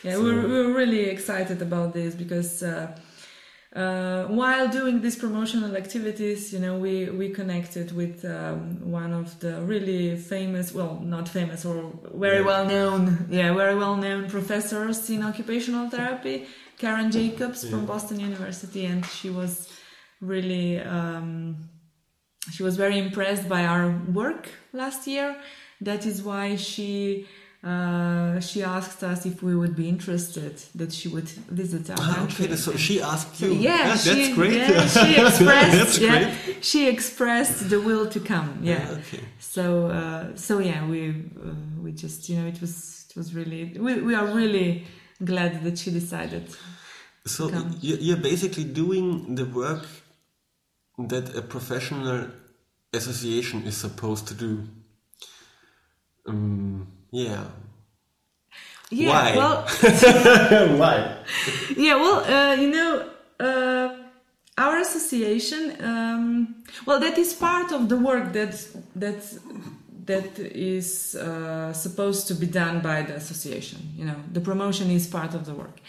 Yeah, 0.04 0.14
So- 0.14 0.22
we're, 0.24 0.42
we're 0.52 0.72
really 0.82 1.04
excited 1.16 1.58
about 1.68 1.88
this 1.98 2.14
because 2.14 2.62
uh, 2.62 2.88
uh, 3.74 4.24
while 4.40 4.68
doing 4.68 5.00
these 5.00 5.16
promotional 5.16 5.74
activities, 5.82 6.52
you 6.52 6.58
know, 6.64 6.74
we, 6.86 6.94
we 7.20 7.30
connected 7.30 7.86
with 8.00 8.22
um, 8.24 8.58
one 9.00 9.12
of 9.14 9.26
the 9.40 9.54
really 9.62 10.14
famous, 10.16 10.74
well, 10.74 11.00
not 11.16 11.26
famous 11.38 11.64
or 11.64 11.76
very 12.14 12.40
Yeah. 12.40 12.50
well 12.52 12.64
known, 12.66 13.02
yeah, 13.30 13.48
very 13.54 13.76
well 13.84 13.96
known 13.96 14.28
professors 14.28 14.98
in 15.08 15.22
occupational 15.22 15.88
therapy, 15.88 16.36
Karen 16.82 17.10
Jacobs 17.10 17.64
from 17.70 17.86
Boston 17.86 18.20
University, 18.20 18.84
and 18.84 19.06
she 19.06 19.30
was 19.30 19.52
really. 20.22 20.78
Um, 20.80 21.68
she 22.50 22.62
was 22.62 22.76
very 22.76 22.98
impressed 22.98 23.48
by 23.48 23.64
our 23.66 23.90
work 24.12 24.48
last 24.72 25.06
year. 25.06 25.36
That 25.80 26.06
is 26.06 26.22
why 26.22 26.56
she 26.56 27.26
uh, 27.64 28.40
she 28.40 28.62
asked 28.64 29.04
us 29.04 29.24
if 29.24 29.40
we 29.42 29.54
would 29.54 29.76
be 29.76 29.88
interested 29.88 30.54
that 30.74 30.92
she 30.92 31.06
would 31.08 31.28
visit 31.62 31.88
our 31.90 31.96
Ah, 32.00 32.14
country. 32.16 32.46
okay, 32.46 32.56
so 32.56 32.76
she 32.76 33.00
asked 33.00 33.40
you. 33.40 33.52
yeah, 33.52 33.88
that's 33.94 34.04
she, 34.04 34.32
great. 34.34 34.54
Yeah, 34.54 34.86
she 35.04 35.14
expressed. 35.20 35.78
That's 35.78 35.98
yeah, 35.98 36.34
she 36.60 36.88
expressed 36.88 37.70
the 37.70 37.80
will 37.80 38.06
to 38.08 38.18
come. 38.18 38.58
Yeah. 38.62 38.88
Okay. 38.98 39.20
So 39.38 39.86
uh, 39.86 40.34
so 40.34 40.58
yeah, 40.58 40.84
we 40.88 41.10
uh, 41.10 41.54
we 41.80 41.92
just 41.92 42.28
you 42.28 42.36
know 42.40 42.48
it 42.48 42.60
was 42.60 43.06
it 43.10 43.16
was 43.16 43.32
really 43.34 43.76
we, 43.78 44.00
we 44.00 44.14
are 44.16 44.26
really 44.26 44.84
glad 45.24 45.62
that 45.62 45.78
she 45.78 45.92
decided. 45.92 46.44
So 47.24 47.48
you're 47.80 48.16
basically 48.32 48.64
doing 48.64 49.36
the 49.36 49.44
work 49.44 49.86
that 50.98 51.34
a 51.36 51.42
professional 51.42 52.28
association 52.92 53.62
is 53.64 53.76
supposed 53.76 54.28
to 54.28 54.34
do. 54.34 54.62
Um, 56.26 56.86
yeah. 57.10 57.44
Yeah. 58.90 59.08
Why? 59.08 59.36
Well, 59.36 59.62
Why? 60.78 61.16
yeah 61.76 61.94
well 61.96 62.18
uh, 62.24 62.54
you 62.54 62.70
know 62.70 63.08
uh, 63.40 63.96
our 64.58 64.78
association 64.80 65.76
um, 65.82 66.62
well 66.86 67.00
that 67.00 67.16
is 67.18 67.32
part 67.32 67.72
of 67.72 67.88
the 67.88 67.96
work 67.96 68.32
that 68.32 68.54
that 68.94 69.20
that 70.04 70.38
is 70.38 71.14
uh, 71.14 71.72
supposed 71.72 72.28
to 72.28 72.34
be 72.34 72.46
done 72.46 72.80
by 72.80 73.02
the 73.02 73.14
association 73.14 73.78
you 73.96 74.04
know 74.04 74.16
the 74.32 74.40
promotion 74.40 74.90
is 74.90 75.06
part 75.06 75.34
of 75.34 75.46
the 75.46 75.54
work 75.54 75.80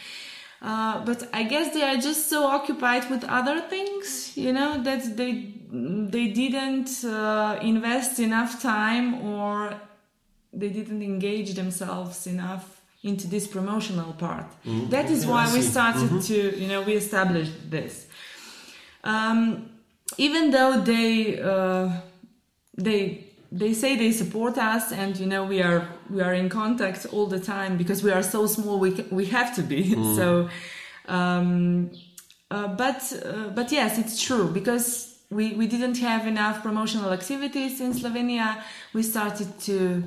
uh, 0.63 1.03
but 1.03 1.27
I 1.33 1.43
guess 1.43 1.73
they 1.73 1.83
are 1.83 1.97
just 1.97 2.29
so 2.29 2.45
occupied 2.47 3.09
with 3.09 3.23
other 3.25 3.59
things, 3.59 4.31
you 4.37 4.53
know, 4.53 4.81
that 4.83 5.17
they 5.17 5.31
they 6.15 6.27
didn't 6.27 7.03
uh, 7.03 7.59
invest 7.61 8.19
enough 8.19 8.61
time 8.61 9.25
or 9.25 9.73
they 10.53 10.69
didn't 10.69 11.01
engage 11.01 11.55
themselves 11.55 12.27
enough 12.27 12.81
into 13.03 13.27
this 13.27 13.45
promotional 13.47 14.13
part. 14.13 14.45
That 14.89 15.09
is 15.09 15.25
why 15.25 15.51
we 15.53 15.61
started 15.61 16.21
to, 16.29 16.57
you 16.61 16.67
know, 16.67 16.81
we 16.83 16.93
established 16.93 17.69
this. 17.69 18.07
Um, 19.03 19.69
even 20.17 20.51
though 20.51 20.79
they 20.79 21.41
uh, 21.41 21.89
they 22.77 23.25
they 23.53 23.73
say 23.73 23.95
they 23.95 24.11
support 24.11 24.57
us, 24.57 24.91
and 24.91 25.15
you 25.15 25.27
know 25.27 25.43
we 25.45 25.61
are 25.61 25.87
we 26.09 26.21
are 26.21 26.33
in 26.33 26.49
contact 26.49 27.05
all 27.13 27.27
the 27.27 27.39
time 27.39 27.77
because 27.77 28.03
we 28.03 28.11
are 28.11 28.23
so 28.23 28.47
small. 28.47 28.79
We 28.79 28.89
we 29.11 29.25
have 29.27 29.55
to 29.55 29.61
be 29.61 29.93
so. 30.15 30.49
Um, 31.07 31.91
uh, 32.49 32.67
but 32.67 33.01
uh, 33.25 33.49
but 33.49 33.71
yes, 33.71 33.99
it's 33.99 34.21
true 34.21 34.47
because 34.47 35.19
we 35.29 35.53
we 35.53 35.67
didn't 35.67 35.99
have 35.99 36.25
enough 36.25 36.63
promotional 36.63 37.11
activities 37.13 37.79
in 37.79 37.93
Slovenia. 37.93 38.63
We 38.93 39.03
started 39.03 39.59
to. 39.61 40.03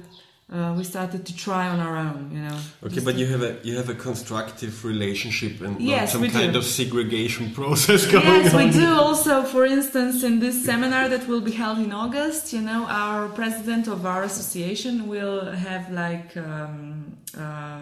Uh, 0.49 0.73
we 0.79 0.85
started 0.85 1.27
to 1.27 1.35
try 1.35 1.67
on 1.67 1.81
our 1.81 1.97
own, 1.97 2.31
you 2.33 2.41
know. 2.41 2.57
Okay, 2.85 3.01
but 3.01 3.17
you 3.17 3.27
have 3.27 3.43
a 3.43 3.57
you 3.65 3.77
have 3.77 3.89
a 3.89 3.95
constructive 3.95 4.85
relationship 4.85 5.61
and 5.61 5.81
Yes, 5.81 6.13
some 6.13 6.23
kind 6.31 6.53
do. 6.53 6.59
of 6.61 6.65
segregation 6.65 7.51
process 7.61 8.07
going 8.07 8.25
Yes, 8.25 8.55
on. 8.55 8.65
we 8.65 8.71
do 8.71 8.87
also, 8.87 9.43
for 9.43 9.65
instance, 9.67 10.23
in 10.23 10.39
this 10.39 10.65
seminar 10.65 11.09
that 11.09 11.27
will 11.27 11.41
be 11.41 11.51
held 11.51 11.79
in 11.79 11.93
August, 11.93 12.53
you 12.53 12.61
know, 12.61 12.87
our 12.87 13.29
president 13.29 13.89
of 13.89 14.07
our 14.07 14.23
association 14.23 15.09
will 15.09 15.51
have 15.51 15.91
like 15.91 16.37
um, 16.37 17.17
uh, 17.37 17.81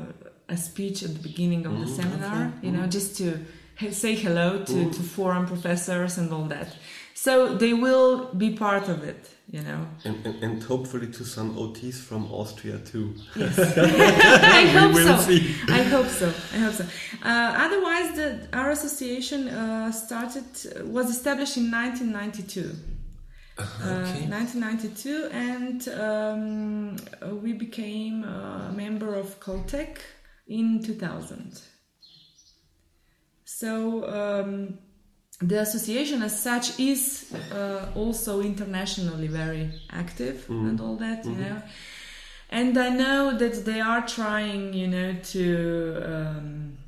a 0.48 0.56
speech 0.56 1.02
at 1.02 1.12
the 1.12 1.20
beginning 1.30 1.66
of 1.66 1.78
the 1.80 1.86
seminar, 1.86 2.50
you 2.62 2.70
know, 2.72 2.86
just 2.86 3.14
to 3.18 3.44
say 3.90 4.14
hello 4.14 4.64
to, 4.64 4.90
to 4.90 5.02
foreign 5.02 5.46
professors 5.46 6.16
and 6.16 6.32
all 6.32 6.44
that. 6.46 6.68
So 7.14 7.54
they 7.54 7.74
will 7.74 8.32
be 8.34 8.50
part 8.54 8.88
of 8.88 9.04
it, 9.04 9.28
you 9.51 9.62
know. 9.62 9.86
And, 10.05 10.26
and, 10.26 10.42
and 10.42 10.62
hopefully 10.62 11.09
to 11.12 11.24
some 11.24 11.55
OTs 11.57 12.01
from 12.01 12.30
Austria 12.32 12.78
too. 12.78 13.14
Yes, 13.36 13.59
I 13.78 14.66
hope 14.66 14.95
so. 14.95 15.16
see. 15.18 15.55
I 15.68 15.82
hope 15.82 16.09
so. 16.09 16.28
I 16.53 16.57
hope 16.59 16.74
so. 16.74 16.84
Uh, 17.22 17.55
otherwise, 17.66 18.16
the, 18.16 18.49
our 18.53 18.70
association 18.70 19.49
uh, 19.49 19.92
started 19.92 20.45
was 20.86 21.11
established 21.11 21.57
in 21.57 21.70
1992. 21.70 22.70
Uh, 23.57 23.62
Okay. 23.84 24.26
1992, 24.26 25.28
and 25.30 25.88
um, 26.01 26.97
uh, 27.22 27.32
we 27.36 27.53
became 27.53 28.24
a 28.24 28.72
member 28.74 29.14
of 29.14 29.38
COTEC 29.38 29.99
in 30.49 30.82
2000. 30.82 31.61
So 33.45 34.05
um, 34.09 34.78
the 35.41 35.61
association, 35.61 36.22
as 36.22 36.41
such, 36.43 36.78
is 36.78 37.32
uh, 37.53 37.87
also 37.95 38.41
internationally 38.41 39.28
very 39.28 39.70
active 39.91 40.47
and 40.49 40.80
all 40.80 40.97
that, 40.97 41.24
you 41.24 41.32
know. 41.32 41.62
And 42.51 42.78
I 42.78 42.91
know 42.91 43.37
that 43.37 43.64
they 43.64 43.80
are 43.80 44.07
trying, 44.07 44.72
you 44.72 44.89
know, 44.89 45.16
to. 45.32 46.03
Um, 46.05 46.78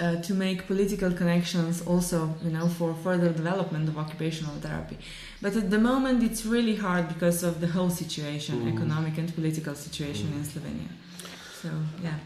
uh, 0.00 0.18
to 0.22 0.32
make 0.32 0.66
political 0.66 1.12
connections 1.12 1.82
also 1.82 2.34
you 2.42 2.48
know 2.48 2.66
for 2.66 2.94
further 2.94 3.28
development 3.28 3.86
of 3.86 3.98
occupational 3.98 4.54
therapy 4.54 4.96
but 5.42 5.54
at 5.54 5.68
the 5.68 5.78
moment 5.78 6.22
it's 6.22 6.46
really 6.46 6.76
hard 6.76 7.06
because 7.06 7.42
of 7.42 7.60
the 7.60 7.66
whole 7.66 7.90
situation 7.90 8.66
economic 8.66 9.18
and 9.18 9.34
political 9.34 9.74
situation 9.74 10.32
in 10.32 10.42
slovenia 10.42 10.88
so 11.60 11.68
yeah 12.02 12.18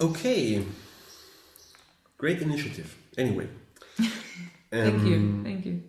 Okay. 0.00 0.62
Great 2.18 2.42
initiative. 2.42 2.96
Anyway. 3.16 3.48
thank 4.70 5.02
you 5.04 5.16
Um, 5.16 5.44
thank 5.44 5.66
you 5.66 5.82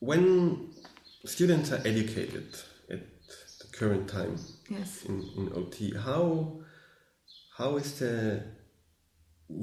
When 0.00 0.70
students 1.24 1.70
are 1.72 1.80
educated 1.86 2.48
at 2.90 3.00
the 3.60 3.66
current 3.78 4.08
time 4.08 4.36
yes 4.68 5.04
in, 5.04 5.16
in 5.36 5.52
OT, 5.54 5.94
how 5.96 6.60
how 7.58 7.76
is 7.76 7.98
the 8.00 8.42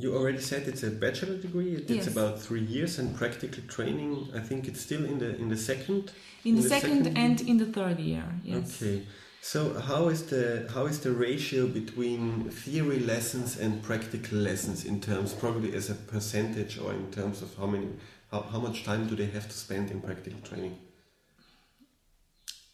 you 0.01 0.15
already 0.15 0.39
said 0.39 0.67
it's 0.67 0.83
a 0.83 0.91
bachelor 0.91 1.37
degree. 1.37 1.73
It's 1.73 1.89
Yes. 1.91 2.07
about 2.07 2.39
three 2.39 2.61
years, 2.75 2.99
and 2.99 3.15
practical 3.15 3.63
training. 3.75 4.29
I 4.35 4.39
think 4.39 4.67
it's 4.67 4.81
still 4.81 5.03
in 5.03 5.17
the 5.23 5.35
in 5.35 5.49
the 5.49 5.57
second. 5.57 6.11
in 6.45 6.55
the 6.55 6.61
second 6.75 7.01
and 7.17 7.41
in 7.41 7.57
the 7.57 7.65
third 7.77 7.99
year 7.99 8.23
yes 8.43 8.81
Okay. 8.81 8.97
So 9.41 9.79
how 9.79 10.09
is 10.09 10.23
the 10.27 10.69
how 10.73 10.85
is 10.85 10.99
the 10.99 11.11
ratio 11.11 11.65
between 11.67 12.49
theory 12.49 12.99
lessons 12.99 13.57
and 13.57 13.81
practical 13.81 14.37
lessons 14.37 14.85
in 14.85 14.99
terms 15.01 15.33
probably 15.33 15.73
as 15.75 15.89
a 15.89 15.95
percentage 15.95 16.77
or 16.77 16.91
in 16.93 17.09
terms 17.11 17.41
of 17.41 17.55
how 17.57 17.65
many 17.65 17.87
how, 18.31 18.41
how 18.41 18.59
much 18.59 18.83
time 18.83 19.07
do 19.07 19.15
they 19.15 19.25
have 19.27 19.47
to 19.47 19.53
spend 19.55 19.89
in 19.91 20.01
practical 20.01 20.39
training? 20.41 20.77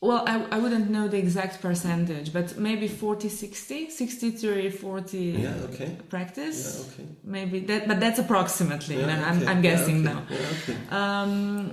well 0.02 0.24
I, 0.28 0.44
I 0.52 0.58
wouldn't 0.60 0.90
know 0.90 1.08
the 1.08 1.18
exact 1.18 1.62
percentage 1.62 2.34
but 2.34 2.58
maybe 2.58 2.88
40 2.88 3.30
60 3.30 3.90
63 3.90 4.70
40 4.70 5.18
Yeah, 5.18 5.54
okay. 5.70 5.96
practice 6.10 6.60
Yeah, 6.66 6.94
okay. 6.94 7.10
maybe 7.24 7.60
that 7.62 7.88
but 7.88 8.00
that's 8.00 8.20
approximately 8.20 8.96
you 8.96 9.02
Yeah, 9.02 9.16
know, 9.16 9.24
I'm. 9.24 9.48
I'm 9.48 9.64
Yeah, 9.64 9.72
guessing 9.72 9.98
okay. 10.00 10.14
now 10.14 10.24
Yeah, 10.30 10.38
okay. 10.58 10.78
um, 10.90 11.72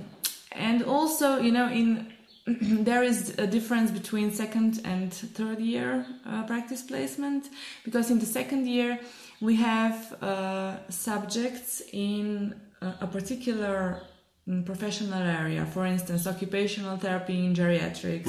and 0.51 0.83
also 0.83 1.39
you 1.39 1.51
know 1.51 1.67
in 1.69 2.12
there 2.47 3.03
is 3.03 3.37
a 3.37 3.47
difference 3.47 3.89
between 3.89 4.31
second 4.31 4.81
and 4.83 5.13
third 5.13 5.59
year 5.59 6.05
uh, 6.25 6.43
practice 6.43 6.81
placement 6.81 7.49
because 7.85 8.11
in 8.11 8.19
the 8.19 8.25
second 8.25 8.67
year 8.67 8.99
we 9.39 9.55
have 9.55 10.13
uh, 10.21 10.77
subjects 10.89 11.81
in 11.93 12.53
a, 12.81 12.93
a 13.01 13.07
particular 13.07 14.01
mm, 14.47 14.65
professional 14.65 15.21
area. 15.21 15.65
For 15.65 15.85
instance 15.85 16.27
occupational 16.27 16.97
therapy 16.97 17.45
in 17.45 17.53
geriatrics 17.53 18.27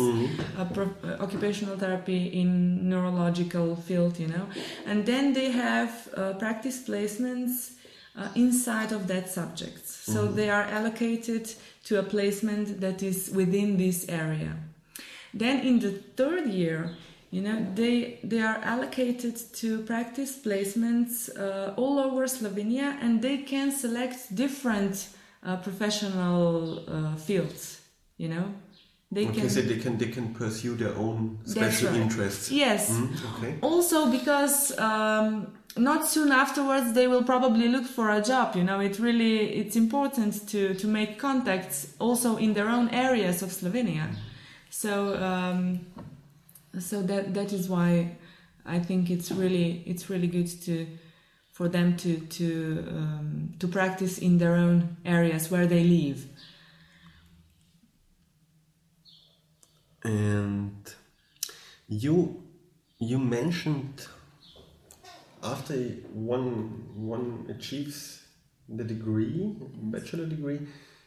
a 0.58 0.64
pro- 0.64 0.94
uh, 1.02 1.16
occupational 1.20 1.76
therapy 1.76 2.26
in 2.26 2.88
neurological 2.88 3.74
field 3.74 4.20
you 4.20 4.28
know. 4.28 4.46
And 4.86 5.04
then 5.04 5.32
they 5.32 5.50
have 5.50 6.08
uh, 6.16 6.34
practice 6.34 6.86
placements 6.88 7.72
uh, 8.16 8.28
inside 8.36 8.92
of 8.92 9.08
that 9.08 9.28
subject. 9.28 9.88
So 9.88 10.26
they 10.26 10.50
are 10.50 10.62
allocated 10.62 11.52
to 11.84 11.98
a 11.98 12.02
placement 12.02 12.80
that 12.80 13.02
is 13.02 13.30
within 13.30 13.76
this 13.76 14.06
area. 14.08 14.56
Then 15.32 15.60
in 15.60 15.80
the 15.80 15.92
third 16.16 16.48
year, 16.48 16.96
you 17.30 17.42
know, 17.42 17.66
they 17.74 18.20
they 18.22 18.40
are 18.40 18.58
allocated 18.62 19.36
to 19.54 19.80
practice 19.82 20.38
placements 20.38 21.28
uh, 21.36 21.74
all 21.76 21.98
over 21.98 22.26
Slovenia, 22.26 22.96
and 23.00 23.20
they 23.20 23.38
can 23.38 23.72
select 23.72 24.34
different 24.34 25.08
uh, 25.42 25.56
professional 25.56 26.84
uh, 26.88 27.16
fields. 27.16 27.80
You 28.16 28.28
know, 28.28 28.54
they 29.14 29.26
Okay, 29.26 29.40
can. 29.40 29.50
so 29.50 29.60
they 29.62 29.78
can 29.78 29.96
they 29.98 30.08
can 30.08 30.34
pursue 30.34 30.74
their 30.76 30.94
own 30.96 31.38
special 31.44 31.90
right. 31.90 32.00
interests. 32.00 32.50
Yes. 32.50 32.90
Mm, 32.90 33.36
okay. 33.36 33.54
Also, 33.62 34.10
because 34.10 34.76
um, 34.78 35.52
not 35.76 36.06
soon 36.06 36.30
afterwards 36.32 36.92
they 36.92 37.06
will 37.08 37.22
probably 37.24 37.68
look 37.68 37.86
for 37.86 38.10
a 38.10 38.20
job. 38.20 38.56
You 38.56 38.64
know, 38.64 38.80
it 38.80 38.98
really 38.98 39.36
it's 39.60 39.76
important 39.76 40.46
to 40.48 40.74
to 40.74 40.86
make 40.86 41.18
contacts 41.18 41.94
also 41.98 42.36
in 42.36 42.54
their 42.54 42.68
own 42.68 42.88
areas 42.90 43.42
of 43.42 43.50
Slovenia. 43.50 44.06
So 44.70 45.16
um, 45.22 45.80
so 46.78 47.02
that 47.02 47.34
that 47.34 47.52
is 47.52 47.68
why 47.68 48.16
I 48.66 48.78
think 48.80 49.10
it's 49.10 49.30
really 49.30 49.82
it's 49.86 50.10
really 50.10 50.26
good 50.28 50.48
to 50.64 50.86
for 51.52 51.68
them 51.68 51.96
to 51.98 52.18
to 52.38 52.84
um, 52.88 53.54
to 53.60 53.68
practice 53.68 54.18
in 54.18 54.38
their 54.38 54.54
own 54.54 54.96
areas 55.04 55.50
where 55.50 55.66
they 55.66 55.84
live. 55.84 56.26
And 60.04 60.94
you 61.88 62.42
you 62.98 63.18
mentioned 63.18 64.06
after 65.42 65.74
one 66.12 66.46
one 66.94 67.46
achieves 67.48 68.22
the 68.68 68.84
degree, 68.84 69.54
bachelor 69.94 70.26
degree, 70.26 70.60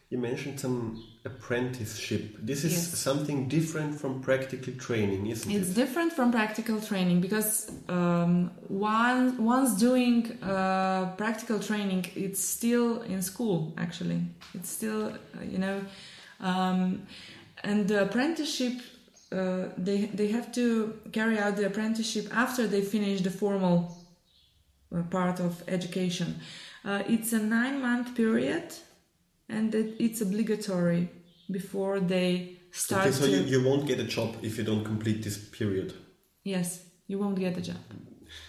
you 0.09 0.17
mentioned 0.17 0.59
some 0.59 1.03
apprenticeship. 1.25 2.35
This 2.39 2.63
is 2.63 2.73
Yes. 2.73 2.97
something 2.99 3.47
different 3.49 3.99
from 3.99 4.21
practical 4.21 4.73
training, 4.73 5.27
isn't 5.27 5.51
It's 5.51 5.69
it? 5.69 5.73
different 5.75 6.13
from 6.13 6.31
practical 6.31 6.79
training 6.79 7.19
because 7.21 7.71
um, 7.89 8.51
one, 8.67 9.43
once 9.43 9.77
doing 9.79 10.31
uh, 10.43 11.13
practical 11.17 11.59
training, 11.59 12.05
it's 12.15 12.39
still 12.39 13.01
in 13.01 13.21
school. 13.21 13.73
Actually, 13.77 14.21
it's 14.53 14.69
still 14.69 15.07
uh, 15.07 15.43
you 15.43 15.57
know, 15.57 15.81
um, 16.39 17.01
and 17.63 17.87
the 17.87 18.03
apprenticeship 18.03 18.73
uh, 19.31 19.65
they 19.77 20.05
they 20.13 20.27
have 20.29 20.51
to 20.53 20.99
carry 21.11 21.37
out 21.37 21.55
the 21.57 21.65
apprenticeship 21.65 22.27
after 22.33 22.67
they 22.67 22.81
finish 22.81 23.21
the 23.21 23.31
formal 23.31 23.97
uh, 24.95 25.01
part 25.03 25.39
of 25.39 25.63
education. 25.67 26.39
Uh, 26.85 27.03
it's 27.07 27.33
a 27.33 27.39
nine 27.39 27.81
month 27.81 28.15
period, 28.15 28.73
and 29.49 29.75
it, 29.75 29.95
it's 29.99 30.21
obligatory 30.21 31.09
before 31.51 31.99
they 31.99 32.57
start 32.71 33.07
Okay, 33.07 33.11
so 33.11 33.25
to. 33.25 33.31
you, 33.31 33.39
you 33.43 33.63
won't 33.63 33.85
get 33.85 33.99
a 33.99 34.03
job 34.05 34.35
if 34.41 34.57
you 34.57 34.63
don't 34.63 34.85
complete 34.85 35.23
this 35.23 35.37
period. 35.37 35.93
Yes, 36.43 36.85
you 37.07 37.19
won't 37.19 37.37
get 37.37 37.57
a 37.57 37.61
job. 37.61 37.77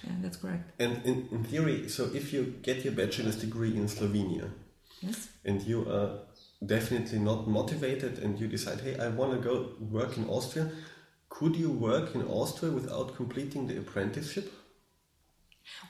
Yeah, 0.04 0.12
that's 0.22 0.36
correct. 0.36 0.70
And 0.80 1.04
in, 1.04 1.28
in 1.32 1.44
theory, 1.44 1.88
so 1.88 2.04
if 2.14 2.32
you 2.32 2.54
get 2.62 2.84
your 2.84 2.92
bachelor's 2.94 3.36
degree 3.36 3.76
in 3.76 3.86
Slovenia 3.86 4.50
Yes. 5.00 5.28
and 5.44 5.62
you 5.62 5.88
are 5.88 6.20
definitely 6.64 7.18
not 7.18 7.46
motivated 7.48 8.18
and 8.18 8.38
you 8.38 8.48
decide, 8.48 8.80
hey, 8.80 8.96
I 8.98 9.08
want 9.08 9.32
to 9.32 9.38
go 9.38 9.70
work 9.80 10.16
in 10.16 10.28
Austria, 10.28 10.70
could 11.28 11.54
you 11.56 11.70
work 11.70 12.14
in 12.14 12.22
Austria 12.26 12.72
without 12.72 13.14
completing 13.16 13.66
the 13.68 13.78
apprenticeship? 13.78 14.52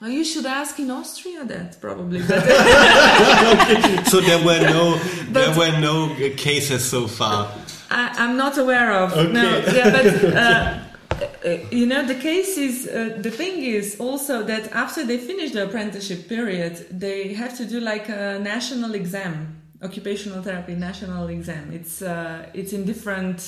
Well, 0.01 0.11
you 0.11 0.25
should 0.25 0.45
ask 0.45 0.79
in 0.81 0.91
Austria 0.91 1.45
that 1.45 1.81
probably. 1.81 2.21
But, 2.29 4.07
so 4.09 4.21
there 4.21 4.45
were 4.45 4.61
no 4.61 4.97
there 5.31 5.55
were 5.57 5.79
no 5.81 6.15
cases 6.37 6.85
so 6.89 7.07
far. 7.07 7.53
I, 7.91 8.13
I'm 8.19 8.37
not 8.37 8.59
aware 8.59 8.93
of. 8.93 9.15
No, 9.33 9.57
Okay. 9.59 9.77
yeah, 9.77 9.91
but 9.91 10.35
uh, 10.35 10.79
uh, 11.49 11.59
you 11.71 11.87
know, 11.87 12.05
the 12.05 12.17
case 12.17 12.59
is 12.59 12.89
uh, 12.89 13.17
the 13.23 13.31
thing 13.31 13.63
is 13.63 13.97
also 14.01 14.43
that 14.43 14.71
after 14.73 15.05
they 15.07 15.17
finish 15.19 15.53
the 15.53 15.65
apprenticeship 15.65 16.29
period, 16.29 16.85
they 16.91 17.33
have 17.35 17.57
to 17.59 17.65
do 17.65 17.79
like 17.81 18.09
a 18.09 18.39
national 18.41 18.95
exam, 18.95 19.58
occupational 19.83 20.43
therapy 20.43 20.75
national 20.75 21.29
exam. 21.29 21.73
It's 21.73 22.03
uh, 22.03 22.47
it's 22.55 22.73
in 22.73 22.85
different 22.85 23.39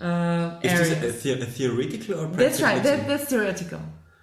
uh, 0.00 0.58
Is 0.62 0.72
areas. 0.72 1.00
this 1.00 1.24
a, 1.24 1.34
the- 1.34 1.42
a 1.42 1.46
theoretical 1.46 2.14
or 2.14 2.26
practical? 2.26 2.36
that's 2.44 2.60
right. 2.62 2.82
That, 2.82 2.94
exam? 3.00 3.08
that's 3.08 3.24
theoretical. 3.32 3.80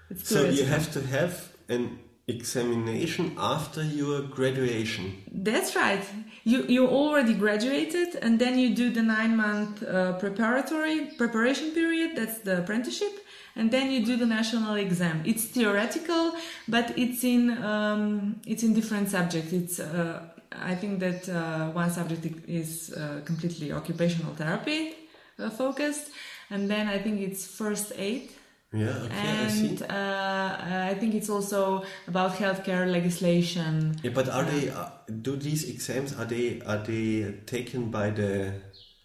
It's 0.09 0.27
so 0.29 0.43
you 0.45 0.65
have 0.65 0.91
to 0.93 1.01
have 1.01 1.33
an 1.69 1.99
examination 2.27 3.33
after 3.37 3.81
your 3.83 4.21
graduation. 4.37 5.05
That's 5.31 5.75
right. 5.75 6.03
You 6.43 6.59
you 6.75 6.87
already 6.87 7.33
graduated, 7.33 8.09
and 8.21 8.37
then 8.39 8.53
you 8.59 8.69
do 8.75 8.89
the 8.97 9.03
nine 9.03 9.35
month 9.35 9.83
uh, 9.83 10.13
preparatory 10.23 10.97
preparation 11.17 11.71
period. 11.71 12.09
That's 12.17 12.39
the 12.47 12.53
apprenticeship, 12.61 13.13
and 13.55 13.71
then 13.71 13.85
you 13.93 14.05
do 14.05 14.15
the 14.17 14.25
national 14.25 14.75
exam. 14.75 15.21
It's 15.25 15.45
theoretical, 15.45 16.23
but 16.67 16.85
it's 16.97 17.23
in 17.23 17.43
um, 17.63 18.41
it's 18.51 18.63
in 18.63 18.73
different 18.73 19.09
subjects. 19.09 19.51
It's 19.53 19.79
uh, 19.79 20.19
I 20.51 20.75
think 20.75 20.99
that 20.99 21.29
uh, 21.29 21.69
one 21.71 21.89
subject 21.91 22.25
is 22.47 22.93
uh, 22.93 23.21
completely 23.25 23.71
occupational 23.71 24.33
therapy 24.35 24.93
uh, 25.39 25.49
focused, 25.49 26.11
and 26.49 26.69
then 26.69 26.87
I 26.87 26.99
think 26.99 27.21
it's 27.21 27.45
first 27.45 27.93
aid 27.97 28.31
Yeah, 28.73 28.87
okay, 29.05 29.45
I 29.45 29.47
see. 29.49 29.67
and 29.67 29.81
uh, 29.83 30.57
I 30.91 30.95
think 30.95 31.13
it's 31.13 31.29
also 31.29 31.83
about 32.07 32.35
healthcare 32.35 32.89
legislation. 32.89 33.95
Yeah, 34.03 34.11
but 34.13 34.29
are 34.29 34.45
they? 34.45 34.69
Uh, 34.69 34.89
do 35.21 35.35
these 35.35 35.69
exams 35.69 36.13
are 36.17 36.25
they 36.25 36.61
are 36.65 36.77
they 36.77 37.33
taken 37.45 37.91
by 37.91 38.11
the? 38.11 38.53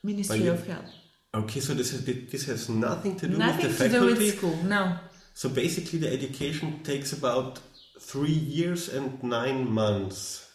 Ministry 0.02 0.44
you- 0.44 0.52
of 0.52 0.66
Health. 0.66 0.92
Okay, 1.34 1.60
so 1.60 1.74
this 1.74 1.92
is 1.92 2.04
this 2.30 2.46
has 2.46 2.68
nothing 2.68 3.16
to 3.16 3.26
do 3.26 3.36
Nothing 3.36 3.66
with 3.66 3.78
the 3.78 3.84
faculty. 3.84 3.98
Nothing 3.98 4.14
to 4.14 4.20
do 4.20 4.26
with 4.26 4.38
school. 4.38 4.56
No. 4.64 4.98
So 5.34 5.48
basically, 5.48 5.98
the 5.98 6.12
education 6.12 6.80
takes 6.82 7.12
about 7.12 7.60
three 8.00 8.30
years 8.30 8.88
and 8.88 9.22
nine 9.22 9.68
months. 9.70 10.45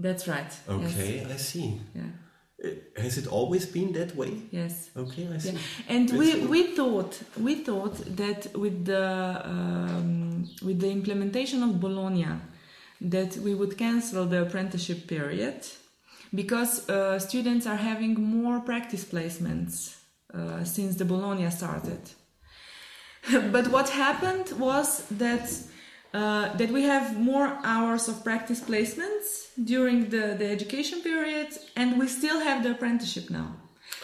That's 0.00 0.26
right. 0.26 0.52
Okay, 0.68 1.26
I 1.30 1.36
see. 1.36 1.78
Yeah. 1.94 2.02
Uh, 2.64 3.02
Has 3.02 3.18
it 3.18 3.26
always 3.26 3.66
been 3.66 3.92
that 3.92 4.16
way? 4.16 4.32
Yes. 4.50 4.90
Okay, 4.96 5.28
I 5.34 5.38
see. 5.38 5.52
Yeah. 5.52 5.58
And 5.88 6.10
we, 6.10 6.46
we 6.46 6.74
thought 6.74 7.20
we 7.38 7.56
thought 7.56 7.96
that 8.16 8.54
with 8.54 8.86
the 8.86 9.42
um, 9.44 10.48
with 10.62 10.80
the 10.80 10.90
implementation 10.90 11.62
of 11.62 11.80
Bologna, 11.80 12.28
that 13.00 13.36
we 13.36 13.54
would 13.54 13.76
cancel 13.76 14.24
the 14.26 14.42
apprenticeship 14.42 15.06
period 15.06 15.66
because 16.34 16.88
uh, 16.88 17.18
students 17.18 17.66
are 17.66 17.76
having 17.76 18.14
more 18.14 18.60
practice 18.60 19.04
placements 19.04 19.96
uh, 20.32 20.64
since 20.64 20.96
the 20.96 21.04
Bologna 21.04 21.50
started. 21.50 22.00
but 23.52 23.68
what 23.68 23.90
happened 23.90 24.52
was 24.58 25.04
that 25.10 25.50
uh, 26.12 26.54
that 26.56 26.70
we 26.70 26.82
have 26.82 27.20
more 27.20 27.58
hours 27.62 28.08
of 28.08 28.24
practice 28.24 28.60
placements 28.60 29.48
during 29.64 30.10
the, 30.10 30.34
the 30.38 30.50
education 30.50 31.00
period, 31.02 31.48
and 31.76 31.98
we 31.98 32.08
still 32.08 32.40
have 32.40 32.62
the 32.62 32.72
apprenticeship 32.72 33.30
now. 33.30 33.56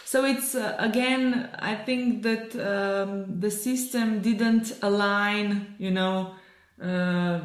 So 0.05 0.23
it's 0.23 0.55
uh, 0.55 0.75
again, 0.79 1.49
I 1.59 1.75
think 1.75 2.23
that 2.23 2.55
um, 2.55 3.39
the 3.39 3.51
system 3.51 4.21
didn't 4.21 4.73
align, 4.81 5.75
you 5.77 5.91
know, 5.91 6.35
uh, 6.81 7.41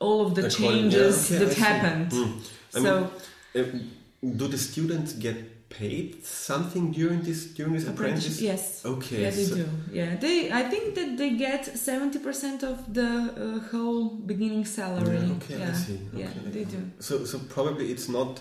all 0.00 0.26
of 0.26 0.34
the 0.34 0.50
changes 0.50 1.30
yeah, 1.30 1.38
that 1.38 1.54
happened. 1.54 2.10
Mm. 2.10 2.40
So 2.70 3.10
mean, 3.54 3.90
do 4.36 4.48
the 4.48 4.58
students 4.58 5.12
get 5.12 5.36
paid 5.78 6.24
something 6.24 6.84
during 6.98 7.20
this 7.28 7.40
during 7.56 7.72
this 7.76 7.86
apprentice? 7.92 8.40
yes. 8.40 8.84
Okay. 8.84 9.22
Yeah, 9.22 9.30
they 9.38 9.44
so- 9.44 9.56
do. 9.56 9.66
Yeah, 9.98 10.16
they. 10.24 10.36
I 10.60 10.62
think 10.72 10.94
that 10.98 11.10
they 11.20 11.30
get 11.46 11.62
seventy 11.88 12.18
percent 12.18 12.62
of 12.62 12.76
the 12.98 13.10
uh, 13.44 13.60
whole 13.70 14.04
beginning 14.30 14.64
salary. 14.64 15.18
Yeah, 15.26 15.36
okay, 15.38 15.54
I 15.56 15.58
yeah, 15.66 15.72
see. 15.84 15.98
yeah, 16.14 16.28
Okay. 16.30 16.50
they 16.56 16.64
do. 16.64 16.80
So 17.00 17.24
so 17.24 17.38
probably 17.56 17.86
it's 17.94 18.08
not. 18.08 18.40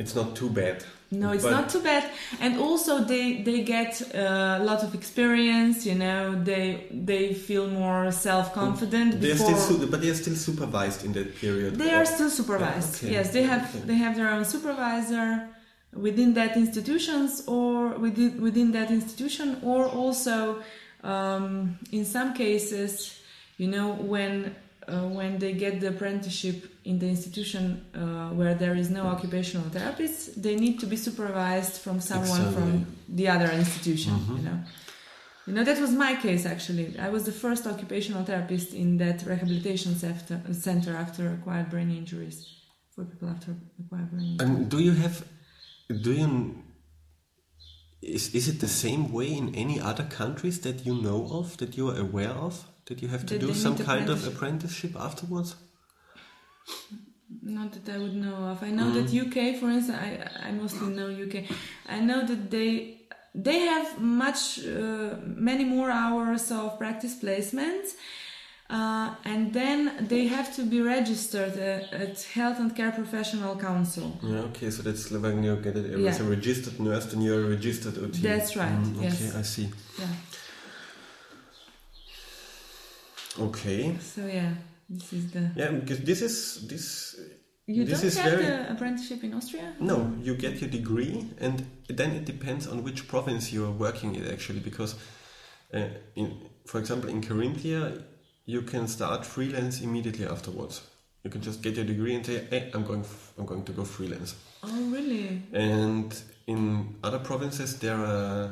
It's 0.00 0.14
not 0.20 0.28
too 0.40 0.50
bad. 0.62 0.76
No, 1.22 1.28
it's 1.36 1.42
But- 1.44 1.56
not 1.58 1.66
too 1.74 1.82
bad, 1.92 2.04
and 2.44 2.52
also 2.66 2.92
they 3.12 3.26
they 3.48 3.60
get 3.76 3.92
uh, 4.14 4.62
a 4.62 4.64
lot 4.70 4.80
of 4.86 4.90
experience. 5.00 5.76
You 5.90 5.96
know, 6.04 6.20
they 6.50 6.66
they 7.10 7.24
feel 7.46 7.66
more 7.82 8.12
self 8.28 8.46
confident 8.62 9.08
They're 9.20 9.36
still, 9.46 9.58
su- 9.68 9.86
but 9.92 9.98
they're 10.02 10.20
still 10.24 10.36
supervised 10.48 11.00
in 11.06 11.12
that 11.18 11.28
period. 11.44 11.70
They 11.82 11.92
or- 11.92 12.00
are 12.02 12.06
still 12.16 12.30
supervised. 12.40 12.92
okay, 13.04 13.12
Yes, 13.16 13.26
they 13.36 13.42
have 13.52 13.62
okay. 13.68 13.84
they 13.90 13.98
have 14.04 14.14
their 14.18 14.30
own 14.36 14.44
supervisor 14.44 15.26
within 16.06 16.30
that 16.34 16.52
institutions 16.64 17.30
or 17.56 17.74
within 18.04 18.30
within 18.46 18.68
that 18.78 18.88
institution, 19.00 19.46
or 19.72 19.80
also 20.02 20.36
um, 21.12 21.78
in 21.98 22.04
some 22.04 22.30
cases, 22.44 22.92
you 23.62 23.68
know, 23.74 23.88
when 24.12 24.32
uh, 24.44 24.50
when 25.18 25.38
they 25.42 25.52
get 25.64 25.72
the 25.82 25.88
apprenticeship 25.94 26.56
in 26.84 26.98
the 27.02 27.08
institution 27.16 27.62
uh, 27.94 28.30
where 28.38 28.54
there 28.62 28.76
is 28.82 28.88
no 28.90 29.02
occupational 29.14 29.68
therapist, 29.76 30.18
they 30.46 30.56
need 30.64 30.76
to 30.82 30.86
be 30.86 30.96
supervised 31.08 31.74
from 31.84 31.96
someone 32.00 32.42
Externally. 32.42 32.54
from 32.54 32.70
the 33.18 33.26
other 33.34 33.50
institution. 33.62 34.12
Mhm. 34.18 34.36
You 34.38 34.44
know. 34.48 34.58
You 35.46 35.52
know, 35.56 35.64
that 35.70 35.78
was 35.80 35.92
my 36.06 36.12
case 36.26 36.44
actually. 36.54 36.86
I 37.06 37.08
was 37.16 37.22
the 37.30 37.36
first 37.44 37.62
occupational 37.66 38.22
therapist 38.30 38.68
in 38.82 38.88
that 38.98 39.18
rehabilitation 39.30 39.92
center, 40.04 40.36
center 40.68 40.92
after 41.04 41.22
acquired 41.36 41.68
brain 41.72 41.90
injuries 42.00 42.36
for 42.94 43.02
people 43.10 43.28
after 43.34 43.50
acquired 43.82 44.08
brain 44.12 44.26
injuries. 44.32 44.42
And 44.42 44.68
do 44.74 44.78
you 44.88 44.92
have, 45.04 45.16
do 46.06 46.12
you, 46.20 46.28
is, 48.02 48.24
is 48.34 48.44
it 48.48 48.60
the 48.60 48.68
same 48.84 49.02
way 49.12 49.28
in 49.40 49.46
any 49.64 49.80
other 49.90 50.04
countries 50.04 50.56
that 50.60 50.86
you 50.86 50.94
know 51.06 51.20
of, 51.38 51.56
that 51.60 51.76
you 51.76 51.88
are 51.90 51.98
aware 52.08 52.34
of, 52.48 52.54
that 52.90 53.00
you 53.02 53.08
have 53.08 53.24
to 53.26 53.34
That 53.38 53.46
do 53.46 53.54
some 53.54 53.76
kind 53.78 54.08
of 54.10 54.18
apprenticeship? 54.26 54.34
apprenticeship 54.36 54.92
afterwards? 55.08 55.50
Not 57.42 57.68
that 57.74 57.86
I 57.94 57.98
would 58.02 58.16
know 58.26 58.38
of. 58.52 58.56
I 58.68 58.70
know 58.78 58.88
Mm. 58.90 58.96
that 58.98 59.08
UK, 59.24 59.36
for 59.60 59.68
instance, 59.76 59.98
I, 60.06 60.48
I 60.48 60.50
mostly 60.62 60.88
know 60.98 61.08
UK. 61.26 61.36
I 61.96 61.98
know 62.08 62.20
that 62.30 62.42
they 62.56 62.96
they 63.46 63.60
have 63.74 63.88
much 64.26 64.42
uh, 64.66 65.14
many 65.50 65.64
more 65.76 65.88
hours 66.02 66.50
of 66.50 66.66
practice 66.82 67.14
placements, 67.24 67.88
uh, 68.68 69.08
and 69.32 69.52
then 69.60 69.78
they 70.12 70.24
have 70.36 70.48
to 70.56 70.62
be 70.74 70.78
registered 70.96 71.54
uh, 71.56 72.02
at 72.04 72.14
Health 72.38 72.58
and 72.62 72.74
Care 72.78 72.90
Professional 73.02 73.54
Council. 73.68 74.06
Yeah, 74.32 74.48
okay, 74.50 74.68
so 74.72 74.82
that's 74.82 75.08
when 75.12 75.44
you 75.44 75.54
get 75.66 75.76
it 75.76 75.86
as 75.94 76.00
Yeah. 76.18 76.26
a 76.26 76.28
registered 76.36 76.76
nurse, 76.80 77.06
then 77.10 77.20
you're 77.22 77.44
a 77.46 77.50
registered 77.56 77.96
OT. 78.04 78.16
That's 78.30 78.52
right, 78.56 78.78
Mm, 78.82 78.96
okay, 78.98 79.24
yes. 79.26 79.36
I 79.36 79.44
see. 79.54 79.66
Yeah. 80.00 80.06
Okay. 83.38 83.96
So 84.00 84.26
yeah, 84.26 84.54
this 84.88 85.12
is 85.12 85.30
the. 85.30 85.50
Yeah, 85.56 85.70
because 85.70 86.00
this 86.00 86.22
is 86.22 86.66
this. 86.68 87.16
You 87.66 87.84
This 87.84 88.00
don't 88.00 88.06
is 88.08 88.18
have 88.18 88.32
very- 88.32 88.46
the 88.46 88.72
apprenticeship 88.72 89.22
in 89.22 89.32
Austria? 89.34 89.74
No, 89.78 90.12
you 90.20 90.34
get 90.34 90.60
your 90.60 90.68
degree, 90.70 91.28
and 91.38 91.64
then 91.88 92.10
it 92.12 92.24
depends 92.24 92.66
on 92.66 92.82
which 92.82 93.06
province 93.06 93.52
you 93.52 93.64
are 93.64 93.70
working 93.70 94.16
in 94.16 94.26
actually. 94.26 94.58
Because, 94.58 94.96
uh, 95.72 95.86
in 96.16 96.32
for 96.66 96.80
example, 96.80 97.08
in 97.08 97.20
Carinthia, 97.20 98.02
you 98.46 98.62
can 98.62 98.88
start 98.88 99.24
freelance 99.24 99.80
immediately 99.82 100.26
afterwards. 100.26 100.82
You 101.22 101.30
can 101.30 101.42
just 101.42 101.62
get 101.62 101.76
your 101.76 101.84
degree 101.84 102.14
and 102.16 102.26
say, 102.26 102.44
"Hey, 102.50 102.70
I'm 102.74 102.84
going, 102.84 103.02
f- 103.02 103.32
I'm 103.38 103.46
going 103.46 103.64
to 103.66 103.72
go 103.72 103.84
freelance." 103.84 104.34
Oh 104.64 104.90
really? 104.90 105.42
And 105.52 106.12
in 106.48 106.96
other 107.04 107.20
provinces, 107.20 107.78
there 107.78 107.98
are 108.04 108.50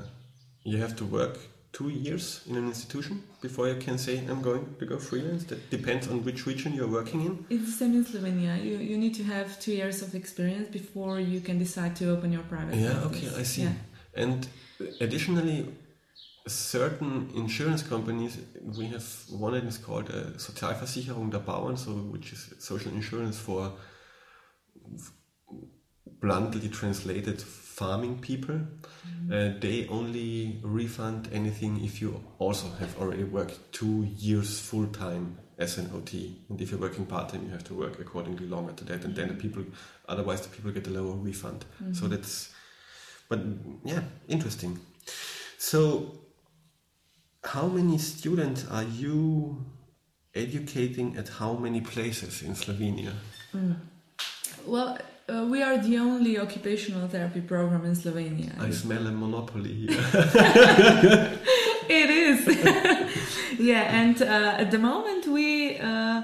you 0.64 0.78
have 0.78 0.94
to 0.96 1.04
work 1.04 1.38
two 1.78 1.90
years 1.90 2.24
in 2.48 2.56
an 2.56 2.66
institution 2.66 3.22
before 3.40 3.68
you 3.68 3.78
can 3.86 3.96
say, 4.06 4.14
"I'm 4.30 4.42
going 4.42 4.64
to 4.80 4.84
go 4.92 4.96
freelance." 4.98 5.44
That 5.50 5.60
depends 5.70 6.04
on 6.08 6.16
which 6.26 6.40
region 6.50 6.70
you're 6.76 6.92
working 7.00 7.20
in. 7.28 7.32
It's 7.54 7.66
the 7.70 7.76
same 7.80 7.92
in 7.98 8.04
Slovenia. 8.04 8.52
You 8.68 8.74
you 8.90 8.96
need 9.04 9.14
to 9.20 9.24
have 9.34 9.48
two 9.64 9.74
years 9.80 9.98
of 10.02 10.14
experience 10.22 10.68
before 10.80 11.14
you 11.32 11.40
can 11.48 11.56
decide 11.66 11.92
to 12.00 12.04
open 12.14 12.28
your 12.36 12.46
private. 12.52 12.74
Yeah, 12.76 12.98
practice. 13.00 13.32
okay, 13.32 13.40
I 13.42 13.44
see. 13.52 13.62
Yeah. 13.62 14.22
And 14.24 14.48
additionally, 15.06 15.58
certain 16.48 17.12
insurance 17.42 17.82
companies, 17.82 18.32
we 18.78 18.86
have 18.94 19.06
one 19.30 19.52
that 19.52 19.64
is 19.64 19.78
called 19.78 20.08
uh, 20.10 20.36
Sozialversicherung 20.46 21.30
der 21.30 21.42
Bauern, 21.48 21.76
so 21.76 21.90
which 22.14 22.32
is 22.32 22.40
social 22.58 22.92
insurance 22.92 23.38
for 23.46 23.72
bluntly 26.20 26.68
translated 26.68 27.40
farming 27.78 28.18
people. 28.18 28.60
Uh, 29.30 29.50
they 29.60 29.86
only 29.88 30.58
refund 30.62 31.28
anything 31.32 31.84
if 31.84 32.00
you 32.02 32.10
also 32.38 32.68
have 32.80 32.98
already 32.98 33.24
worked 33.24 33.56
two 33.72 34.08
years 34.16 34.58
full 34.58 34.86
time 34.86 35.38
as 35.58 35.78
an 35.78 35.90
OT. 35.94 36.36
And 36.48 36.60
if 36.60 36.70
you're 36.70 36.80
working 36.80 37.06
part 37.06 37.28
time, 37.28 37.44
you 37.44 37.50
have 37.50 37.64
to 37.64 37.74
work 37.74 38.00
accordingly 38.00 38.46
longer 38.46 38.72
to 38.72 38.84
that. 38.84 39.04
And 39.04 39.14
then 39.14 39.28
the 39.28 39.34
people, 39.34 39.64
otherwise, 40.08 40.40
the 40.40 40.48
people 40.48 40.70
get 40.72 40.86
a 40.86 40.90
lower 40.90 41.14
refund. 41.14 41.64
So 41.92 42.08
that's, 42.08 42.50
but 43.28 43.40
yeah, 43.84 44.02
interesting. 44.28 44.80
So, 45.58 46.18
how 47.44 47.66
many 47.68 47.98
students 47.98 48.66
are 48.70 48.88
you 49.02 49.64
educating 50.34 51.16
at 51.16 51.28
how 51.28 51.54
many 51.54 51.80
places 51.80 52.42
in 52.42 52.54
Slovenia? 52.54 53.12
Well, 54.66 54.98
uh, 55.28 55.46
we 55.46 55.62
are 55.62 55.78
the 55.78 55.98
only 55.98 56.38
occupational 56.38 57.08
therapy 57.08 57.40
program 57.40 57.84
in 57.84 57.94
Slovenia. 57.94 58.60
I 58.60 58.70
smell 58.70 59.06
a 59.06 59.12
monopoly 59.12 59.74
here. 59.74 61.38
It 61.88 62.10
is. 62.10 62.46
yeah, 63.58 64.00
and 64.00 64.20
uh, 64.20 64.56
at 64.58 64.70
the 64.70 64.78
moment 64.78 65.26
we. 65.26 65.78
Uh, 65.78 66.22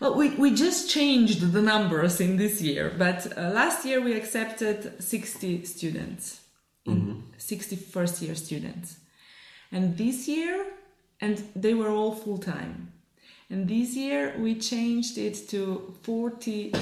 well, 0.00 0.16
we, 0.16 0.30
we 0.30 0.52
just 0.52 0.90
changed 0.90 1.52
the 1.52 1.62
numbers 1.62 2.20
in 2.20 2.36
this 2.36 2.60
year, 2.60 2.92
but 2.98 3.32
uh, 3.38 3.50
last 3.50 3.86
year 3.86 4.00
we 4.00 4.14
accepted 4.14 5.00
60 5.02 5.64
students, 5.64 6.40
in 6.84 7.22
60 7.38 7.76
first 7.76 8.20
year 8.20 8.34
students. 8.34 8.98
And 9.70 9.96
this 9.96 10.26
year, 10.26 10.66
and 11.20 11.42
they 11.54 11.74
were 11.74 11.90
all 11.90 12.12
full 12.12 12.38
time. 12.38 12.92
And 13.48 13.68
this 13.68 13.94
year 13.94 14.34
we 14.36 14.56
changed 14.56 15.16
it 15.16 15.48
to 15.50 15.94
40, 16.02 16.72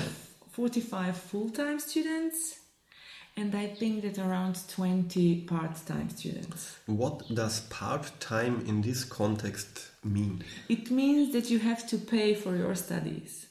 45 0.53 1.16
full 1.16 1.50
time 1.50 1.78
students, 1.80 2.59
and 3.36 3.55
I 3.55 3.66
think 3.68 4.03
that 4.03 4.18
around 4.18 4.59
20 4.68 5.42
part 5.42 5.74
time 5.86 6.11
students. 6.11 6.76
What 6.86 7.34
does 7.34 7.61
part 7.61 8.11
time 8.20 8.64
in 8.66 8.82
this 8.82 9.05
context 9.05 9.90
mean? 10.05 10.44
It 10.68 10.90
means 10.90 11.32
that 11.32 11.50
you 11.50 11.59
have 11.59 11.88
to 11.88 11.96
pay 11.96 12.34
for 12.34 12.55
your 12.55 12.74
studies. 12.74 13.46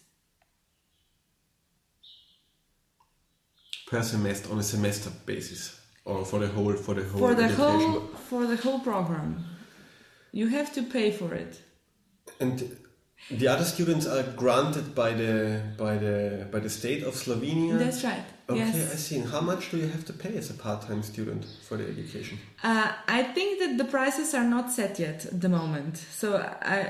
Per 3.88 4.02
semester, 4.04 4.52
on 4.52 4.60
a 4.60 4.64
semester 4.64 5.10
basis, 5.26 5.82
or 6.06 6.24
for 6.24 6.39
the 6.39 6.47
whole 6.47 6.74
for 6.74 6.93
the 6.93 7.04
whole 7.04 7.20
For 7.20 7.36
the 7.36 7.43
education? 7.43 7.91
whole 7.91 7.99
for 8.30 8.45
the 8.45 8.56
whole 8.56 8.80
program. 8.80 9.43
You 10.32 10.47
have 10.47 10.72
to 10.76 10.84
pay 10.84 11.12
for 11.12 11.34
it. 11.34 11.60
And 12.39 12.78
the 13.30 13.47
other 13.47 13.63
students 13.63 14.05
are 14.07 14.24
granted 14.36 14.93
by 14.95 15.13
the 15.13 15.61
by 15.78 15.97
the 15.97 16.47
by 16.51 16.59
the 16.59 16.69
state 16.69 17.03
of 17.03 17.13
Slovenia. 17.15 17.78
That's 17.80 18.03
right. 18.03 18.24
okay, 18.49 18.59
yes. 18.59 18.93
I 18.93 18.95
see. 18.97 19.17
And 19.19 19.30
how 19.30 19.41
much 19.41 19.72
do 19.72 19.78
you 19.78 19.88
have 19.88 20.03
to 20.05 20.13
pay 20.13 20.36
as 20.38 20.49
a 20.49 20.53
part-time 20.53 21.01
student 21.03 21.45
for 21.67 21.78
the 21.78 21.88
education? 21.88 22.38
Uh, 22.63 22.91
I 23.07 23.24
think 23.24 23.59
that 23.59 23.78
the 23.78 23.86
prices 23.86 24.34
are 24.34 24.43
not 24.43 24.72
set 24.72 24.99
yet 24.99 25.26
at 25.26 25.39
the 25.39 25.49
moment. 25.49 25.97
So 25.97 26.28
I 26.61 26.84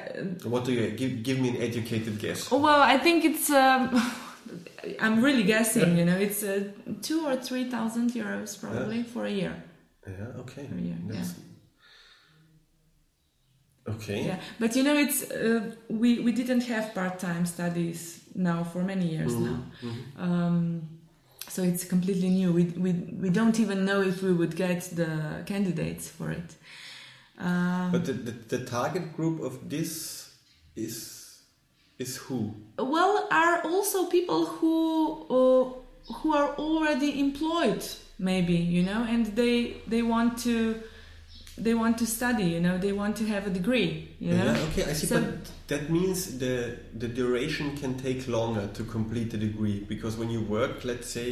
What 0.47 0.65
do 0.65 0.71
you 0.71 0.91
give? 0.91 1.21
Give 1.23 1.39
me 1.39 1.49
an 1.49 1.57
educated 1.61 2.17
guess. 2.19 2.51
Oh, 2.51 2.57
well, 2.59 2.81
I 2.81 2.97
think 2.97 3.25
it's. 3.25 3.49
Um, 3.49 3.89
I'm 4.99 5.21
really 5.23 5.43
guessing. 5.43 5.97
You 5.97 6.05
know, 6.05 6.17
it's 6.17 6.41
uh, 6.43 6.63
two 7.03 7.25
or 7.27 7.35
three 7.35 7.65
thousand 7.69 8.11
euros 8.13 8.59
probably 8.59 9.03
for 9.03 9.25
a 9.25 9.29
year. 9.31 9.53
Yeah. 10.07 10.39
Okay. 10.41 10.63
Per 10.65 10.75
year, 10.75 10.97
That's- 11.07 11.35
Okay. 13.95 14.25
Yeah, 14.25 14.39
but 14.59 14.75
you 14.75 14.83
know, 14.83 14.95
it's 14.95 15.23
uh, 15.31 15.61
we 15.89 16.19
we 16.19 16.31
didn't 16.31 16.63
have 16.67 16.93
part-time 16.93 17.45
studies 17.45 18.19
now 18.35 18.63
for 18.63 18.83
many 18.83 19.05
years 19.07 19.33
Mm-hmm. 19.33 19.45
now. 19.45 19.59
Um, 20.23 20.81
so 21.49 21.63
it's 21.63 21.83
completely 21.83 22.29
new. 22.29 22.53
We, 22.53 22.63
we 22.77 22.91
we 23.21 23.29
don't 23.29 23.59
even 23.59 23.83
know 23.85 24.01
if 24.01 24.21
we 24.23 24.31
would 24.33 24.55
get 24.55 24.81
the 24.95 25.43
candidates 25.45 26.07
for 26.07 26.31
it. 26.31 26.55
Um, 27.39 27.91
But 27.91 28.05
the, 28.05 28.13
the, 28.13 28.57
the 28.57 28.65
target 28.65 29.15
group 29.15 29.41
of 29.41 29.69
this 29.69 30.29
is 30.75 31.39
is 31.97 32.17
who? 32.17 32.53
well, 32.77 33.27
are 33.31 33.61
also 33.63 34.05
people 34.05 34.45
who 34.45 35.25
uh, 35.29 36.13
who 36.13 36.33
are 36.33 36.55
already 36.57 37.19
employed, 37.19 37.83
maybe 38.17 38.53
you 38.53 38.83
know, 38.83 39.03
and 39.09 39.25
they 39.35 39.75
they 39.87 40.01
want 40.03 40.37
to 40.43 40.75
they 41.65 41.73
want 41.83 41.97
to 41.99 42.05
study. 42.05 42.43
You 42.55 42.59
know, 42.65 42.77
they 42.77 42.93
want 43.01 43.15
to 43.17 43.25
have 43.33 43.43
a 43.47 43.53
degree. 43.59 43.89
You 44.19 44.33
know. 44.37 44.45
Yeah. 44.53 44.67
Okay. 44.67 44.83
I 44.91 44.93
see. 44.93 45.07
So- 45.07 45.21
but 45.21 45.51
that 45.67 45.89
means 45.89 46.37
the 46.43 46.55
the 47.03 47.07
duration 47.07 47.67
can 47.81 47.93
take 48.07 48.27
longer 48.27 48.65
to 48.77 48.83
complete 48.83 49.29
the 49.31 49.37
degree 49.37 49.79
because 49.93 50.13
when 50.17 50.29
you 50.35 50.41
work, 50.57 50.83
let's 50.85 51.09
say. 51.19 51.29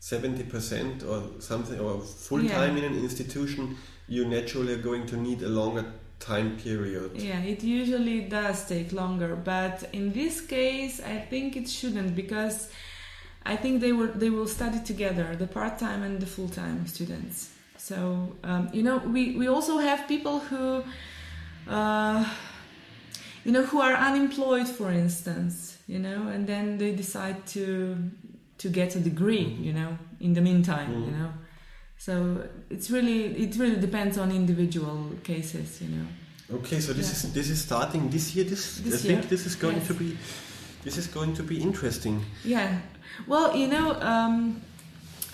70% 0.00 1.02
or 1.10 1.40
something 1.40 1.78
or 1.80 2.00
full 2.00 2.38
time 2.48 2.76
Yeah. 2.76 2.84
in 2.84 2.92
an 2.92 2.98
institution 3.02 3.76
you 4.06 4.24
naturally 4.24 4.72
are 4.74 4.82
going 4.90 5.06
to 5.06 5.16
need 5.16 5.42
a 5.42 5.48
longer 5.48 5.84
time 6.20 6.56
period 6.56 7.10
Yeah, 7.14 7.40
it 7.54 7.64
usually 7.64 8.20
does 8.20 8.64
take 8.68 8.92
longer, 8.92 9.34
but 9.36 9.76
in 9.92 10.12
this 10.12 10.40
case, 10.40 11.00
I 11.00 11.16
think 11.30 11.56
it 11.56 11.68
shouldn't 11.68 12.14
because 12.14 12.68
I 13.44 13.56
think 13.56 13.80
they 13.80 13.92
will 13.92 14.12
they 14.22 14.30
will 14.30 14.46
study 14.46 14.80
together, 14.84 15.34
the 15.36 15.46
part 15.46 15.74
time 15.78 16.02
and 16.02 16.20
the 16.20 16.26
full 16.26 16.48
time 16.48 16.86
students. 16.86 17.36
So 17.88 18.36
um, 18.44 18.68
you 18.72 18.82
know, 18.82 18.98
we 19.14 19.22
we 19.40 19.48
also 19.48 19.78
have 19.78 20.06
people 20.06 20.40
who, 20.50 20.84
uh, 21.66 22.24
you 23.44 23.52
know, 23.52 23.62
who 23.70 23.80
are 23.80 23.94
unemployed, 23.94 24.68
for 24.68 24.90
instance, 24.92 25.78
you 25.86 25.98
know, 25.98 26.28
and 26.34 26.46
then 26.46 26.78
they 26.78 26.92
decide 26.94 27.46
to 27.54 27.96
to 28.58 28.68
get 28.68 28.96
a 28.96 29.00
degree, 29.00 29.56
you 29.66 29.72
know, 29.72 29.96
in 30.20 30.34
the 30.34 30.40
meantime, 30.40 30.90
you 31.06 31.10
know. 31.18 31.30
So 31.96 32.14
it's 32.70 32.90
really 32.90 33.20
it 33.44 33.56
really 33.56 33.80
depends 33.80 34.18
on 34.18 34.30
individual 34.30 34.98
cases, 35.24 35.80
you 35.80 35.88
know. 35.88 36.06
Okay, 36.58 36.80
so 36.80 36.92
this 36.92 37.06
Yeah. 37.06 37.12
is 37.28 37.32
this 37.32 37.48
is 37.50 37.60
starting 37.60 38.10
this 38.10 38.34
year. 38.34 38.44
This, 38.48 38.80
This 38.84 38.94
I 38.94 39.08
think 39.08 39.28
this 39.28 39.46
is 39.46 39.56
going 39.56 39.76
yes. 39.78 39.86
to 39.88 39.94
be 39.94 40.16
this 40.84 40.96
is 40.98 41.06
going 41.06 41.34
to 41.36 41.42
be 41.42 41.54
interesting. 41.56 42.20
Yeah. 42.44 42.68
Well, 43.26 43.56
you 43.56 43.66
know, 43.68 43.86
um, 44.00 44.60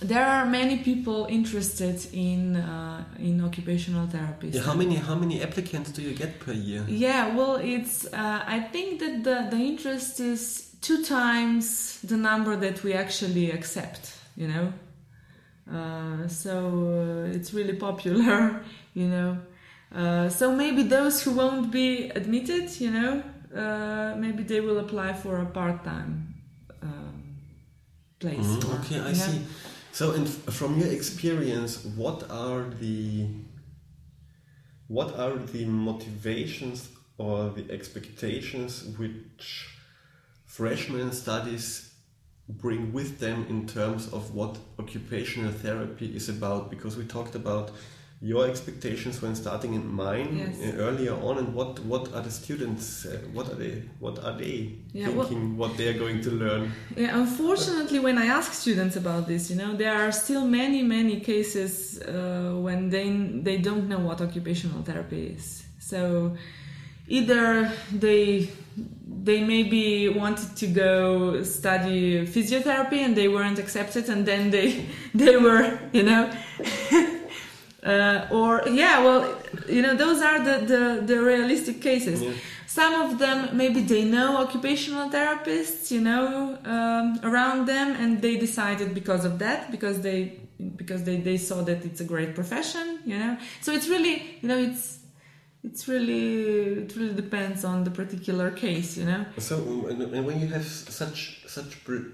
there 0.06 0.26
are 0.26 0.46
many 0.46 0.78
people 0.78 1.26
interested 1.30 1.98
in 2.12 2.56
uh, 2.56 3.04
in 3.18 3.40
occupational 3.40 4.06
therapy. 4.06 4.48
Yeah, 4.48 4.62
how 4.62 4.74
many 4.74 4.96
how 4.96 5.14
many 5.14 5.42
applicants 5.42 5.90
do 5.92 6.02
you 6.02 6.14
get 6.14 6.40
per 6.40 6.52
year? 6.52 6.84
Yeah, 6.88 7.34
well, 7.36 7.56
it's. 7.56 8.06
Uh, 8.06 8.42
I 8.46 8.60
think 8.72 9.00
that 9.00 9.24
the 9.24 9.56
the 9.56 9.62
interest 9.62 10.20
is 10.20 10.74
two 10.80 11.02
times 11.04 12.00
the 12.02 12.16
number 12.16 12.56
that 12.56 12.82
we 12.84 12.92
actually 12.94 13.50
accept. 13.50 14.12
You 14.36 14.48
know, 14.48 14.72
uh, 15.72 16.28
so 16.28 16.52
uh, 17.30 17.36
it's 17.36 17.52
really 17.54 17.74
popular. 17.76 18.62
You 18.96 19.08
know, 19.08 19.38
uh, 19.92 20.28
so 20.28 20.54
maybe 20.54 20.84
those 20.84 21.20
who 21.24 21.32
won't 21.32 21.72
be 21.72 22.10
admitted, 22.10 22.80
you 22.80 22.90
know, 22.92 23.22
uh, 23.52 24.14
maybe 24.16 24.44
they 24.44 24.60
will 24.60 24.78
apply 24.78 25.14
for 25.14 25.40
a 25.40 25.46
part 25.46 25.82
time 25.82 26.32
um, 26.80 27.36
place. 28.20 28.64
Or, 28.64 28.74
Okay, 28.78 29.00
I 29.00 29.06
know. 29.08 29.14
see. 29.14 29.40
So, 29.94 30.12
f- 30.12 30.52
from 30.52 30.76
your 30.80 30.88
experience, 30.88 31.84
what 31.84 32.28
are 32.28 32.64
the 32.80 33.28
what 34.88 35.16
are 35.16 35.36
the 35.36 35.66
motivations 35.66 36.88
or 37.16 37.50
the 37.50 37.70
expectations 37.70 38.82
which 38.98 39.68
freshman 40.46 41.12
studies 41.12 41.94
bring 42.48 42.92
with 42.92 43.20
them 43.20 43.46
in 43.48 43.68
terms 43.68 44.12
of 44.12 44.34
what 44.34 44.58
occupational 44.80 45.52
therapy 45.52 46.06
is 46.16 46.28
about? 46.28 46.70
Because 46.70 46.96
we 46.96 47.04
talked 47.04 47.36
about 47.36 47.70
your 48.32 48.46
expectations 48.48 49.20
when 49.22 49.34
starting 49.34 49.74
in 49.74 49.84
mine 50.04 50.28
Yes. 50.38 50.56
uh, 50.74 50.86
earlier 50.86 51.14
on, 51.28 51.34
and 51.40 51.48
what 51.58 51.78
what 51.92 52.04
are 52.14 52.22
the 52.22 52.30
students? 52.30 53.04
Uh, 53.04 53.10
what 53.36 53.46
are 53.52 53.58
they? 53.64 53.74
What 54.00 54.16
are 54.26 54.36
they 54.42 54.56
Yeah, 54.94 55.10
well- 55.16 55.28
thinking? 55.28 55.58
what 55.58 55.76
they 55.76 55.88
are 55.92 55.98
going 56.04 56.20
to 56.22 56.30
learn? 56.30 56.62
Yeah, 56.96 57.18
unfortunately, 57.22 57.98
when 58.00 58.16
I 58.24 58.26
ask 58.38 58.52
students 58.52 58.96
about 58.96 59.26
this, 59.26 59.50
you 59.50 59.56
know, 59.56 59.76
there 59.76 59.94
are 60.02 60.12
still 60.12 60.44
many, 60.46 60.82
many 60.82 61.16
cases 61.20 62.00
uh, 62.00 62.08
when 62.66 62.90
they 62.90 63.06
they 63.46 63.58
don't 63.68 63.86
know 63.92 64.00
what 64.08 64.20
occupational 64.20 64.82
therapy 64.82 65.22
is. 65.36 65.62
So 65.90 65.98
either 67.08 67.70
they 67.92 68.48
they 69.24 69.44
maybe 69.44 70.08
wanted 70.08 70.50
to 70.62 70.66
go 70.84 71.42
study 71.42 72.26
physiotherapy 72.26 72.98
and 73.04 73.14
they 73.14 73.28
weren't 73.28 73.58
accepted, 73.58 74.08
and 74.08 74.24
then 74.26 74.50
they 74.50 74.86
they 75.14 75.36
were, 75.36 75.64
you 75.92 76.02
know. 76.04 76.24
Uh, 77.84 78.26
or 78.30 78.62
yeah, 78.66 79.04
well, 79.04 79.36
you 79.68 79.82
know, 79.82 79.94
those 79.94 80.22
are 80.22 80.38
the, 80.42 80.64
the, 80.64 81.02
the 81.04 81.22
realistic 81.22 81.82
cases. 81.82 82.22
Yeah. 82.22 82.32
Some 82.66 82.94
of 83.02 83.18
them 83.18 83.56
maybe 83.56 83.80
they 83.82 84.04
know 84.04 84.38
occupational 84.38 85.10
therapists, 85.10 85.90
you 85.90 86.00
know, 86.00 86.58
um, 86.64 87.20
around 87.22 87.66
them, 87.66 87.94
and 87.94 88.22
they 88.22 88.36
decided 88.36 88.94
because 88.94 89.24
of 89.24 89.38
that, 89.38 89.70
because 89.70 90.00
they 90.00 90.40
because 90.76 91.04
they, 91.04 91.18
they 91.18 91.36
saw 91.36 91.62
that 91.62 91.84
it's 91.84 92.00
a 92.00 92.04
great 92.04 92.34
profession, 92.34 93.00
you 93.04 93.18
know. 93.18 93.36
So 93.60 93.72
it's 93.72 93.88
really, 93.88 94.38
you 94.40 94.48
know, 94.48 94.58
it's 94.58 95.00
it's 95.62 95.88
really 95.88 96.82
it 96.84 96.96
really 96.96 97.14
depends 97.14 97.64
on 97.64 97.84
the 97.84 97.90
particular 97.90 98.50
case, 98.50 98.96
you 98.96 99.04
know. 99.04 99.24
So, 99.38 99.56
um, 99.90 100.00
and, 100.00 100.26
when 100.26 100.40
you 100.40 100.48
have 100.48 100.66
such 100.66 101.44
such 101.46 101.84
bl- 101.84 102.10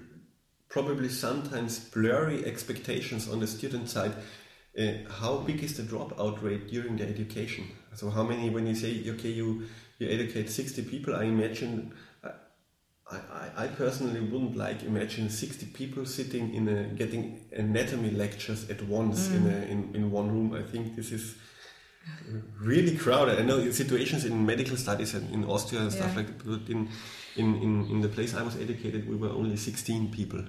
probably 0.69 1.09
sometimes 1.09 1.79
blurry 1.79 2.45
expectations 2.45 3.29
on 3.29 3.39
the 3.39 3.47
student 3.47 3.89
side, 3.89 4.13
uh, 4.79 5.09
how 5.09 5.37
big 5.37 5.63
is 5.63 5.77
the 5.77 5.83
dropout 5.83 6.41
rate 6.41 6.67
during 6.67 6.97
the 6.97 7.07
education? 7.07 7.65
So, 7.95 8.09
how 8.09 8.23
many 8.23 8.49
when 8.49 8.67
you 8.67 8.75
say 8.75 9.03
okay, 9.11 9.29
you 9.29 9.63
you 9.99 10.09
educate 10.09 10.49
sixty 10.49 10.81
people? 10.81 11.15
I 11.15 11.23
imagine. 11.23 11.93
I, 12.23 12.29
I, 13.11 13.65
I 13.65 13.67
personally 13.67 14.21
wouldn't 14.21 14.55
like 14.55 14.83
imagine 14.83 15.29
60 15.29 15.65
people 15.73 16.05
sitting 16.05 16.53
in 16.53 16.69
a 16.69 16.85
getting 16.95 17.41
anatomy 17.51 18.11
lectures 18.11 18.69
at 18.69 18.81
once 18.83 19.29
in, 19.31 19.47
a, 19.47 19.57
in 19.65 19.91
in 19.93 20.11
one 20.11 20.31
room. 20.31 20.53
I 20.53 20.63
think 20.63 20.95
this 20.95 21.11
is 21.11 21.35
really 22.59 22.95
crowded. 22.95 23.39
I 23.39 23.43
know 23.43 23.69
situations 23.71 24.25
in 24.25 24.45
medical 24.45 24.77
studies 24.77 25.13
and 25.13 25.29
in 25.33 25.43
Austria 25.45 25.81
and 25.81 25.91
stuff 25.91 26.15
like 26.15 26.27
that, 26.27 26.45
but 26.45 26.69
in, 26.69 26.89
in, 27.35 27.55
in, 27.61 27.85
in 27.89 28.01
the 28.01 28.07
place 28.07 28.33
I 28.33 28.43
was 28.43 28.55
educated, 28.55 29.09
we 29.09 29.15
were 29.15 29.29
only 29.29 29.57
16 29.57 30.11
people. 30.11 30.43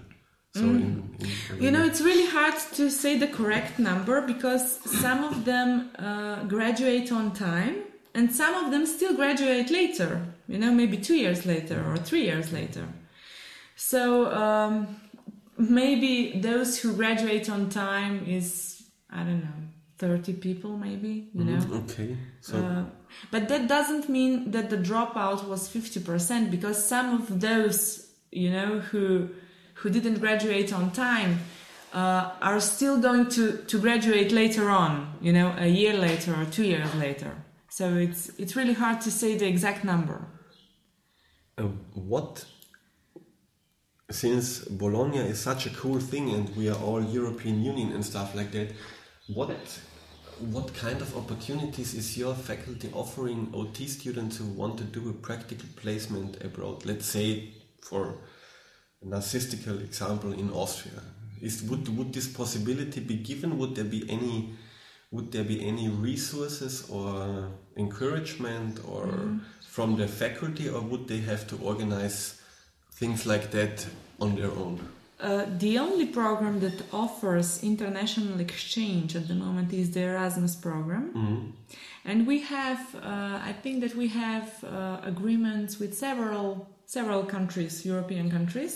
So 0.55 0.65
Mm. 0.65 0.75
in, 0.77 0.83
in, 1.21 1.65
You 1.65 1.71
know, 1.71 1.83
it's 1.85 2.01
really 2.03 2.27
hard 2.27 2.55
to 2.77 2.91
say 2.91 3.17
the 3.19 3.27
correct 3.29 3.79
number 3.79 4.21
because 4.21 4.81
some 4.85 5.25
of 5.25 5.45
them 5.45 5.91
uh, 5.99 6.45
graduate 6.45 7.11
on 7.11 7.33
time 7.33 7.77
and 8.15 8.31
some 8.31 8.55
of 8.63 8.71
them 8.71 8.85
still 8.87 9.15
graduate 9.15 9.71
later, 9.71 10.21
you 10.49 10.59
know, 10.59 10.71
maybe 10.71 10.99
two 10.99 11.15
years 11.15 11.47
later 11.47 11.83
or 11.89 11.97
three 11.97 12.25
years 12.25 12.53
later. 12.53 12.87
So 13.77 14.31
um, 14.33 14.75
maybe 15.57 16.39
those 16.41 16.79
who 16.79 16.93
graduate 16.95 17.49
on 17.49 17.71
time 17.71 18.27
is, 18.27 18.83
I 19.11 19.23
don't 19.25 19.41
know, 19.41 19.61
30 19.99 20.35
people 20.35 20.77
maybe, 20.77 21.31
you 21.33 21.45
know. 21.45 21.63
Mhm, 21.65 21.85
okay. 21.85 22.17
So 22.41 22.57
Uh, 22.59 22.85
but 23.31 23.49
that 23.49 23.69
doesn't 23.69 24.09
mean 24.09 24.51
that 24.51 24.69
the 24.69 24.77
dropout 24.77 25.49
was 25.49 25.69
50% 25.69 26.51
because 26.51 26.85
some 26.85 27.15
of 27.15 27.41
those, 27.41 28.07
you 28.31 28.51
know, 28.51 28.81
who 28.81 29.29
who 29.83 29.91
didn't 29.91 30.21
graduate 30.21 30.73
on 30.73 30.91
time 30.91 31.41
uh, 31.93 32.31
are 32.41 32.61
still 32.61 32.99
going 32.99 33.29
to, 33.29 33.59
to 33.67 33.79
graduate 33.79 34.33
later 34.33 34.71
on, 34.71 35.15
you 35.21 35.33
know, 35.33 35.55
a 35.59 35.67
year 35.67 35.93
later 35.93 36.35
or 36.35 36.45
two 36.47 36.65
years 36.65 36.95
later. 36.95 37.33
So 37.69 37.95
it's 37.95 38.31
it's 38.39 38.55
really 38.57 38.75
hard 38.75 39.01
to 39.03 39.11
say 39.11 39.37
the 39.37 39.47
exact 39.47 39.85
number. 39.85 40.27
uh, 41.59 41.65
what 41.95 42.45
since 44.11 44.61
Bologna 44.61 45.19
is 45.19 45.41
such 45.41 45.67
a 45.67 45.71
cool 45.71 45.99
thing 45.99 46.31
and 46.31 46.55
we 46.57 46.69
are 46.69 46.79
all 46.79 47.03
European 47.03 47.63
Union 47.63 47.93
and 47.93 48.05
stuff 48.05 48.35
like 48.35 48.51
that, 48.53 48.73
what 49.29 49.51
what 50.41 50.75
kind 50.75 51.01
of 51.01 51.17
opportunities 51.17 51.95
is 51.95 52.19
your 52.19 52.35
faculty 52.35 52.91
offering 52.93 53.51
OT 53.55 53.87
students 53.87 54.39
who 54.39 54.47
want 54.47 54.77
to 54.79 54.85
do 54.85 55.09
a 55.09 55.13
practical 55.13 55.69
placement 55.77 56.43
abroad? 56.45 56.85
Let's 56.85 57.07
say 57.07 57.55
for 57.81 58.19
narcissistical 59.07 59.83
example 59.83 60.33
in 60.33 60.51
Austria. 60.51 61.03
Is 61.41 61.63
would 61.65 61.89
would 61.97 62.13
this 62.13 62.29
possibility 62.29 63.01
be 63.01 63.17
given? 63.17 63.59
Would 63.59 63.75
there 63.75 63.85
be 63.85 64.09
any 64.09 64.55
would 65.11 65.31
there 65.33 65.45
be 65.45 65.67
any 65.67 65.89
resources 65.89 66.89
or 66.89 67.49
encouragement 67.77 68.81
or 68.89 69.09
from 69.69 69.97
the 69.97 70.09
faculty 70.09 70.69
or 70.69 70.81
would 70.81 71.07
they 71.09 71.19
have 71.19 71.47
to 71.49 71.57
organize 71.59 72.41
things 72.93 73.27
like 73.27 73.51
that 73.51 73.87
on 74.21 74.37
their 74.37 74.51
own? 74.51 74.81
Uh, 75.21 75.47
the 75.59 75.79
only 75.79 76.07
program 76.07 76.59
that 76.59 76.83
offers 76.93 77.63
international 77.63 78.41
exchange 78.41 79.15
at 79.15 79.29
the 79.29 79.35
moment 79.35 79.73
is 79.73 79.93
the 79.93 80.01
Erasmus 80.01 80.57
program. 80.57 81.55
And 82.05 82.27
we 82.27 82.41
have, 82.41 82.95
uh, 82.97 83.39
I 83.51 83.55
think 83.63 83.83
that 83.83 83.95
we 83.95 84.09
have 84.09 84.65
uh, 84.65 84.99
agreements 85.05 85.79
with 85.79 85.97
several 85.97 86.69
several 86.93 87.23
countries, 87.25 87.87
European 87.87 88.31
countries. 88.31 88.75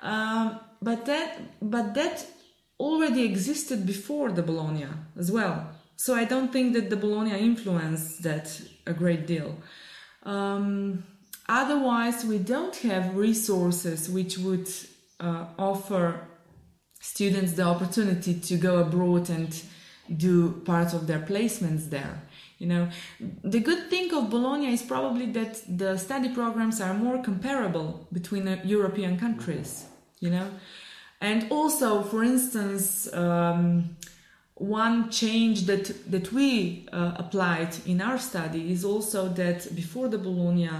Um, 0.00 0.60
but 0.80 1.06
that 1.06 1.30
but 1.60 1.94
that 1.94 2.16
already 2.78 3.22
existed 3.24 3.80
before 3.94 4.30
the 4.30 4.42
Bologna 4.42 4.88
as 5.18 5.32
well. 5.32 5.56
So 5.96 6.14
I 6.14 6.24
don't 6.24 6.52
think 6.52 6.74
that 6.74 6.90
the 6.90 6.96
Bologna 6.96 7.36
influenced 7.50 8.22
that 8.22 8.46
a 8.86 8.92
great 8.92 9.26
deal. 9.26 9.56
Um, 10.22 11.04
otherwise, 11.48 12.24
we 12.24 12.38
don't 12.38 12.76
have 12.90 13.16
resources 13.16 14.08
which 14.08 14.38
would 14.38 14.68
uh, 15.18 15.46
offer 15.58 16.20
students 17.00 17.52
the 17.54 17.62
opportunity 17.62 18.34
to 18.48 18.56
go 18.56 18.78
abroad 18.78 19.30
and 19.30 19.50
do 20.16 20.60
part 20.64 20.92
of 20.92 21.06
their 21.06 21.20
placements 21.20 21.88
there. 21.90 22.22
You 22.58 22.68
know, 22.68 22.88
the 23.44 23.60
good 23.60 23.90
thing 23.90 24.12
of 24.14 24.30
Bologna 24.30 24.72
is 24.72 24.82
probably 24.82 25.26
that 25.32 25.62
the 25.68 25.98
study 25.98 26.30
programs 26.30 26.80
are 26.80 26.94
more 26.94 27.22
comparable 27.22 28.08
between 28.12 28.48
uh, 28.48 28.60
European 28.64 29.18
countries. 29.18 29.84
You 30.20 30.30
know, 30.30 30.48
and 31.20 31.46
also, 31.50 32.02
for 32.02 32.24
instance, 32.24 33.12
um, 33.12 33.96
one 34.54 35.10
change 35.10 35.66
that 35.66 36.10
that 36.10 36.32
we 36.32 36.88
uh, 36.92 37.12
applied 37.16 37.76
in 37.84 38.00
our 38.00 38.18
study 38.18 38.72
is 38.72 38.84
also 38.84 39.28
that 39.28 39.74
before 39.74 40.08
the 40.08 40.18
Bologna, 40.18 40.70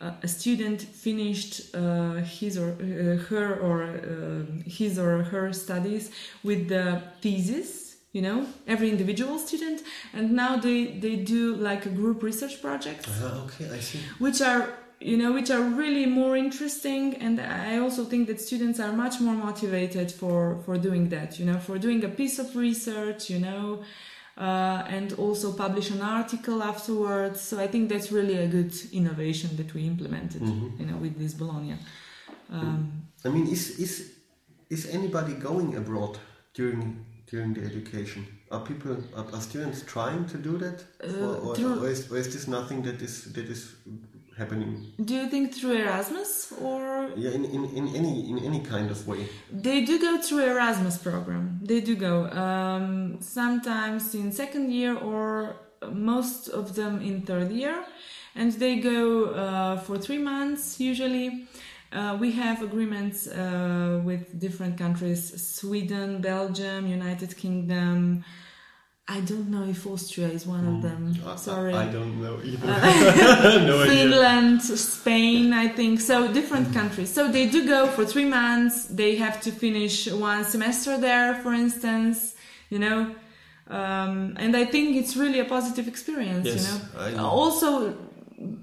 uh, 0.00 0.12
a 0.22 0.28
student 0.28 0.80
finished 0.80 1.74
uh, 1.74 2.14
his 2.14 2.56
or 2.56 2.70
uh, 2.70 3.16
her 3.28 3.54
or 3.56 3.82
uh, 3.82 4.62
his 4.66 4.98
or 4.98 5.24
her 5.24 5.52
studies 5.52 6.10
with 6.42 6.68
the 6.68 7.02
thesis 7.20 7.87
you 8.12 8.22
know 8.22 8.46
every 8.66 8.88
individual 8.90 9.38
student. 9.38 9.82
And 10.12 10.32
now 10.32 10.56
they 10.56 10.98
they 11.04 11.16
do 11.16 11.54
like 11.56 11.86
a 11.86 11.90
group 12.00 12.22
research 12.22 12.60
project 12.62 13.06
Ah, 13.08 13.44
okay, 13.44 13.66
I 13.78 13.80
see. 13.80 14.00
which 14.18 14.40
are 14.40 14.62
you 15.00 15.16
know 15.16 15.32
which 15.32 15.50
are 15.50 15.62
really 15.62 16.06
more 16.06 16.36
interesting. 16.36 17.14
And 17.26 17.38
i 17.40 17.78
also 17.78 18.04
think 18.04 18.26
that 18.28 18.40
students 18.40 18.78
are 18.80 18.92
much 18.92 19.20
more 19.20 19.34
motivated 19.48 20.10
for 20.20 20.58
for 20.64 20.78
doing 20.78 21.08
that 21.10 21.38
you 21.38 21.46
know 21.46 21.58
for 21.60 21.78
doing 21.78 22.04
a 22.04 22.08
piece 22.20 22.38
of 22.42 22.56
research 22.56 23.30
you 23.30 23.38
know 23.46 23.64
uh, 24.46 24.96
and 24.96 25.12
also 25.24 25.52
publish 25.52 25.90
an 25.90 26.00
article 26.00 26.62
afterwards. 26.62 27.40
So 27.48 27.54
i 27.64 27.66
think 27.72 27.88
that's 27.92 28.10
really 28.18 28.36
a 28.38 28.48
good 28.56 28.72
innovation 28.92 29.50
that 29.56 29.70
we 29.74 29.80
implemented 29.86 30.42
you 30.80 30.86
know 30.88 30.96
with 31.04 31.14
this 31.18 31.34
bologna. 31.34 31.76
Um, 32.50 33.02
I 33.24 33.28
mean, 33.28 33.46
is 33.48 33.78
is 33.78 33.92
is 34.70 34.86
anybody 34.98 35.34
going 35.34 35.76
abroad 35.76 36.18
during 36.54 37.04
during 37.30 37.54
the 37.54 37.62
education? 37.64 38.26
are 38.50 38.60
people 38.60 38.96
are, 39.16 39.26
are 39.34 39.40
students 39.40 39.82
trying 39.82 40.24
to 40.26 40.38
do 40.38 40.56
that, 40.58 40.84
or, 41.20 41.36
or, 41.36 41.54
through- 41.56 41.84
or, 41.84 41.88
is, 41.88 42.10
or 42.10 42.16
is 42.16 42.32
this 42.32 42.48
nothing 42.48 42.82
that 42.82 43.02
is 43.02 43.32
that 43.34 43.46
is 43.46 43.74
happening? 44.36 44.92
Do 45.04 45.14
you 45.14 45.28
think 45.28 45.54
through 45.54 45.74
Erasmus 45.84 46.52
or 46.62 47.10
Yeah, 47.16 47.30
in, 47.30 47.44
in, 47.44 47.64
in 47.78 47.84
any 47.96 48.30
in 48.30 48.38
any 48.38 48.60
kind 48.60 48.90
of 48.90 49.06
way. 49.06 49.28
They 49.52 49.84
do 49.84 49.98
go 50.00 50.12
through 50.22 50.44
Erasmus 50.54 50.98
program. 50.98 51.60
They 51.62 51.80
do 51.80 51.94
go 51.96 52.14
um, 52.44 53.18
sometimes 53.20 54.14
in 54.14 54.32
second 54.32 54.72
year 54.72 54.96
or 54.96 55.56
most 55.92 56.48
of 56.48 56.74
them 56.74 57.00
in 57.02 57.22
third 57.22 57.50
year, 57.50 57.84
and 58.34 58.52
they 58.52 58.76
go 58.92 59.24
uh, 59.26 59.76
for 59.84 59.98
three 59.98 60.18
months 60.32 60.80
usually. 60.80 61.46
Uh, 61.92 62.16
we 62.20 62.32
have 62.32 62.62
agreements 62.62 63.26
uh, 63.26 64.00
with 64.04 64.38
different 64.38 64.76
countries: 64.76 65.20
Sweden, 65.42 66.20
Belgium, 66.20 66.86
United 66.86 67.36
Kingdom. 67.36 68.24
I 69.10 69.20
don't 69.20 69.48
know 69.50 69.64
if 69.64 69.86
Austria 69.86 70.28
is 70.28 70.46
one 70.46 70.66
of 70.66 70.82
them. 70.82 71.14
I- 71.24 71.32
I- 71.32 71.36
Sorry. 71.36 71.72
I, 71.72 71.86
don't 71.90 72.20
know 72.20 72.38
either. 72.44 72.66
no 73.66 73.80
idea. 73.82 73.86
Finland, 73.86 74.60
Spain, 74.62 75.54
I 75.54 75.68
think. 75.68 76.00
So 76.02 76.30
different 76.30 76.74
countries. 76.74 77.10
So 77.10 77.32
they 77.32 77.46
do 77.48 77.66
go 77.66 77.86
for 77.86 78.04
three 78.04 78.26
months. 78.26 78.84
They 78.84 79.16
have 79.16 79.40
to 79.42 79.50
finish 79.50 80.08
one 80.12 80.44
semester 80.44 80.98
there, 80.98 81.36
for 81.42 81.54
instance, 81.54 82.34
you 82.68 82.78
know. 82.78 83.14
Um, 83.70 84.34
and 84.38 84.54
I 84.54 84.66
think 84.66 84.96
it's 84.96 85.16
really 85.16 85.40
a 85.40 85.44
positive 85.46 85.88
experience, 85.88 86.46
Yes, 86.46 86.56
you 86.66 86.98
know. 86.98 87.16
know. 87.16 87.28
Also, 87.28 87.94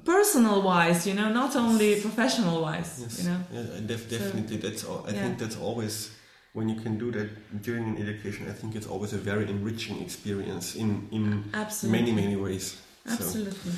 personal 0.03 0.61
wise, 0.61 1.05
you 1.07 1.13
know, 1.13 1.29
not 1.31 1.55
only 1.55 1.99
professional 2.01 2.61
wise, 2.61 2.99
Yes, 3.01 3.19
you 3.23 3.29
know. 3.29 3.39
yeah, 3.51 3.79
def- 3.85 4.09
definitely. 4.09 4.57
That's 4.57 4.83
all. 4.83 5.05
I 5.07 5.11
Yeah. 5.11 5.21
think 5.23 5.37
that's 5.39 5.57
always 5.57 6.09
when 6.53 6.69
you 6.69 6.79
can 6.81 6.97
do 6.97 7.11
that 7.11 7.29
during 7.61 7.83
an 7.89 7.97
education. 8.07 8.47
I 8.49 8.53
think 8.53 8.75
it's 8.75 8.87
always 8.87 9.13
a 9.13 9.17
very 9.17 9.45
enriching 9.49 10.01
experience 10.01 10.75
in 10.75 11.07
in 11.11 11.23
Absolutely. 11.53 11.99
many 11.99 12.11
many 12.21 12.35
ways. 12.35 12.65
So, 13.07 13.11
Absolutely. 13.13 13.71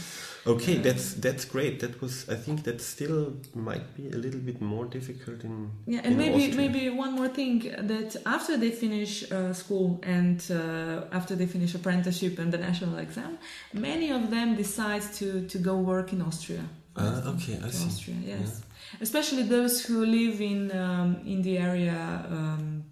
Okay, 0.47 0.75
that's 0.77 1.13
that's 1.13 1.45
great. 1.45 1.79
That 1.79 2.01
was. 2.01 2.27
I 2.29 2.35
think 2.35 2.63
that 2.63 2.81
still 2.81 3.33
might 3.53 3.95
be 3.95 4.09
a 4.09 4.17
little 4.17 4.39
bit 4.39 4.61
more 4.61 4.85
difficult 4.85 5.43
in. 5.43 5.71
Yeah, 5.85 6.01
and 6.03 6.13
in 6.13 6.17
maybe 6.17 6.43
Austria. 6.45 6.55
maybe 6.55 6.89
one 6.89 7.13
more 7.13 7.29
thing 7.29 7.59
that 7.91 8.15
after 8.25 8.57
they 8.57 8.71
finish 8.71 9.31
uh, 9.31 9.53
school 9.53 9.99
and 10.03 10.39
uh, 10.51 11.05
after 11.11 11.35
they 11.35 11.47
finish 11.47 11.75
apprenticeship 11.75 12.39
and 12.39 12.51
the 12.51 12.57
national 12.57 12.97
exam, 12.97 13.37
many 13.73 14.11
of 14.11 14.29
them 14.29 14.55
decide 14.55 15.03
to 15.19 15.47
to 15.47 15.57
go 15.57 15.75
work 15.77 16.13
in 16.13 16.21
Austria. 16.21 16.63
Ah, 16.95 17.33
okay, 17.33 17.59
I 17.63 17.69
see. 17.69 17.87
Austria, 17.87 18.17
yes, 18.25 18.61
especially 19.01 19.43
those 19.43 19.85
who 19.85 20.05
live 20.05 20.41
in 20.41 20.71
um, 20.71 21.21
in 21.25 21.41
the 21.41 21.57
area 21.57 22.25
um, 22.29 22.83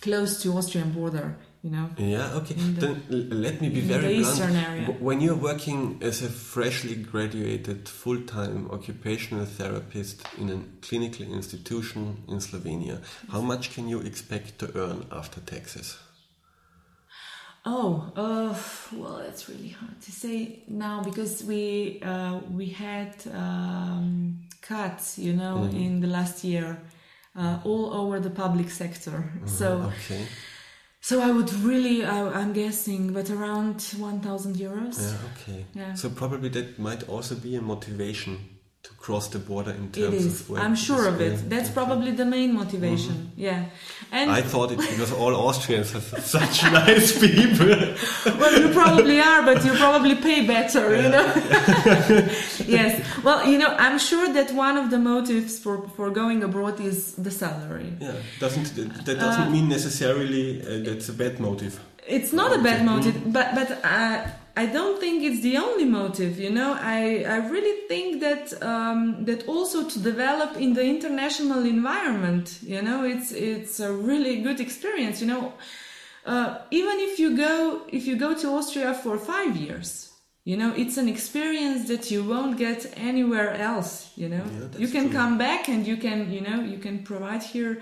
close 0.00 0.42
to 0.42 0.52
Austrian 0.58 0.90
border. 0.92 1.36
You 1.64 1.70
know, 1.70 1.88
Yeah, 1.96 2.34
okay. 2.40 2.54
The- 2.54 2.80
then 2.80 3.02
let 3.46 3.62
me 3.62 3.68
be 3.70 3.80
very 3.80 4.18
blunt. 4.20 4.40
area. 4.68 4.84
When 5.00 5.22
you're 5.22 5.42
working 5.50 5.80
as 6.02 6.20
a 6.22 6.28
freshly 6.28 6.94
graduated 6.94 7.88
full-time 7.88 8.68
occupational 8.70 9.46
therapist 9.46 10.16
in 10.36 10.50
a 10.50 10.58
clinical 10.86 11.24
institution 11.40 12.22
in 12.28 12.40
Slovenia, 12.40 12.96
how 13.32 13.40
much 13.40 13.72
can 13.74 13.88
you 13.88 14.00
expect 14.00 14.58
to 14.58 14.66
earn 14.76 15.06
after 15.10 15.40
taxes? 15.40 15.96
Oh, 17.64 18.12
uh, 18.14 18.54
well, 18.92 19.22
that's 19.24 19.48
really 19.48 19.70
hard 19.80 19.98
to 20.02 20.12
say 20.12 20.62
now 20.68 21.02
because 21.02 21.42
we 21.44 21.98
uh, 22.02 22.40
we 22.58 22.66
had 22.66 23.14
um, 23.32 24.40
cuts, 24.60 25.18
you 25.18 25.32
know, 25.32 25.56
Mm-hmm. 25.64 25.76
in 25.84 26.00
the 26.00 26.08
last 26.08 26.44
year, 26.44 26.76
uh, 27.34 27.56
all 27.64 27.86
over 27.94 28.20
the 28.20 28.28
public 28.44 28.68
sector. 28.70 29.32
So, 29.46 29.66
Okay. 30.04 30.26
So 31.04 31.20
I 31.20 31.30
would 31.30 31.52
really, 31.52 32.02
I, 32.02 32.18
I'm 32.40 32.54
guessing, 32.54 33.12
but 33.12 33.28
around 33.28 33.82
one 33.98 34.20
thousand 34.20 34.56
euros. 34.56 34.98
Yeah, 34.98 35.18
okay. 35.32 35.66
Yeah. 35.74 35.92
So 35.92 36.08
probably 36.08 36.48
that 36.48 36.78
might 36.78 37.06
also 37.10 37.34
be 37.34 37.56
a 37.56 37.60
motivation 37.60 38.53
to 38.84 38.90
cross 39.04 39.28
the 39.28 39.38
border 39.38 39.72
in 39.72 39.90
terms 39.90 40.24
of 40.26 40.50
where 40.50 40.62
I'm 40.62 40.76
sure 40.76 41.08
of 41.08 41.20
it. 41.20 41.48
That's 41.48 41.70
probably 41.70 42.12
the 42.12 42.24
main 42.26 42.54
motivation. 42.54 43.32
Yeah, 43.36 43.64
and 44.12 44.30
I 44.30 44.42
thought 44.42 44.72
it 44.72 44.78
because 44.78 45.10
all 45.12 45.34
Austrians 45.34 45.94
are 45.94 46.00
such 46.36 46.62
nice 46.64 47.18
people. 47.18 47.66
well, 48.40 48.54
you 48.60 48.68
probably 48.72 49.20
are, 49.20 49.42
but 49.42 49.64
you 49.64 49.72
probably 49.74 50.14
pay 50.16 50.46
better, 50.46 50.84
you 51.02 51.08
know. 51.08 51.26
yes. 52.78 52.92
Well, 53.24 53.40
you 53.50 53.58
know, 53.58 53.74
I'm 53.86 53.98
sure 53.98 54.26
that 54.34 54.52
one 54.52 54.76
of 54.76 54.90
the 54.90 54.98
motives 54.98 55.58
for 55.58 55.88
for 55.96 56.10
going 56.10 56.42
abroad 56.42 56.78
is 56.80 57.14
the 57.26 57.30
salary. 57.30 57.90
Yeah, 58.00 58.14
doesn't 58.38 58.68
that 59.06 59.16
doesn't 59.18 59.50
mean 59.50 59.68
necessarily 59.68 60.44
uh, 60.62 60.84
that's 60.86 61.08
a 61.08 61.12
bad 61.14 61.40
motive. 61.40 61.80
It's 62.06 62.32
not 62.32 62.50
a 62.58 62.60
bad 62.62 62.80
Okay. 62.80 62.84
motive, 62.92 63.16
but 63.32 63.54
but 63.54 63.68
uh, 63.82 64.26
I 64.56 64.66
don't 64.66 65.00
think 65.00 65.24
it's 65.24 65.40
the 65.42 65.56
only 65.56 65.84
motive. 65.84 66.38
You 66.38 66.50
know, 66.50 66.74
I 66.80 67.24
I 67.24 67.36
really 67.54 67.76
think 67.88 68.20
that 68.20 68.62
um, 68.62 69.24
that 69.24 69.46
also 69.48 69.88
to 69.88 69.98
develop 69.98 70.56
in 70.56 70.74
the 70.74 70.84
international 70.84 71.64
environment. 71.64 72.58
You 72.62 72.80
know, 72.82 73.04
it's 73.04 73.32
it's 73.32 73.80
a 73.80 73.92
really 73.92 74.42
good 74.42 74.60
experience. 74.60 75.20
You 75.20 75.26
know, 75.32 75.52
uh, 76.26 76.58
even 76.70 76.96
if 77.00 77.18
you 77.18 77.36
go 77.36 77.82
if 77.88 78.06
you 78.06 78.16
go 78.16 78.34
to 78.34 78.48
Austria 78.58 78.94
for 78.94 79.18
five 79.18 79.56
years. 79.56 80.10
You 80.46 80.58
know, 80.58 80.74
it's 80.76 80.98
an 80.98 81.08
experience 81.08 81.88
that 81.88 82.10
you 82.10 82.22
won't 82.22 82.58
get 82.58 82.92
anywhere 82.98 83.54
else. 83.54 84.10
You 84.14 84.28
know, 84.28 84.44
Yeah, 84.44 84.78
you 84.78 84.88
can 84.88 85.04
true. 85.08 85.18
come 85.18 85.38
back 85.38 85.70
and 85.70 85.86
you 85.86 85.96
can, 85.96 86.30
you 86.30 86.42
know, 86.42 86.60
you 86.60 86.76
can 86.76 87.02
provide 87.02 87.42
here 87.42 87.80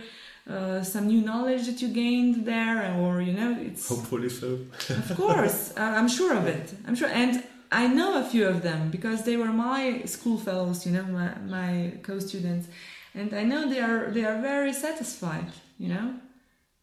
uh, 0.49 0.83
some 0.83 1.07
new 1.07 1.21
knowledge 1.21 1.67
that 1.67 1.81
you 1.83 1.89
gained 1.89 2.45
there, 2.47 2.95
or 3.01 3.21
you 3.23 3.33
know, 3.33 3.57
it's 3.61 3.89
Hopefully 3.89 4.29
so. 4.29 4.59
of 4.91 5.17
course, 5.17 5.73
uh, 5.77 5.81
I'm 5.81 6.09
sure 6.09 6.35
of 6.37 6.47
it. 6.47 6.73
I'm 6.87 6.95
sure, 6.97 7.09
and 7.09 7.43
I 7.71 7.87
know 7.87 8.21
a 8.21 8.25
few 8.25 8.47
of 8.49 8.63
them 8.63 8.91
because 8.91 9.23
they 9.25 9.37
were 9.37 9.53
my 9.53 10.03
school 10.05 10.39
fellows, 10.39 10.85
you 10.87 10.93
know, 10.93 11.05
my, 11.05 11.35
my 11.47 11.93
co-students, 12.03 12.69
and 13.15 13.33
I 13.35 13.45
know 13.45 13.69
they 13.69 13.81
are 13.81 14.11
they 14.11 14.25
are 14.25 14.41
very 14.41 14.73
satisfied, 14.73 15.51
you 15.79 15.89
know, 15.95 16.15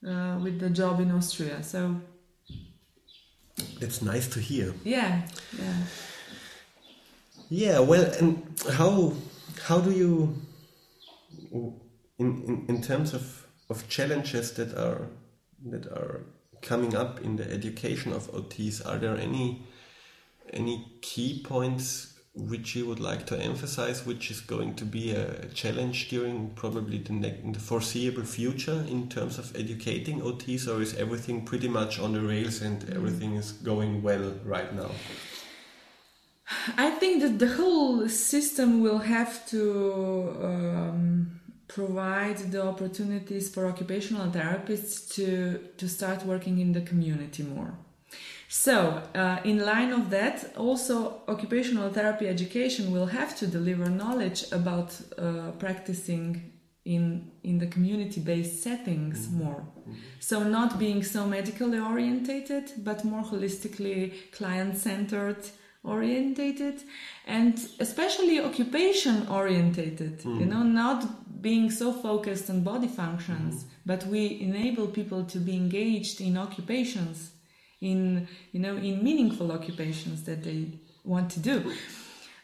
uh, 0.10 0.40
with 0.40 0.60
the 0.60 0.70
job 0.70 1.00
in 1.00 1.12
Austria. 1.12 1.62
So 1.64 1.96
That's 3.80 4.02
nice 4.02 4.28
to 4.30 4.40
hear. 4.40 4.74
yeah, 4.84 5.22
yeah. 5.58 5.74
Yeah, 7.52 7.80
well, 7.80 8.06
and 8.20 8.44
how 8.74 9.14
how 9.68 9.80
do 9.82 9.92
you, 9.92 10.36
in 12.20 12.44
in, 12.48 12.66
in 12.68 12.82
terms 12.82 13.14
of, 13.14 13.39
of 13.70 13.88
challenges 13.88 14.54
that 14.54 14.74
are 14.76 15.08
that 15.66 15.86
are 15.88 16.22
coming 16.62 16.96
up 16.96 17.22
in 17.22 17.36
the 17.36 17.52
education 17.52 18.12
of 18.14 18.32
OTs, 18.32 18.86
are 18.86 18.98
there 18.98 19.18
any 19.18 19.64
any 20.52 20.98
key 21.02 21.42
points 21.44 22.20
which 22.36 22.76
you 22.76 22.86
would 22.86 23.00
like 23.00 23.26
to 23.28 23.38
emphasize, 23.38 24.06
which 24.06 24.32
is 24.32 24.40
going 24.42 24.76
to 24.76 24.86
be 24.86 25.12
a 25.12 25.46
challenge 25.54 26.10
during 26.10 26.50
probably 26.52 26.98
the, 26.98 27.14
ne- 27.14 27.52
the 27.52 27.60
foreseeable 27.60 28.24
future 28.24 28.86
in 28.88 29.10
terms 29.10 29.38
of 29.38 29.56
educating 29.56 30.22
OTs, 30.22 30.68
or 30.68 30.82
is 30.82 30.96
everything 30.96 31.44
pretty 31.44 31.68
much 31.68 32.00
on 32.00 32.14
the 32.14 32.22
rails 32.22 32.62
and 32.62 32.90
everything 32.92 33.36
is 33.36 33.52
going 33.52 34.02
well 34.02 34.34
right 34.46 34.74
now? 34.74 34.92
I 36.78 36.92
think 36.92 37.22
that 37.22 37.40
the 37.40 37.54
whole 37.56 38.08
system 38.10 38.82
will 38.82 39.00
have 39.00 39.46
to 39.48 40.36
um, 40.42 41.39
provide 41.70 42.38
the 42.52 42.62
opportunities 42.62 43.48
for 43.54 43.68
occupational 43.68 44.28
therapists 44.32 45.14
to 45.16 45.60
to 45.78 45.88
start 45.88 46.26
working 46.26 46.60
in 46.60 46.74
the 46.74 46.82
community 46.82 47.44
more. 47.44 47.74
So, 48.52 49.04
uh, 49.14 49.38
in 49.44 49.64
line 49.64 49.92
of 49.94 50.10
that, 50.10 50.58
also 50.58 51.22
occupational 51.28 51.94
therapy 51.94 52.28
education 52.28 52.92
will 52.92 53.06
have 53.06 53.38
to 53.38 53.46
deliver 53.46 53.88
knowledge 53.90 54.52
about 54.52 55.00
uh, 55.00 55.52
practicing 55.60 56.52
in 56.84 57.32
in 57.44 57.60
the 57.60 57.68
community-based 57.68 58.64
settings 58.64 59.30
more. 59.30 59.62
So, 60.20 60.44
not 60.44 60.80
being 60.80 61.04
so 61.04 61.28
medically 61.28 61.80
orientated, 61.80 62.66
but 62.84 63.06
more 63.06 63.24
holistically 63.24 64.32
client-centered 64.32 65.42
orientated 65.84 66.84
and 67.26 67.58
especially 67.80 68.38
occupation 68.42 69.26
orientated 69.30 70.22
you 70.26 70.46
know 70.46 70.62
not 70.62 71.06
being 71.42 71.70
so 71.72 71.92
focused 71.92 72.50
on 72.50 72.62
body 72.62 72.88
functions 72.88 73.66
but 73.86 74.06
we 74.08 74.40
enable 74.42 74.88
people 74.88 75.24
to 75.24 75.38
be 75.40 75.56
engaged 75.56 76.22
in 76.22 76.38
occupations 76.38 77.32
in 77.82 78.28
you 78.52 78.60
know 78.60 78.76
in 78.76 79.04
meaningful 79.04 79.52
occupations 79.52 80.24
that 80.24 80.44
they 80.44 80.68
want 81.04 81.32
to 81.32 81.40
do. 81.40 81.74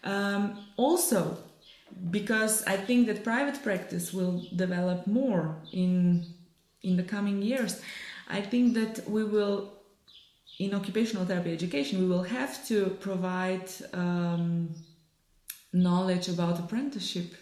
Um, 0.04 0.66
also 0.78 1.38
because 2.10 2.64
i 2.66 2.76
think 2.76 3.08
that 3.08 3.24
private 3.24 3.62
practice 3.64 4.12
will 4.12 4.44
develop 4.56 5.08
more 5.08 5.56
in 5.72 6.26
in 6.84 6.98
the 6.98 7.04
coming 7.04 7.42
years 7.42 7.80
i 8.28 8.42
think 8.42 8.74
that 8.74 9.08
we 9.08 9.24
will 9.24 9.76
in 10.60 10.74
occupational 10.74 11.26
therapy 11.26 11.52
education, 11.52 12.00
we 12.00 12.08
will 12.08 12.24
have 12.24 12.66
to 12.68 12.98
provide 13.02 13.70
um, 13.94 14.74
knowledge 15.74 16.30
about 16.30 16.60
apprenticeship, 16.60 17.34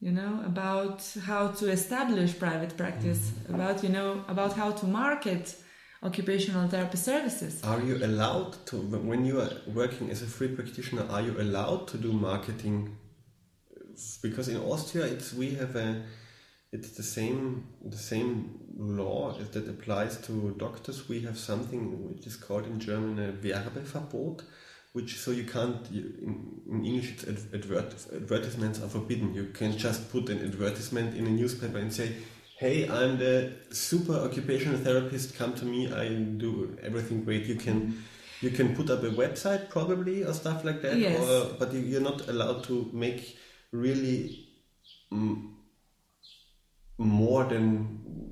you 0.00 0.12
know, 0.12 0.42
about 0.44 1.02
how 1.24 1.48
to 1.48 1.70
establish 1.70 2.38
private 2.38 2.76
practice, 2.76 3.18
mm-hmm. 3.18 3.54
about, 3.54 3.82
you 3.82 3.88
know, 3.88 4.24
about 4.28 4.52
how 4.54 4.70
to 4.70 4.86
market 4.86 5.56
occupational 6.02 6.68
therapy 6.68 6.96
services. 6.96 7.62
Are 7.64 7.82
you 7.82 7.96
allowed 7.96 8.64
to, 8.66 8.76
when 8.76 9.24
you 9.24 9.40
are 9.40 9.50
working 9.66 10.10
as 10.10 10.22
a 10.22 10.26
free 10.26 10.48
practitioner, 10.48 11.04
are 11.10 11.22
you 11.22 11.40
allowed 11.40 11.88
to 11.88 11.98
do 11.98 12.12
marketing? 12.12 12.96
Because 14.22 14.48
in 14.48 14.58
Austria, 14.58 15.06
it's 15.06 15.32
we 15.32 15.54
have 15.54 15.74
a, 15.74 16.04
it's 16.70 16.90
the 16.90 17.02
same 17.02 17.66
the 17.84 17.96
same 17.96 18.60
law 18.76 19.32
that 19.32 19.68
applies 19.68 20.18
to 20.18 20.54
doctors. 20.56 21.08
We 21.08 21.20
have 21.22 21.36
something 21.36 22.08
which 22.08 22.24
is 22.26 22.36
called 22.36 22.66
in 22.66 22.78
German 22.78 23.18
a 23.18 23.32
Werbeverbot, 23.32 24.42
which 24.92 25.18
so 25.18 25.30
you 25.30 25.44
can't 25.44 25.90
you, 25.90 26.14
in, 26.22 26.60
in 26.70 26.84
English 26.84 27.12
it's 27.12 27.24
advert, 27.52 27.94
advertisements 28.14 28.82
are 28.82 28.88
forbidden. 28.88 29.34
You 29.34 29.46
can 29.46 29.76
just 29.76 30.10
put 30.10 30.28
an 30.28 30.38
advertisement 30.40 31.16
in 31.16 31.26
a 31.26 31.30
newspaper 31.30 31.78
and 31.78 31.92
say 31.92 32.12
hey, 32.58 32.88
I'm 32.88 33.18
the 33.18 33.52
super 33.70 34.14
occupational 34.14 34.78
therapist. 34.78 35.36
Come 35.36 35.54
to 35.54 35.64
me. 35.64 35.92
I 35.92 36.08
do 36.08 36.76
everything 36.82 37.24
great. 37.24 37.44
You 37.46 37.54
can 37.54 38.02
you 38.40 38.50
can 38.50 38.74
put 38.74 38.90
up 38.90 39.02
a 39.02 39.10
website 39.10 39.70
probably 39.70 40.24
or 40.24 40.32
stuff 40.32 40.64
like 40.64 40.82
that. 40.82 40.96
Yes. 40.96 41.20
Or, 41.20 41.54
but 41.58 41.72
you, 41.72 41.80
you're 41.80 42.00
not 42.00 42.28
allowed 42.28 42.64
to 42.64 42.90
make 42.92 43.36
really 43.72 44.48
mm, 45.12 45.50
more 46.98 47.44
than 47.44 48.27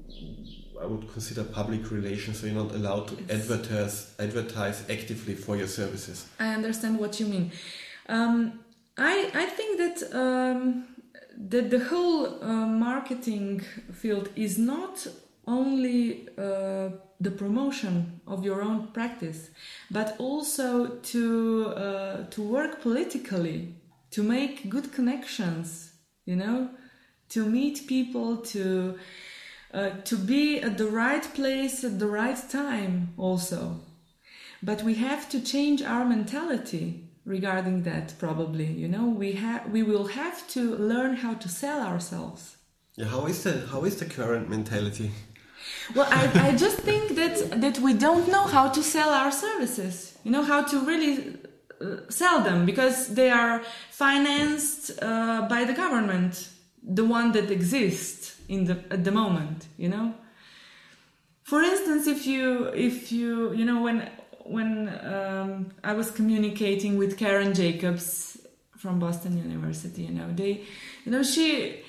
I 0.82 0.86
would 0.86 1.11
consider 1.12 1.44
public 1.44 1.90
relations. 1.90 2.40
So 2.40 2.47
you're 2.47 2.62
not 2.65 2.74
allowed 2.74 3.09
to 3.09 3.16
advertise 3.35 4.15
advertise 4.19 4.85
actively 4.90 5.35
for 5.35 5.57
your 5.57 5.69
services. 5.69 6.27
I 6.39 6.55
understand 6.55 6.98
what 6.98 7.19
you 7.20 7.27
mean. 7.27 7.53
Um, 8.09 8.61
I 8.98 9.31
I 9.35 9.47
think 9.47 9.78
that 9.78 9.98
um, 10.15 10.85
that 11.51 11.70
the 11.70 11.85
whole 11.90 12.43
uh, 12.43 12.66
marketing 12.66 13.62
field 13.93 14.28
is 14.36 14.59
not 14.59 15.07
only 15.47 16.28
uh, 16.39 16.90
the 17.20 17.31
promotion 17.31 18.20
of 18.27 18.44
your 18.44 18.62
own 18.62 18.89
practice, 18.89 19.51
but 19.90 20.16
also 20.19 20.89
to 21.12 21.66
uh, 21.69 22.24
to 22.31 22.43
work 22.43 22.82
politically, 22.82 23.74
to 24.11 24.23
make 24.23 24.69
good 24.69 24.93
connections. 24.93 25.93
You 26.24 26.36
know, 26.36 26.70
to 27.28 27.47
meet 27.47 27.86
people, 27.86 28.39
to 28.39 28.98
uh, 29.72 29.90
to 30.05 30.16
be 30.16 30.60
at 30.60 30.78
the 30.78 30.86
right 30.86 31.22
place 31.34 31.84
at 31.84 31.98
the 31.98 32.06
right 32.06 32.38
time, 32.48 33.14
also. 33.16 33.80
But 34.62 34.82
we 34.82 34.94
have 34.94 35.28
to 35.30 35.40
change 35.40 35.82
our 35.82 36.05
mentality 36.05 37.05
regarding 37.24 37.82
that. 37.82 38.14
Probably, 38.18 38.66
you 38.66 38.88
know, 38.88 39.06
we 39.06 39.32
have 39.32 39.70
we 39.70 39.82
will 39.82 40.06
have 40.06 40.47
to 40.48 40.76
learn 40.76 41.16
how 41.16 41.34
to 41.34 41.48
sell 41.48 41.82
ourselves. 41.82 42.56
Yeah, 42.97 43.06
how 43.06 43.26
is 43.26 43.43
the 43.43 43.66
how 43.70 43.84
is 43.84 43.97
the 43.97 44.06
current 44.06 44.48
mentality? 44.48 45.10
Well, 45.94 46.09
I, 46.10 46.48
I 46.48 46.56
just 46.56 46.78
think 46.78 47.16
that 47.16 47.60
that 47.60 47.78
we 47.80 47.93
don't 47.93 48.28
know 48.28 48.47
how 48.47 48.68
to 48.68 48.82
sell 48.82 49.10
our 49.10 49.32
services. 49.32 50.16
You 50.24 50.30
know 50.30 50.43
how 50.43 50.62
to 50.62 50.80
really 50.80 51.36
uh, 51.80 52.09
sell 52.09 52.40
them 52.40 52.64
because 52.64 53.14
they 53.14 53.30
are 53.30 53.62
financed 53.90 54.90
uh, 55.02 55.47
by 55.48 55.64
the 55.64 55.74
government, 55.74 56.48
the 56.82 57.05
one 57.05 57.32
that 57.32 57.51
exists 57.51 58.35
in 58.48 58.64
the 58.64 58.77
at 58.90 59.05
the 59.05 59.12
moment. 59.12 59.66
You 59.77 59.89
know. 59.89 60.14
For 61.44 61.62
instance, 61.62 62.06
if 62.06 62.27
you 62.27 62.64
if 62.74 63.12
you 63.12 63.52
you 63.52 63.64
know 63.64 63.82
when 63.82 64.10
when 64.44 64.89
um, 65.05 65.70
I 65.85 65.93
was 65.93 66.10
communicating 66.10 66.97
with 66.98 67.16
Karen 67.16 67.55
Jacobs 67.55 68.39
from 68.77 68.98
Boston 68.98 69.39
University, 69.39 70.02
you 70.02 70.14
know 70.18 70.28
they 70.32 70.62
you 71.05 71.12
know 71.12 71.23
she 71.23 71.85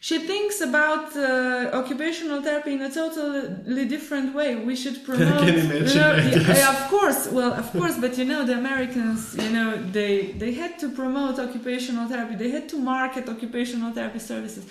she 0.00 0.18
thinks 0.20 0.60
about 0.60 1.16
uh, 1.16 1.70
occupational 1.72 2.40
therapy 2.40 2.74
in 2.74 2.82
a 2.82 2.90
totally 2.90 3.84
different 3.86 4.32
way. 4.34 4.54
We 4.54 4.76
should 4.76 5.04
promote. 5.08 5.42
I 5.42 5.46
can 5.46 5.58
imagine, 5.58 5.88
You 5.88 5.94
know, 5.94 6.54
yeah, 6.54 6.84
of 6.84 6.90
course. 6.90 7.28
Well, 7.28 7.52
of 7.52 7.72
course, 7.72 7.96
but 7.98 8.16
you 8.16 8.24
know, 8.24 8.44
the 8.44 8.54
Americans, 8.54 9.34
you 9.36 9.50
know, 9.50 9.76
they 9.90 10.32
they 10.42 10.52
had 10.52 10.78
to 10.80 10.88
promote 10.90 11.38
occupational 11.38 12.08
therapy. 12.08 12.36
They 12.36 12.50
had 12.50 12.68
to 12.68 12.76
market 12.78 13.28
occupational 13.28 13.92
therapy 13.92 14.20
services. 14.20 14.66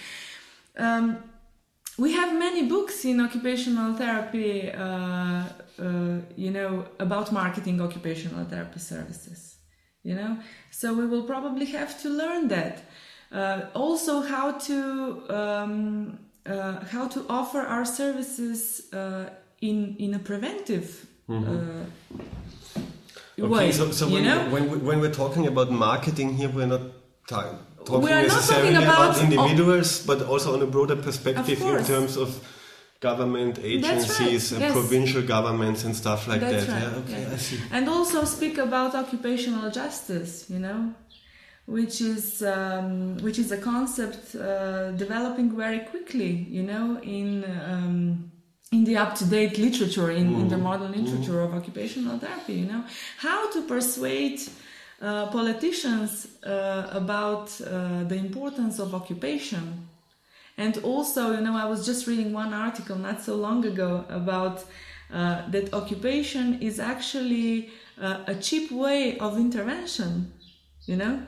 Um, 0.78 1.18
we 1.98 2.14
have 2.14 2.38
many 2.38 2.68
books 2.68 3.06
in 3.06 3.20
occupational 3.20 3.96
therapy, 3.96 4.72
uh, 4.72 5.44
uh, 5.80 6.18
you 6.36 6.52
know, 6.52 6.86
about 7.00 7.32
marketing 7.32 7.82
occupational 7.82 8.46
therapy 8.46 8.80
services. 8.80 9.56
You 10.04 10.16
know, 10.16 10.38
so 10.72 10.94
we 10.94 11.06
will 11.06 11.24
probably 11.24 11.66
have 11.66 12.02
to 12.04 12.10
learn 12.10 12.48
that. 12.48 12.84
Uh, 13.32 13.66
also, 13.74 14.22
how 14.22 14.52
to 14.52 15.24
um, 15.30 16.20
uh, 16.46 16.86
how 16.86 17.08
to 17.10 17.26
offer 17.28 17.60
our 17.60 17.84
services 17.84 18.94
uh, 18.94 19.30
in 19.60 19.96
in 20.00 20.14
a 20.14 20.20
preventive 20.20 21.06
uh, 21.30 21.36
way. 23.38 23.72
so, 23.72 23.92
so 23.92 24.08
you 24.08 24.14
when, 24.14 24.24
know, 24.24 24.50
when, 24.50 24.86
when 24.86 25.00
we're 25.02 25.14
talking 25.14 25.48
about 25.48 25.72
marketing 25.72 26.36
here, 26.36 26.50
we're 26.50 26.68
not 26.68 26.82
ta- 27.28 27.60
talking 27.88 28.06
We 28.08 28.12
are 28.18 28.24
not 28.28 28.36
necessarily 28.36 28.74
talking 28.74 28.88
about- 28.94 29.18
individuals, 29.28 29.90
but 30.10 30.20
also 30.32 30.48
on 30.56 30.62
a 30.68 30.70
broader 30.76 30.98
perspective 31.08 31.60
in 31.62 31.86
terms 31.94 32.14
of 32.24 32.30
government 33.10 33.56
agencies, 33.76 34.44
right, 34.52 34.62
uh, 34.62 34.66
yes. 34.66 34.72
provincial 34.80 35.22
governments, 35.36 35.80
and 35.86 35.94
stuff 36.04 36.22
like 36.32 36.42
That's 36.42 36.66
that. 36.66 36.74
right, 36.74 36.92
Yeah, 36.94 37.02
okay, 37.04 37.22
yeah. 37.22 37.34
I 37.36 37.38
see. 37.48 37.60
and 37.78 37.84
also 37.96 38.18
speak 38.36 38.56
about 38.68 38.92
occupational 39.04 39.68
justice 39.82 40.32
you 40.54 40.60
know 40.66 40.80
which 41.78 41.96
is 42.14 42.24
um, 42.56 43.18
which 43.26 43.38
is 43.44 43.50
a 43.52 43.60
concept 43.72 44.24
uh, 44.36 44.92
developing 45.06 45.48
very 45.66 45.82
quickly 45.92 46.32
you 46.58 46.64
know 46.72 46.86
in 47.20 47.30
um, 47.72 48.32
in 48.76 48.82
the 48.90 48.96
up-to-date 49.04 49.56
literature 49.66 50.10
in, 50.22 50.28
in 50.42 50.48
the 50.54 50.58
modern 50.70 50.92
literature 51.00 51.40
of 51.46 51.50
occupational 51.60 52.16
therapy 52.26 52.54
you 52.64 52.68
know 52.74 52.84
how 53.26 53.40
to 53.54 53.60
persuade 53.76 54.40
uh, 55.02 55.28
politicians 55.28 56.28
uh, 56.44 56.88
about 56.92 57.50
uh, 57.62 58.04
the 58.06 58.16
importance 58.16 58.80
of 58.80 58.94
occupation 58.96 59.88
and 60.60 60.78
also, 60.80 61.34
you 61.34 61.42
know, 61.42 61.56
I 61.56 61.66
was 61.66 61.86
just 61.86 62.08
reading 62.08 62.34
one 62.34 62.52
article 62.52 62.96
not 62.96 63.22
so 63.22 63.36
long 63.36 63.64
ago 63.64 64.06
about 64.10 64.66
uh, 65.14 65.48
that 65.52 65.72
occupation 65.72 66.60
is 66.62 66.80
actually 66.80 67.70
uh, 68.02 68.24
a 68.26 68.34
cheap 68.36 68.72
way 68.72 69.20
of 69.20 69.38
intervention. 69.38 70.32
You 70.88 70.96
know, 70.98 71.22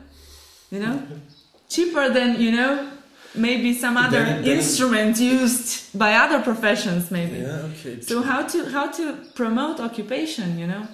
you 0.72 0.80
know, 0.80 1.00
cheaper 1.68 2.08
than 2.08 2.40
you 2.40 2.50
know 2.50 2.90
maybe 3.36 3.72
some 3.72 3.96
other 3.96 4.24
Then- 4.24 4.42
then- 4.42 4.56
instrument 4.58 5.20
used 5.20 5.96
by 5.96 6.14
other 6.14 6.40
professions, 6.42 7.10
maybe. 7.12 7.38
Yeah, 7.38 7.68
okay. 7.70 8.00
So 8.00 8.22
how 8.22 8.42
to 8.48 8.64
how 8.70 8.90
to 8.90 9.14
promote 9.36 9.78
occupation? 9.78 10.58
You 10.58 10.66
know, 10.66 10.88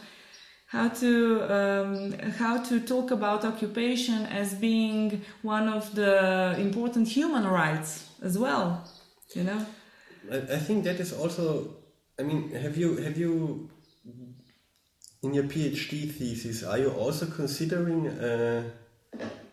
how 0.76 0.88
to 0.88 1.12
um, 1.56 2.12
how 2.42 2.54
to 2.68 2.74
talk 2.92 3.10
about 3.10 3.44
occupation 3.44 4.26
as 4.40 4.48
being 4.54 5.22
one 5.42 5.66
of 5.68 5.94
the 5.94 6.54
important 6.58 7.08
human 7.08 7.44
rights 7.46 7.90
as 8.22 8.34
well. 8.44 8.66
You 9.34 9.44
know. 9.44 9.60
I, 10.30 10.36
I 10.56 10.60
think 10.66 10.84
that 10.84 10.98
is 11.00 11.12
also. 11.12 11.76
I 12.20 12.22
mean, 12.28 12.50
have 12.64 12.76
you 12.76 12.88
have 13.06 13.16
you 13.16 13.70
in 15.22 15.34
your 15.34 15.44
PhD 15.44 16.10
thesis? 16.18 16.62
Are 16.62 16.78
you 16.78 16.90
also 16.90 17.26
considering 17.26 18.08
uh, 18.08 18.62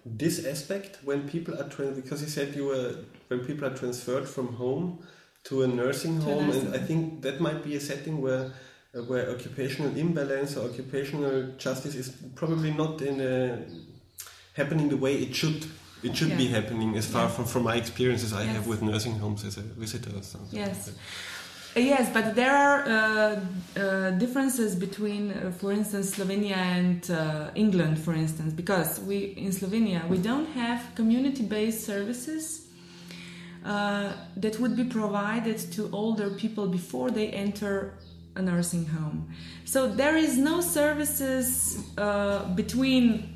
this 0.05 0.45
aspect 0.45 0.99
when 1.03 1.19
people 1.29 1.53
are 1.59 1.69
trans? 1.69 1.95
Because 2.01 2.21
you 2.21 2.29
said 2.37 2.55
you 2.55 2.65
were 2.65 2.89
when 3.29 3.39
people 3.49 3.65
are 3.69 3.75
transferred 3.81 4.27
from 4.27 4.47
home 4.63 4.87
to 5.45 5.63
a 5.63 5.67
nursing 5.67 6.19
To 6.19 6.29
a 6.29 6.33
home, 6.33 6.47
nursing 6.47 6.65
and 6.67 6.75
I 6.75 6.79
think 6.79 7.21
that 7.21 7.39
might 7.39 7.63
be 7.63 7.75
a 7.75 7.79
setting 7.79 8.21
where. 8.21 8.51
Uh, 8.95 9.01
Where 9.03 9.29
occupational 9.31 9.95
imbalance 9.97 10.55
or 10.57 10.69
occupational 10.69 11.53
justice 11.57 11.95
is 11.95 12.09
probably 12.35 12.71
not 12.71 13.01
in 13.01 13.21
a, 13.21 13.59
happening 14.53 14.89
the 14.89 14.97
way 14.97 15.15
it 15.15 15.35
should. 15.35 15.65
It 16.03 16.17
should 16.17 16.37
be 16.37 16.47
happening, 16.47 16.97
as 16.97 17.07
far 17.07 17.23
Yeah. 17.23 17.29
from, 17.35 17.45
from 17.45 17.63
my 17.63 17.75
experiences 17.77 18.33
I 18.33 18.43
have 18.43 18.67
with 18.67 18.81
nursing 18.81 19.17
homes 19.19 19.45
as 19.45 19.57
a 19.57 19.61
visitor. 19.61 20.11
Or 20.17 20.21
something 20.21 20.59
Yes. 20.59 20.85
that. 20.85 20.91
Uh, 20.91 20.99
Yes, 21.75 22.07
but 22.13 22.35
there 22.35 22.55
are 22.55 22.79
uh, 22.85 23.39
uh, 23.79 24.11
differences 24.19 24.75
between, 24.75 25.31
uh, 25.31 25.51
for 25.59 25.71
instance, 25.71 26.15
Slovenia 26.15 26.55
and 26.55 27.09
uh, 27.09 27.49
England, 27.55 27.97
for 27.97 28.13
instance, 28.13 28.53
because 28.53 28.99
we 28.99 29.17
in 29.45 29.51
Slovenia 29.51 30.07
we 30.07 30.19
don't 30.19 30.49
have 30.53 30.79
community-based 30.95 31.81
services 31.83 32.67
uh, 33.65 34.11
that 34.37 34.59
would 34.59 34.75
be 34.75 34.83
provided 34.83 35.57
to 35.75 35.89
older 35.91 36.29
people 36.29 36.67
before 36.67 37.09
they 37.09 37.29
enter 37.29 37.93
a 38.35 38.41
nursing 38.41 38.85
home. 38.85 39.29
So 39.65 39.87
there 39.87 40.17
is 40.17 40.37
no 40.37 40.61
services 40.61 41.77
uh, 41.97 42.45
between 42.55 43.33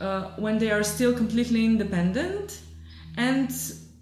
uh, 0.00 0.30
when 0.36 0.58
they 0.58 0.70
are 0.70 0.82
still 0.82 1.12
completely 1.12 1.64
independent 1.64 2.60
and 3.16 3.50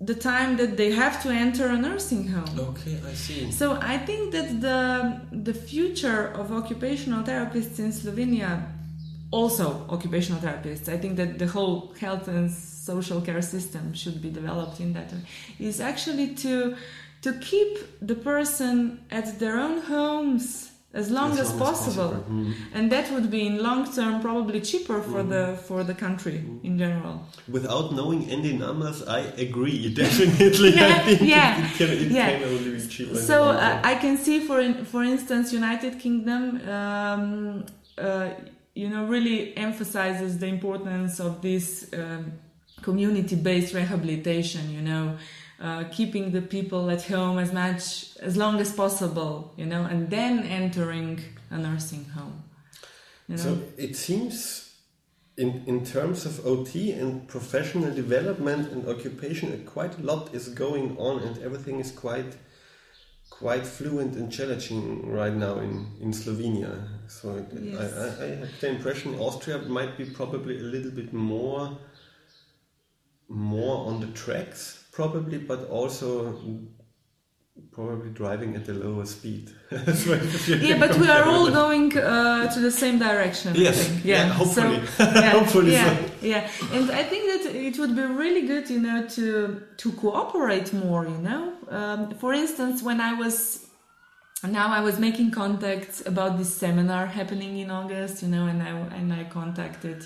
the 0.01 0.15
time 0.15 0.57
that 0.59 0.77
they 0.77 0.93
have 0.93 1.23
to 1.23 1.31
enter 1.31 1.69
a 1.69 1.77
nursing 1.77 2.29
home. 2.29 2.61
Okay, 2.71 3.01
I 3.07 3.15
see. 3.15 3.51
So 3.51 3.79
I 3.81 3.97
think 3.99 4.33
that 4.33 4.61
the 4.61 5.21
the 5.33 5.55
future 5.55 6.33
of 6.35 6.53
occupational 6.53 7.23
therapists 7.23 7.79
in 7.79 7.93
Slovenia, 7.93 8.63
also 9.31 9.87
occupational 9.89 10.41
therapists, 10.41 10.89
I 10.89 10.99
think 10.99 11.17
that 11.17 11.39
the 11.39 11.47
whole 11.47 11.95
health 11.99 12.29
and 12.29 12.51
social 12.51 13.21
care 13.23 13.43
system 13.43 13.95
should 13.95 14.21
be 14.21 14.31
developed 14.31 14.81
in 14.81 14.93
that 14.93 15.11
way, 15.13 15.23
is 15.59 15.81
actually 15.81 16.35
to 16.35 16.77
to 17.27 17.33
keep 17.51 17.73
the 18.11 18.15
person 18.31 18.77
at 19.19 19.27
their 19.41 19.57
own 19.67 19.79
homes 19.95 20.45
as 21.03 21.11
long 21.19 21.31
As 21.33 21.41
as, 21.45 21.51
long 21.51 21.57
as 21.61 21.67
possible, 21.67 22.11
possible. 22.11 22.35
Mm. 22.37 22.53
and 22.77 22.85
that 22.95 23.07
would 23.13 23.29
be 23.37 23.43
in 23.51 23.55
long 23.69 23.83
term 23.99 24.15
probably 24.29 24.61
cheaper 24.71 24.99
for 25.11 25.21
Mm. 25.23 25.29
the 25.35 25.45
for 25.69 25.81
the 25.91 25.97
country 26.07 26.39
in 26.69 26.75
general. 26.85 27.15
Without 27.57 27.87
knowing 27.99 28.21
any 28.37 28.53
numbers, 28.65 28.99
I 29.19 29.21
agree. 29.47 29.79
Definitely, 30.05 30.71
I 30.75 30.81
Yeah, 30.83 30.99
think 31.07 31.21
yeah, 31.37 31.65
it, 31.65 31.71
can, 31.79 31.89
it 32.05 32.11
yeah. 32.19 32.29
can 32.33 32.43
only 32.55 32.71
be 32.77 32.81
cheaper. 32.95 33.17
So 33.31 33.37
uh. 33.51 33.91
I 33.93 33.95
can 34.05 34.15
see, 34.25 34.37
for 34.49 34.59
in, 34.67 34.73
for 34.93 35.03
instance, 35.15 35.47
United 35.63 35.93
Kingdom, 36.05 36.43
um, 36.79 37.23
uh, 38.07 38.29
you 38.81 38.89
know, 38.93 39.03
really 39.15 39.39
emphasizes 39.69 40.31
the 40.43 40.49
importance 40.57 41.15
of 41.27 41.33
this 41.49 41.65
um, 42.01 42.23
community-based 42.87 43.71
rehabilitation. 43.81 44.63
You 44.77 44.83
know, 44.91 45.05
uh, 45.61 45.85
keeping 45.91 46.33
the 46.33 46.43
people 46.43 46.91
at 46.91 47.03
home 47.05 47.39
as 47.39 47.53
much 47.53 48.17
as 48.19 48.37
long 48.37 48.61
as 48.61 48.73
possible. 48.73 49.53
You 49.57 49.67
know, 49.67 49.85
and 49.85 50.11
then 50.11 50.41
entering 50.45 51.21
a 51.51 51.59
nursing 51.59 52.05
home. 52.07 52.45
You 53.29 53.37
know, 53.37 53.43
So 53.43 53.59
it 53.77 53.97
seems, 53.97 54.75
in 55.37 55.63
in 55.67 55.85
terms 55.85 56.27
of 56.27 56.47
OT 56.47 56.93
and 56.93 57.27
professional 57.29 57.93
development 57.95 58.73
and 58.73 58.87
occupation, 58.89 59.65
quite 59.65 59.99
a 59.99 60.03
lot 60.03 60.35
is 60.35 60.49
going 60.49 60.97
on, 60.99 61.23
and 61.23 61.39
everything 61.43 61.81
is 61.81 61.91
quite 61.91 62.37
quite 63.31 63.67
fluent 63.67 64.15
and 64.17 64.33
challenging 64.33 65.11
right 65.11 65.35
now 65.35 65.59
in 65.59 65.87
in 66.01 66.13
Slovenia. 66.13 66.73
So 67.09 67.37
it, 67.37 67.47
Yes. 67.53 67.93
I, 67.93 68.25
I, 68.25 68.27
I 68.27 68.29
have 68.37 68.61
the 68.61 68.69
impression 68.69 69.15
Austria 69.19 69.59
might 69.59 69.97
be 69.99 70.05
probably 70.05 70.59
a 70.59 70.63
little 70.75 70.91
bit 70.91 71.13
more 71.13 71.79
more 73.29 73.87
on 73.89 74.01
the 74.01 74.07
tracks, 74.09 74.85
probably, 74.97 75.39
but 75.39 75.61
also. 75.69 76.09
Probably 77.73 78.11
driving 78.11 78.55
at 78.57 78.69
a 78.69 78.75
lower 78.75 79.07
speed. 79.07 79.51
So 80.03 80.13
if 80.13 80.49
you 80.49 80.57
yeah, 80.57 80.79
but 80.79 80.93
we 80.99 81.09
are 81.17 81.25
all 81.25 81.51
going 81.51 81.89
uh, 81.97 82.53
to 82.55 82.61
the 82.61 82.71
same 82.71 82.99
direction. 82.99 83.55
Yes, 83.55 83.77
think. 83.87 84.05
yeah, 84.05 84.25
hopefully. 84.41 84.81
So, 84.87 85.05
yeah, 85.05 85.31
Hopefully 85.39 85.73
yeah, 85.73 85.97
so. 85.97 86.13
yeah. 86.33 86.51
And 86.75 86.91
I 86.91 87.03
think 87.11 87.23
that 87.33 87.43
it 87.55 87.79
would 87.79 87.95
be 87.97 88.07
really 88.25 88.45
good, 88.53 88.69
you 88.75 88.81
know, 88.87 88.99
to 89.17 89.27
to 89.83 89.93
cooperate 89.93 90.69
more. 90.85 91.05
You 91.15 91.21
know, 91.29 91.43
um, 91.79 92.01
for 92.23 92.33
instance, 92.43 92.77
when 92.89 93.01
I 93.01 93.13
was 93.23 93.37
now 94.43 94.69
I 94.79 94.81
was 94.89 94.99
making 94.99 95.31
contacts 95.31 95.97
about 96.07 96.33
this 96.39 96.55
seminar 96.63 97.07
happening 97.07 97.53
in 97.59 97.71
August, 97.71 98.23
you 98.23 98.29
know, 98.35 98.45
and 98.53 98.63
I 98.63 98.73
and 98.99 99.13
I 99.21 99.25
contacted 99.41 99.99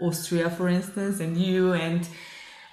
Austria, 0.00 0.50
for 0.50 0.68
instance, 0.68 1.20
and 1.20 1.36
you 1.36 1.72
and 1.72 2.02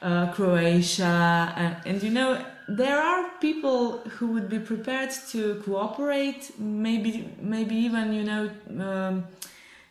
uh, 0.02 0.32
Croatia, 0.34 1.54
and, 1.56 1.76
and 1.86 2.04
you 2.04 2.12
know 2.12 2.44
there 2.68 3.02
are 3.02 3.30
people 3.42 4.00
who 4.00 4.28
would 4.28 4.50
be 4.50 4.60
prepared 4.60 5.12
to 5.32 5.62
cooperate, 5.66 6.52
maybe 6.60 7.34
maybe 7.42 7.76
even 7.76 8.14
you 8.14 8.24
know. 8.24 8.50
Um, 8.80 9.24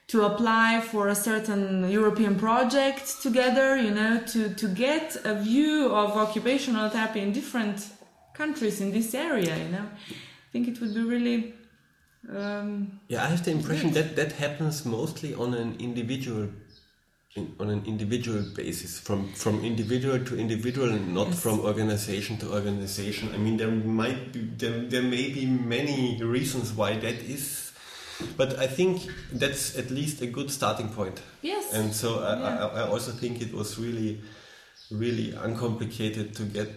to 0.09 0.25
apply 0.25 0.81
for 0.81 1.09
a 1.09 1.15
certain 1.15 1.87
European 1.91 2.35
project 2.35 3.21
together, 3.21 3.77
you 3.77 3.91
know, 3.91 4.19
to, 4.21 4.49
to 4.55 4.67
get 4.67 5.15
a 5.25 5.35
view 5.35 5.95
of 5.95 6.17
occupational 6.17 6.89
therapy 6.89 7.21
in 7.21 7.31
different 7.31 7.91
countries 8.33 8.81
in 8.81 8.91
this 8.91 9.15
area, 9.15 9.55
you 9.59 9.69
know. 9.69 9.85
I 9.85 10.51
think 10.51 10.67
it 10.67 10.81
would 10.81 10.95
be 10.95 11.03
really 11.03 11.53
um, 12.35 13.01
Yeah, 13.09 13.25
I 13.25 13.29
have 13.29 13.45
the 13.45 13.51
impression 13.51 13.93
that 13.93 14.17
that 14.17 14.33
happens 14.33 14.85
mostly 14.85 15.35
on 15.35 15.55
an 15.55 15.77
individual 15.79 16.49
in, 17.39 17.45
on 17.61 17.71
an 17.71 17.83
individual 17.87 18.43
basis, 18.55 18.99
from 19.07 19.21
from 19.35 19.65
individual 19.65 20.19
to 20.29 20.37
individual, 20.45 20.91
and 20.97 21.15
not 21.15 21.29
Yes. 21.29 21.41
from 21.43 21.61
organization 21.61 22.37
to 22.39 22.47
organization. 22.53 23.25
I 23.35 23.39
mean, 23.39 23.57
there 23.57 23.71
might 23.71 24.33
be 24.33 24.41
there, 24.63 24.79
there 24.93 25.03
may 25.17 25.27
be 25.39 25.47
many 25.47 26.01
reasons 26.37 26.73
why 26.73 26.91
that 27.05 27.19
is, 27.37 27.73
but 28.37 28.59
I 28.59 28.67
think 28.67 29.03
that's 29.33 29.79
at 29.79 29.91
least 29.91 30.23
a 30.23 30.27
good 30.27 30.51
starting 30.51 30.89
point. 30.99 31.23
yes. 31.43 31.65
And 31.73 31.95
so 31.95 32.09
I, 32.21 32.33
Yeah. 32.39 32.67
I, 32.67 32.81
I 32.81 32.89
also 32.89 33.13
think 33.13 33.41
it 33.47 33.53
was 33.55 33.79
really, 33.79 34.21
really 34.91 35.29
uncomplicated 35.47 36.35
to 36.37 36.43
get 36.45 36.71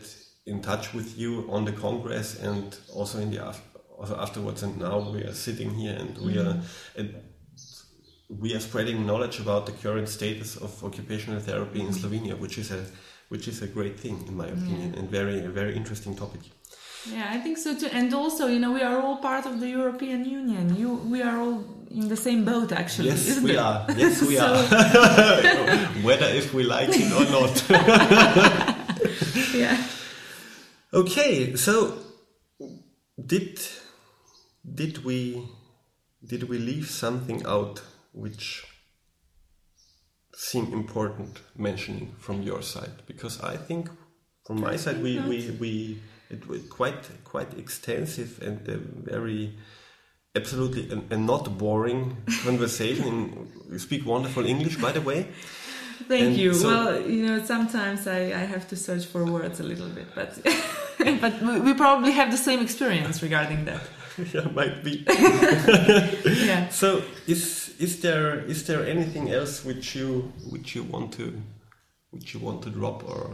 in 0.46 0.62
touch 0.62 0.94
with 0.94 1.18
you 1.18 1.46
on 1.50 1.66
the 1.66 1.72
Congress 1.72 2.40
and 2.42 2.64
also 2.94 3.20
in 3.20 3.32
the 3.32 3.48
af- 3.50 3.62
also 4.00 4.16
afterwards. 4.18 4.64
And 4.64 4.78
now 4.80 5.00
we 5.14 5.22
are 5.24 5.34
sitting 5.34 5.70
here 5.82 5.96
and 6.00 6.18
we 6.18 6.38
are 6.38 6.54
mm-hmm. 6.56 7.00
and 7.00 7.08
we 8.40 8.54
are 8.56 8.60
spreading 8.60 9.06
knowledge 9.06 9.40
about 9.40 9.66
the 9.66 9.72
current 9.72 10.08
status 10.08 10.56
of 10.56 10.84
occupational 10.84 11.40
therapy 11.40 11.82
in 11.82 11.88
mm-hmm. 11.88 12.06
Slovenia, 12.06 12.40
which 12.40 12.58
is 12.58 12.72
a 12.72 12.86
which 13.30 13.48
is 13.48 13.62
a 13.62 13.68
great 13.68 13.98
thing 13.98 14.26
in 14.28 14.36
my 14.36 14.48
opinion 14.48 14.94
and 14.98 15.10
very 15.10 15.40
a 15.40 15.50
very 15.50 15.76
interesting 15.76 16.16
topic. 16.16 16.42
yeah, 17.10 17.28
I 17.32 17.40
think 17.40 17.58
so 17.58 17.76
too. 17.76 17.88
And 17.92 18.14
also, 18.14 18.48
you 18.48 18.60
know, 18.60 18.72
we 18.72 18.82
are 18.82 19.02
all 19.02 19.18
part 19.18 19.46
of 19.46 19.60
the 19.60 19.70
European 19.70 20.26
Union. 20.26 20.76
You, 20.76 20.90
we 21.14 21.22
are 21.22 21.40
all 21.40 21.64
in 21.90 22.08
the 22.10 22.18
same 22.18 22.46
boat, 22.46 22.72
actually. 22.72 23.10
Yes, 23.10 23.40
we 23.40 23.52
it? 23.52 23.58
are. 23.58 23.86
Yes, 23.98 24.22
we 24.22 24.38
are. 24.46 24.58
Whether 26.08 26.28
if 26.28 26.54
we 26.54 26.64
like 26.64 26.90
it 26.92 27.12
or 27.20 27.26
not. 27.38 27.54
Yeah. 29.54 29.78
Okay, 30.94 31.56
so 31.56 31.98
did 33.24 33.60
did 34.64 35.04
we 35.04 35.48
did 36.26 36.44
we 36.50 36.58
leave 36.58 36.90
something 36.90 37.46
out 37.46 37.82
which 38.14 38.66
seem 40.34 40.74
important 40.74 41.40
mentioning 41.58 42.16
from 42.20 42.42
your 42.42 42.62
side? 42.62 43.04
Because 43.08 43.42
I 43.42 43.58
think 43.58 43.90
from 44.46 44.62
my 44.62 44.76
side 44.78 45.02
we 45.02 45.20
we, 45.20 45.52
we 45.60 46.00
it 46.30 46.48
was 46.48 46.62
quite 46.70 47.10
quite 47.24 47.54
extensive 47.58 48.40
and 48.42 48.68
a 48.68 48.78
very 48.78 49.58
absolutely 50.36 50.90
and, 51.12 51.26
not 51.28 51.58
boring 51.58 52.18
conversation. 52.46 53.48
you 53.70 53.80
speak 53.80 54.06
wonderful 54.06 54.46
English, 54.46 54.78
by 54.78 54.92
the 54.92 55.02
way. 55.02 55.28
Thank 56.08 56.24
And 56.26 56.36
you. 56.38 56.54
so- 56.54 56.68
well, 56.68 57.02
you 57.02 57.26
know, 57.28 57.44
sometimes 57.46 58.08
I, 58.08 58.20
I 58.42 58.46
have 58.54 58.68
to 58.70 58.76
search 58.76 59.06
for 59.06 59.24
words 59.26 59.60
a 59.60 59.64
little 59.64 59.90
bit, 59.90 60.08
but 60.16 60.30
but 61.22 61.42
we- 61.42 61.60
we 61.60 61.74
probably 61.74 62.12
have 62.12 62.32
the 62.32 62.38
same 62.38 62.60
experience 62.62 63.22
regarding 63.22 63.66
that. 63.66 63.82
yeah, 64.34 64.48
might 64.56 64.84
be. 64.84 65.06
Yeah. 66.48 66.70
So 66.70 67.04
is 67.28 67.61
is 67.82 68.00
there 68.02 68.40
is 68.54 68.66
there 68.68 68.84
anything 68.86 69.32
else 69.32 69.66
which 69.66 69.96
you 69.96 70.32
which 70.54 70.76
you 70.76 70.84
want 70.84 71.12
to 71.14 71.42
which 72.12 72.34
you 72.34 72.40
want 72.40 72.62
to 72.62 72.70
drop 72.70 73.04
or 73.04 73.34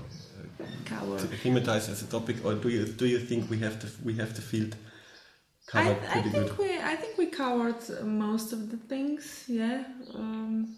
uh, 0.59 1.17
to 1.17 1.27
thematize 1.27 1.89
as 1.89 2.01
a 2.01 2.07
topic, 2.07 2.37
or 2.45 2.53
do 2.53 2.69
you 2.69 2.85
do 2.85 3.05
you 3.05 3.19
think 3.19 3.49
we 3.49 3.59
have 3.59 3.79
to 3.79 3.87
we 4.03 4.13
have 4.15 4.33
the 4.35 4.41
field 4.41 4.75
I, 4.75 5.71
covered 5.71 5.97
I 6.03 6.11
pretty 6.13 6.29
think 6.29 6.47
good? 6.47 6.57
we 6.57 6.79
I 6.79 6.95
think 6.95 7.17
we 7.17 7.27
covered 7.27 7.81
most 8.03 8.53
of 8.53 8.71
the 8.71 8.77
things. 8.77 9.43
Yeah. 9.47 9.83
Um, 10.15 10.77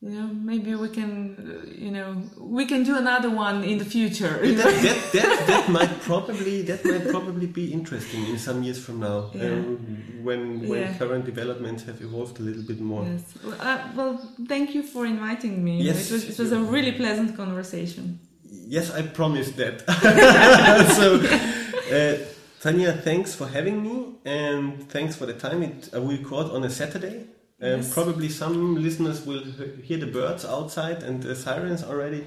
you 0.00 0.10
know, 0.10 0.28
maybe 0.28 0.74
we 0.76 0.88
can, 0.88 1.34
uh, 1.36 1.70
you 1.84 1.90
know, 1.90 2.22
we 2.38 2.66
can 2.66 2.84
do 2.84 2.96
another 2.96 3.30
one 3.30 3.64
in 3.64 3.78
the 3.78 3.84
future. 3.84 4.38
That, 4.40 4.56
that, 4.56 5.12
that, 5.12 5.46
that 5.48 5.68
might 5.68 6.00
probably 6.02 6.62
that 6.62 6.84
might 6.84 7.08
probably 7.10 7.46
be 7.46 7.72
interesting 7.72 8.24
in 8.26 8.38
some 8.38 8.62
years 8.62 8.78
from 8.84 9.00
now 9.00 9.30
Yeah. 9.34 9.46
um, 9.46 10.22
when 10.22 10.68
when 10.68 10.80
Yeah. 10.82 10.98
current 10.98 11.24
developments 11.24 11.82
have 11.84 12.00
evolved 12.00 12.38
a 12.38 12.42
little 12.42 12.62
bit 12.62 12.80
more. 12.80 13.04
Yes. 13.04 13.22
Well, 13.44 13.56
uh, 13.60 13.78
well, 13.96 14.12
thank 14.46 14.72
you 14.74 14.82
for 14.84 15.04
inviting 15.04 15.64
me. 15.64 15.82
Yes. 15.82 16.10
It 16.10 16.12
was 16.14 16.24
it 16.30 16.38
was 16.42 16.52
a 16.52 16.60
really 16.74 16.92
pleasant 16.92 17.36
conversation. 17.36 18.20
Yes, 18.76 18.90
I 18.94 19.02
promise 19.02 19.50
that. 19.52 19.76
so, 20.98 21.06
uh, 21.96 22.16
Tanja, 22.62 23.02
thanks 23.02 23.34
for 23.34 23.46
having 23.48 23.82
me, 23.82 23.96
and 24.24 24.88
thanks 24.90 25.16
for 25.16 25.26
the 25.26 25.34
time. 25.34 25.62
It 25.64 25.90
uh, 25.92 26.00
we 26.00 26.18
record 26.18 26.46
on 26.56 26.62
a 26.64 26.70
Saturday. 26.70 27.18
Um, 27.60 27.80
Yes. 27.80 27.92
Probably 27.92 28.28
some 28.28 28.76
listeners 28.76 29.26
will 29.26 29.42
hear 29.82 29.98
the 29.98 30.06
birds 30.06 30.44
outside 30.44 31.02
and 31.02 31.22
the 31.22 31.34
sirens 31.34 31.82
already 31.82 32.26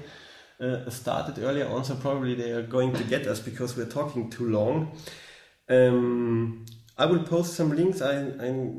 uh, 0.60 0.88
started 0.90 1.38
earlier 1.42 1.66
on. 1.68 1.84
So 1.84 1.96
probably 1.96 2.34
they 2.34 2.50
are 2.52 2.62
going 2.62 2.92
to 2.94 3.04
get 3.04 3.26
us 3.26 3.40
because 3.40 3.76
we're 3.76 3.86
talking 3.86 4.30
too 4.30 4.48
long. 4.50 4.96
Um, 5.68 6.66
I 6.98 7.06
will 7.06 7.22
post 7.24 7.54
some 7.54 7.74
links. 7.74 8.02
I, 8.02 8.20
I, 8.20 8.72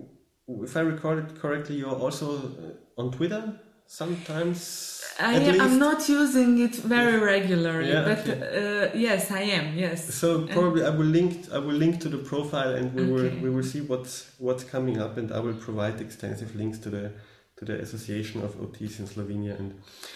if 0.48 0.78
I 0.78 0.82
recorded 0.82 1.40
correctly, 1.40 1.78
you're 1.78 1.96
also 1.96 2.38
uh, 2.38 3.02
on 3.02 3.12
Twitter 3.12 3.60
sometimes. 3.94 5.02
I, 5.20 5.34
am 5.34 5.62
I'm 5.62 5.78
not 5.78 6.10
using 6.10 6.60
it 6.60 6.76
very 6.78 7.20
regularly, 7.20 7.90
Yeah, 7.90 8.04
but 8.10 8.28
uh, 8.28 8.90
yes, 8.96 9.30
I 9.30 9.44
am. 9.58 9.78
Yes. 9.78 10.12
So 10.22 10.48
probably 10.48 10.84
I 10.84 10.90
will 10.90 11.12
link 11.18 11.32
I 11.58 11.60
will 11.60 11.80
link 11.84 12.02
to 12.02 12.10
the 12.10 12.18
profile 12.32 12.74
and 12.80 12.86
we 12.96 13.06
will 13.14 13.30
we 13.44 13.50
will 13.56 13.68
see 13.74 13.82
what's 13.82 14.14
what's 14.40 14.64
coming 14.64 14.98
up 15.06 15.18
and 15.20 15.32
I 15.32 15.40
will 15.46 15.60
provide 15.68 16.02
extensive 16.02 16.56
links 16.56 16.80
to 16.80 16.90
the 16.90 17.12
to 17.58 17.66
the 17.70 17.76
Association 17.86 18.42
of 18.42 18.52
OTs 18.64 19.00
in 19.00 19.06
Slovenia 19.14 19.54
and 19.60 19.70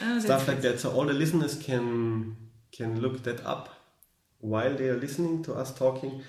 Oh, 0.03 0.19
stuff 0.19 0.47
like 0.47 0.61
that. 0.61 0.79
So 0.79 0.87
all 0.95 1.05
the 1.05 1.17
listeners 1.23 1.53
can 1.67 1.83
can 2.77 2.99
look 3.03 3.21
that 3.27 3.39
up 3.45 3.65
while 4.39 4.73
they 4.79 4.87
are 4.93 4.99
listening 5.05 5.43
to 5.43 5.53
us 5.53 5.69
talking 5.83 6.23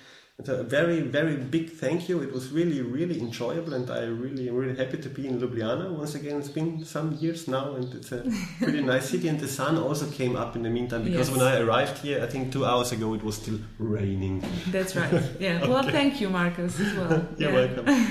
So 0.45 0.55
a 0.55 0.63
very, 0.63 1.01
very 1.01 1.35
big 1.35 1.69
thank 1.71 2.07
you. 2.07 2.21
It 2.21 2.31
was 2.31 2.49
really, 2.53 2.81
really 2.81 3.19
enjoyable, 3.19 3.73
and 3.73 3.89
I 3.91 4.05
really, 4.05 4.49
really 4.49 4.73
happy 4.77 4.97
to 4.97 5.09
be 5.09 5.27
in 5.27 5.37
Ljubljana 5.41 5.91
once 5.91 6.15
again. 6.15 6.39
It's 6.39 6.47
been 6.47 6.85
some 6.85 7.17
years 7.19 7.47
now, 7.49 7.75
and 7.75 7.93
it's 7.93 8.11
a 8.13 8.23
pretty 8.61 8.81
nice 8.81 9.09
city. 9.09 9.27
And 9.27 9.37
the 9.37 9.49
sun 9.49 9.77
also 9.77 10.05
came 10.09 10.37
up 10.37 10.55
in 10.55 10.63
the 10.63 10.69
meantime 10.69 11.03
because 11.03 11.27
Yes. 11.29 11.37
when 11.37 11.45
I 11.45 11.59
arrived 11.59 11.97
here, 11.97 12.23
I 12.23 12.27
think 12.27 12.53
two 12.53 12.63
hours 12.65 12.93
ago, 12.93 13.13
it 13.15 13.23
was 13.23 13.35
still 13.35 13.59
raining. 13.79 14.41
That's 14.71 14.95
right. 14.95 15.11
Yeah. 15.41 15.67
Well, 15.67 15.83
thank 15.83 16.21
you, 16.21 16.29
Marcus, 16.29 16.79
as 16.79 16.93
well. 16.95 17.21
You're 17.37 17.51
yeah. 17.51 17.55
welcome. 17.75 18.05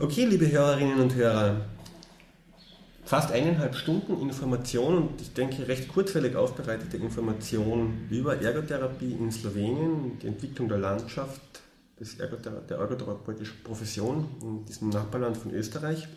Okay, 0.00 0.26
liebe 0.26 0.46
Hörerinnen 0.50 1.00
und 1.00 1.14
Hörer, 1.14 1.56
fast 3.04 3.32
eineinhalb 3.32 3.74
Stunden 3.74 4.18
Information 4.20 4.96
und 4.96 5.20
ich 5.20 5.34
denke 5.34 5.68
recht 5.68 5.88
kurzweilig 5.88 6.36
aufbereitete 6.36 6.96
Information 6.96 8.08
über 8.10 8.40
Ergotherapie 8.40 9.12
in 9.12 9.30
Slowenien, 9.30 10.18
die 10.20 10.28
Entwicklung 10.28 10.68
der 10.68 10.78
Landschaft 10.78 11.42
des 12.00 12.18
Ergothera 12.18 12.60
der 12.60 12.78
ergotherapeutischen 12.78 13.62
Profession 13.62 14.26
in 14.40 14.64
diesem 14.64 14.88
Nachbarland 14.88 15.36
von 15.36 15.52
Österreich. 15.52 16.08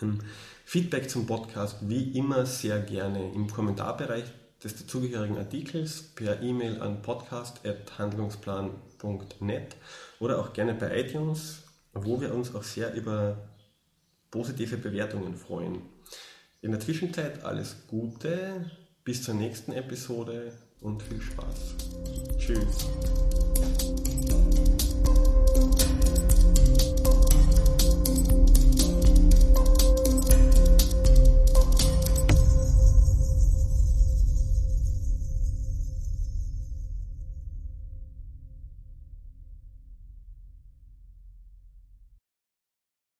Ähm, 0.00 0.20
Feedback 0.64 1.10
zum 1.10 1.26
Podcast 1.26 1.78
wie 1.88 2.16
immer 2.16 2.46
sehr 2.46 2.78
gerne 2.80 3.32
im 3.32 3.50
Kommentarbereich 3.50 4.26
des 4.62 4.76
dazugehörigen 4.76 5.38
Artikels 5.38 6.02
per 6.14 6.40
E-Mail 6.42 6.80
an 6.80 7.02
podcast.handlungsplan.net 7.02 9.76
oder 10.20 10.38
auch 10.38 10.52
gerne 10.52 10.74
bei 10.74 11.00
iTunes, 11.00 11.64
wo 11.92 12.20
wir 12.20 12.32
uns 12.34 12.54
auch 12.54 12.62
sehr 12.62 12.94
über 12.94 13.48
positive 14.30 14.76
Bewertungen 14.76 15.34
freuen. 15.34 15.95
In 16.66 16.72
der 16.72 16.80
Zwischenzeit 16.80 17.44
alles 17.44 17.76
Gute, 17.86 18.68
bis 19.04 19.22
zur 19.22 19.34
nächsten 19.34 19.70
Episode 19.70 20.52
und 20.80 21.00
viel 21.00 21.22
Spaß. 21.22 21.76
Tschüss. 22.38 23.85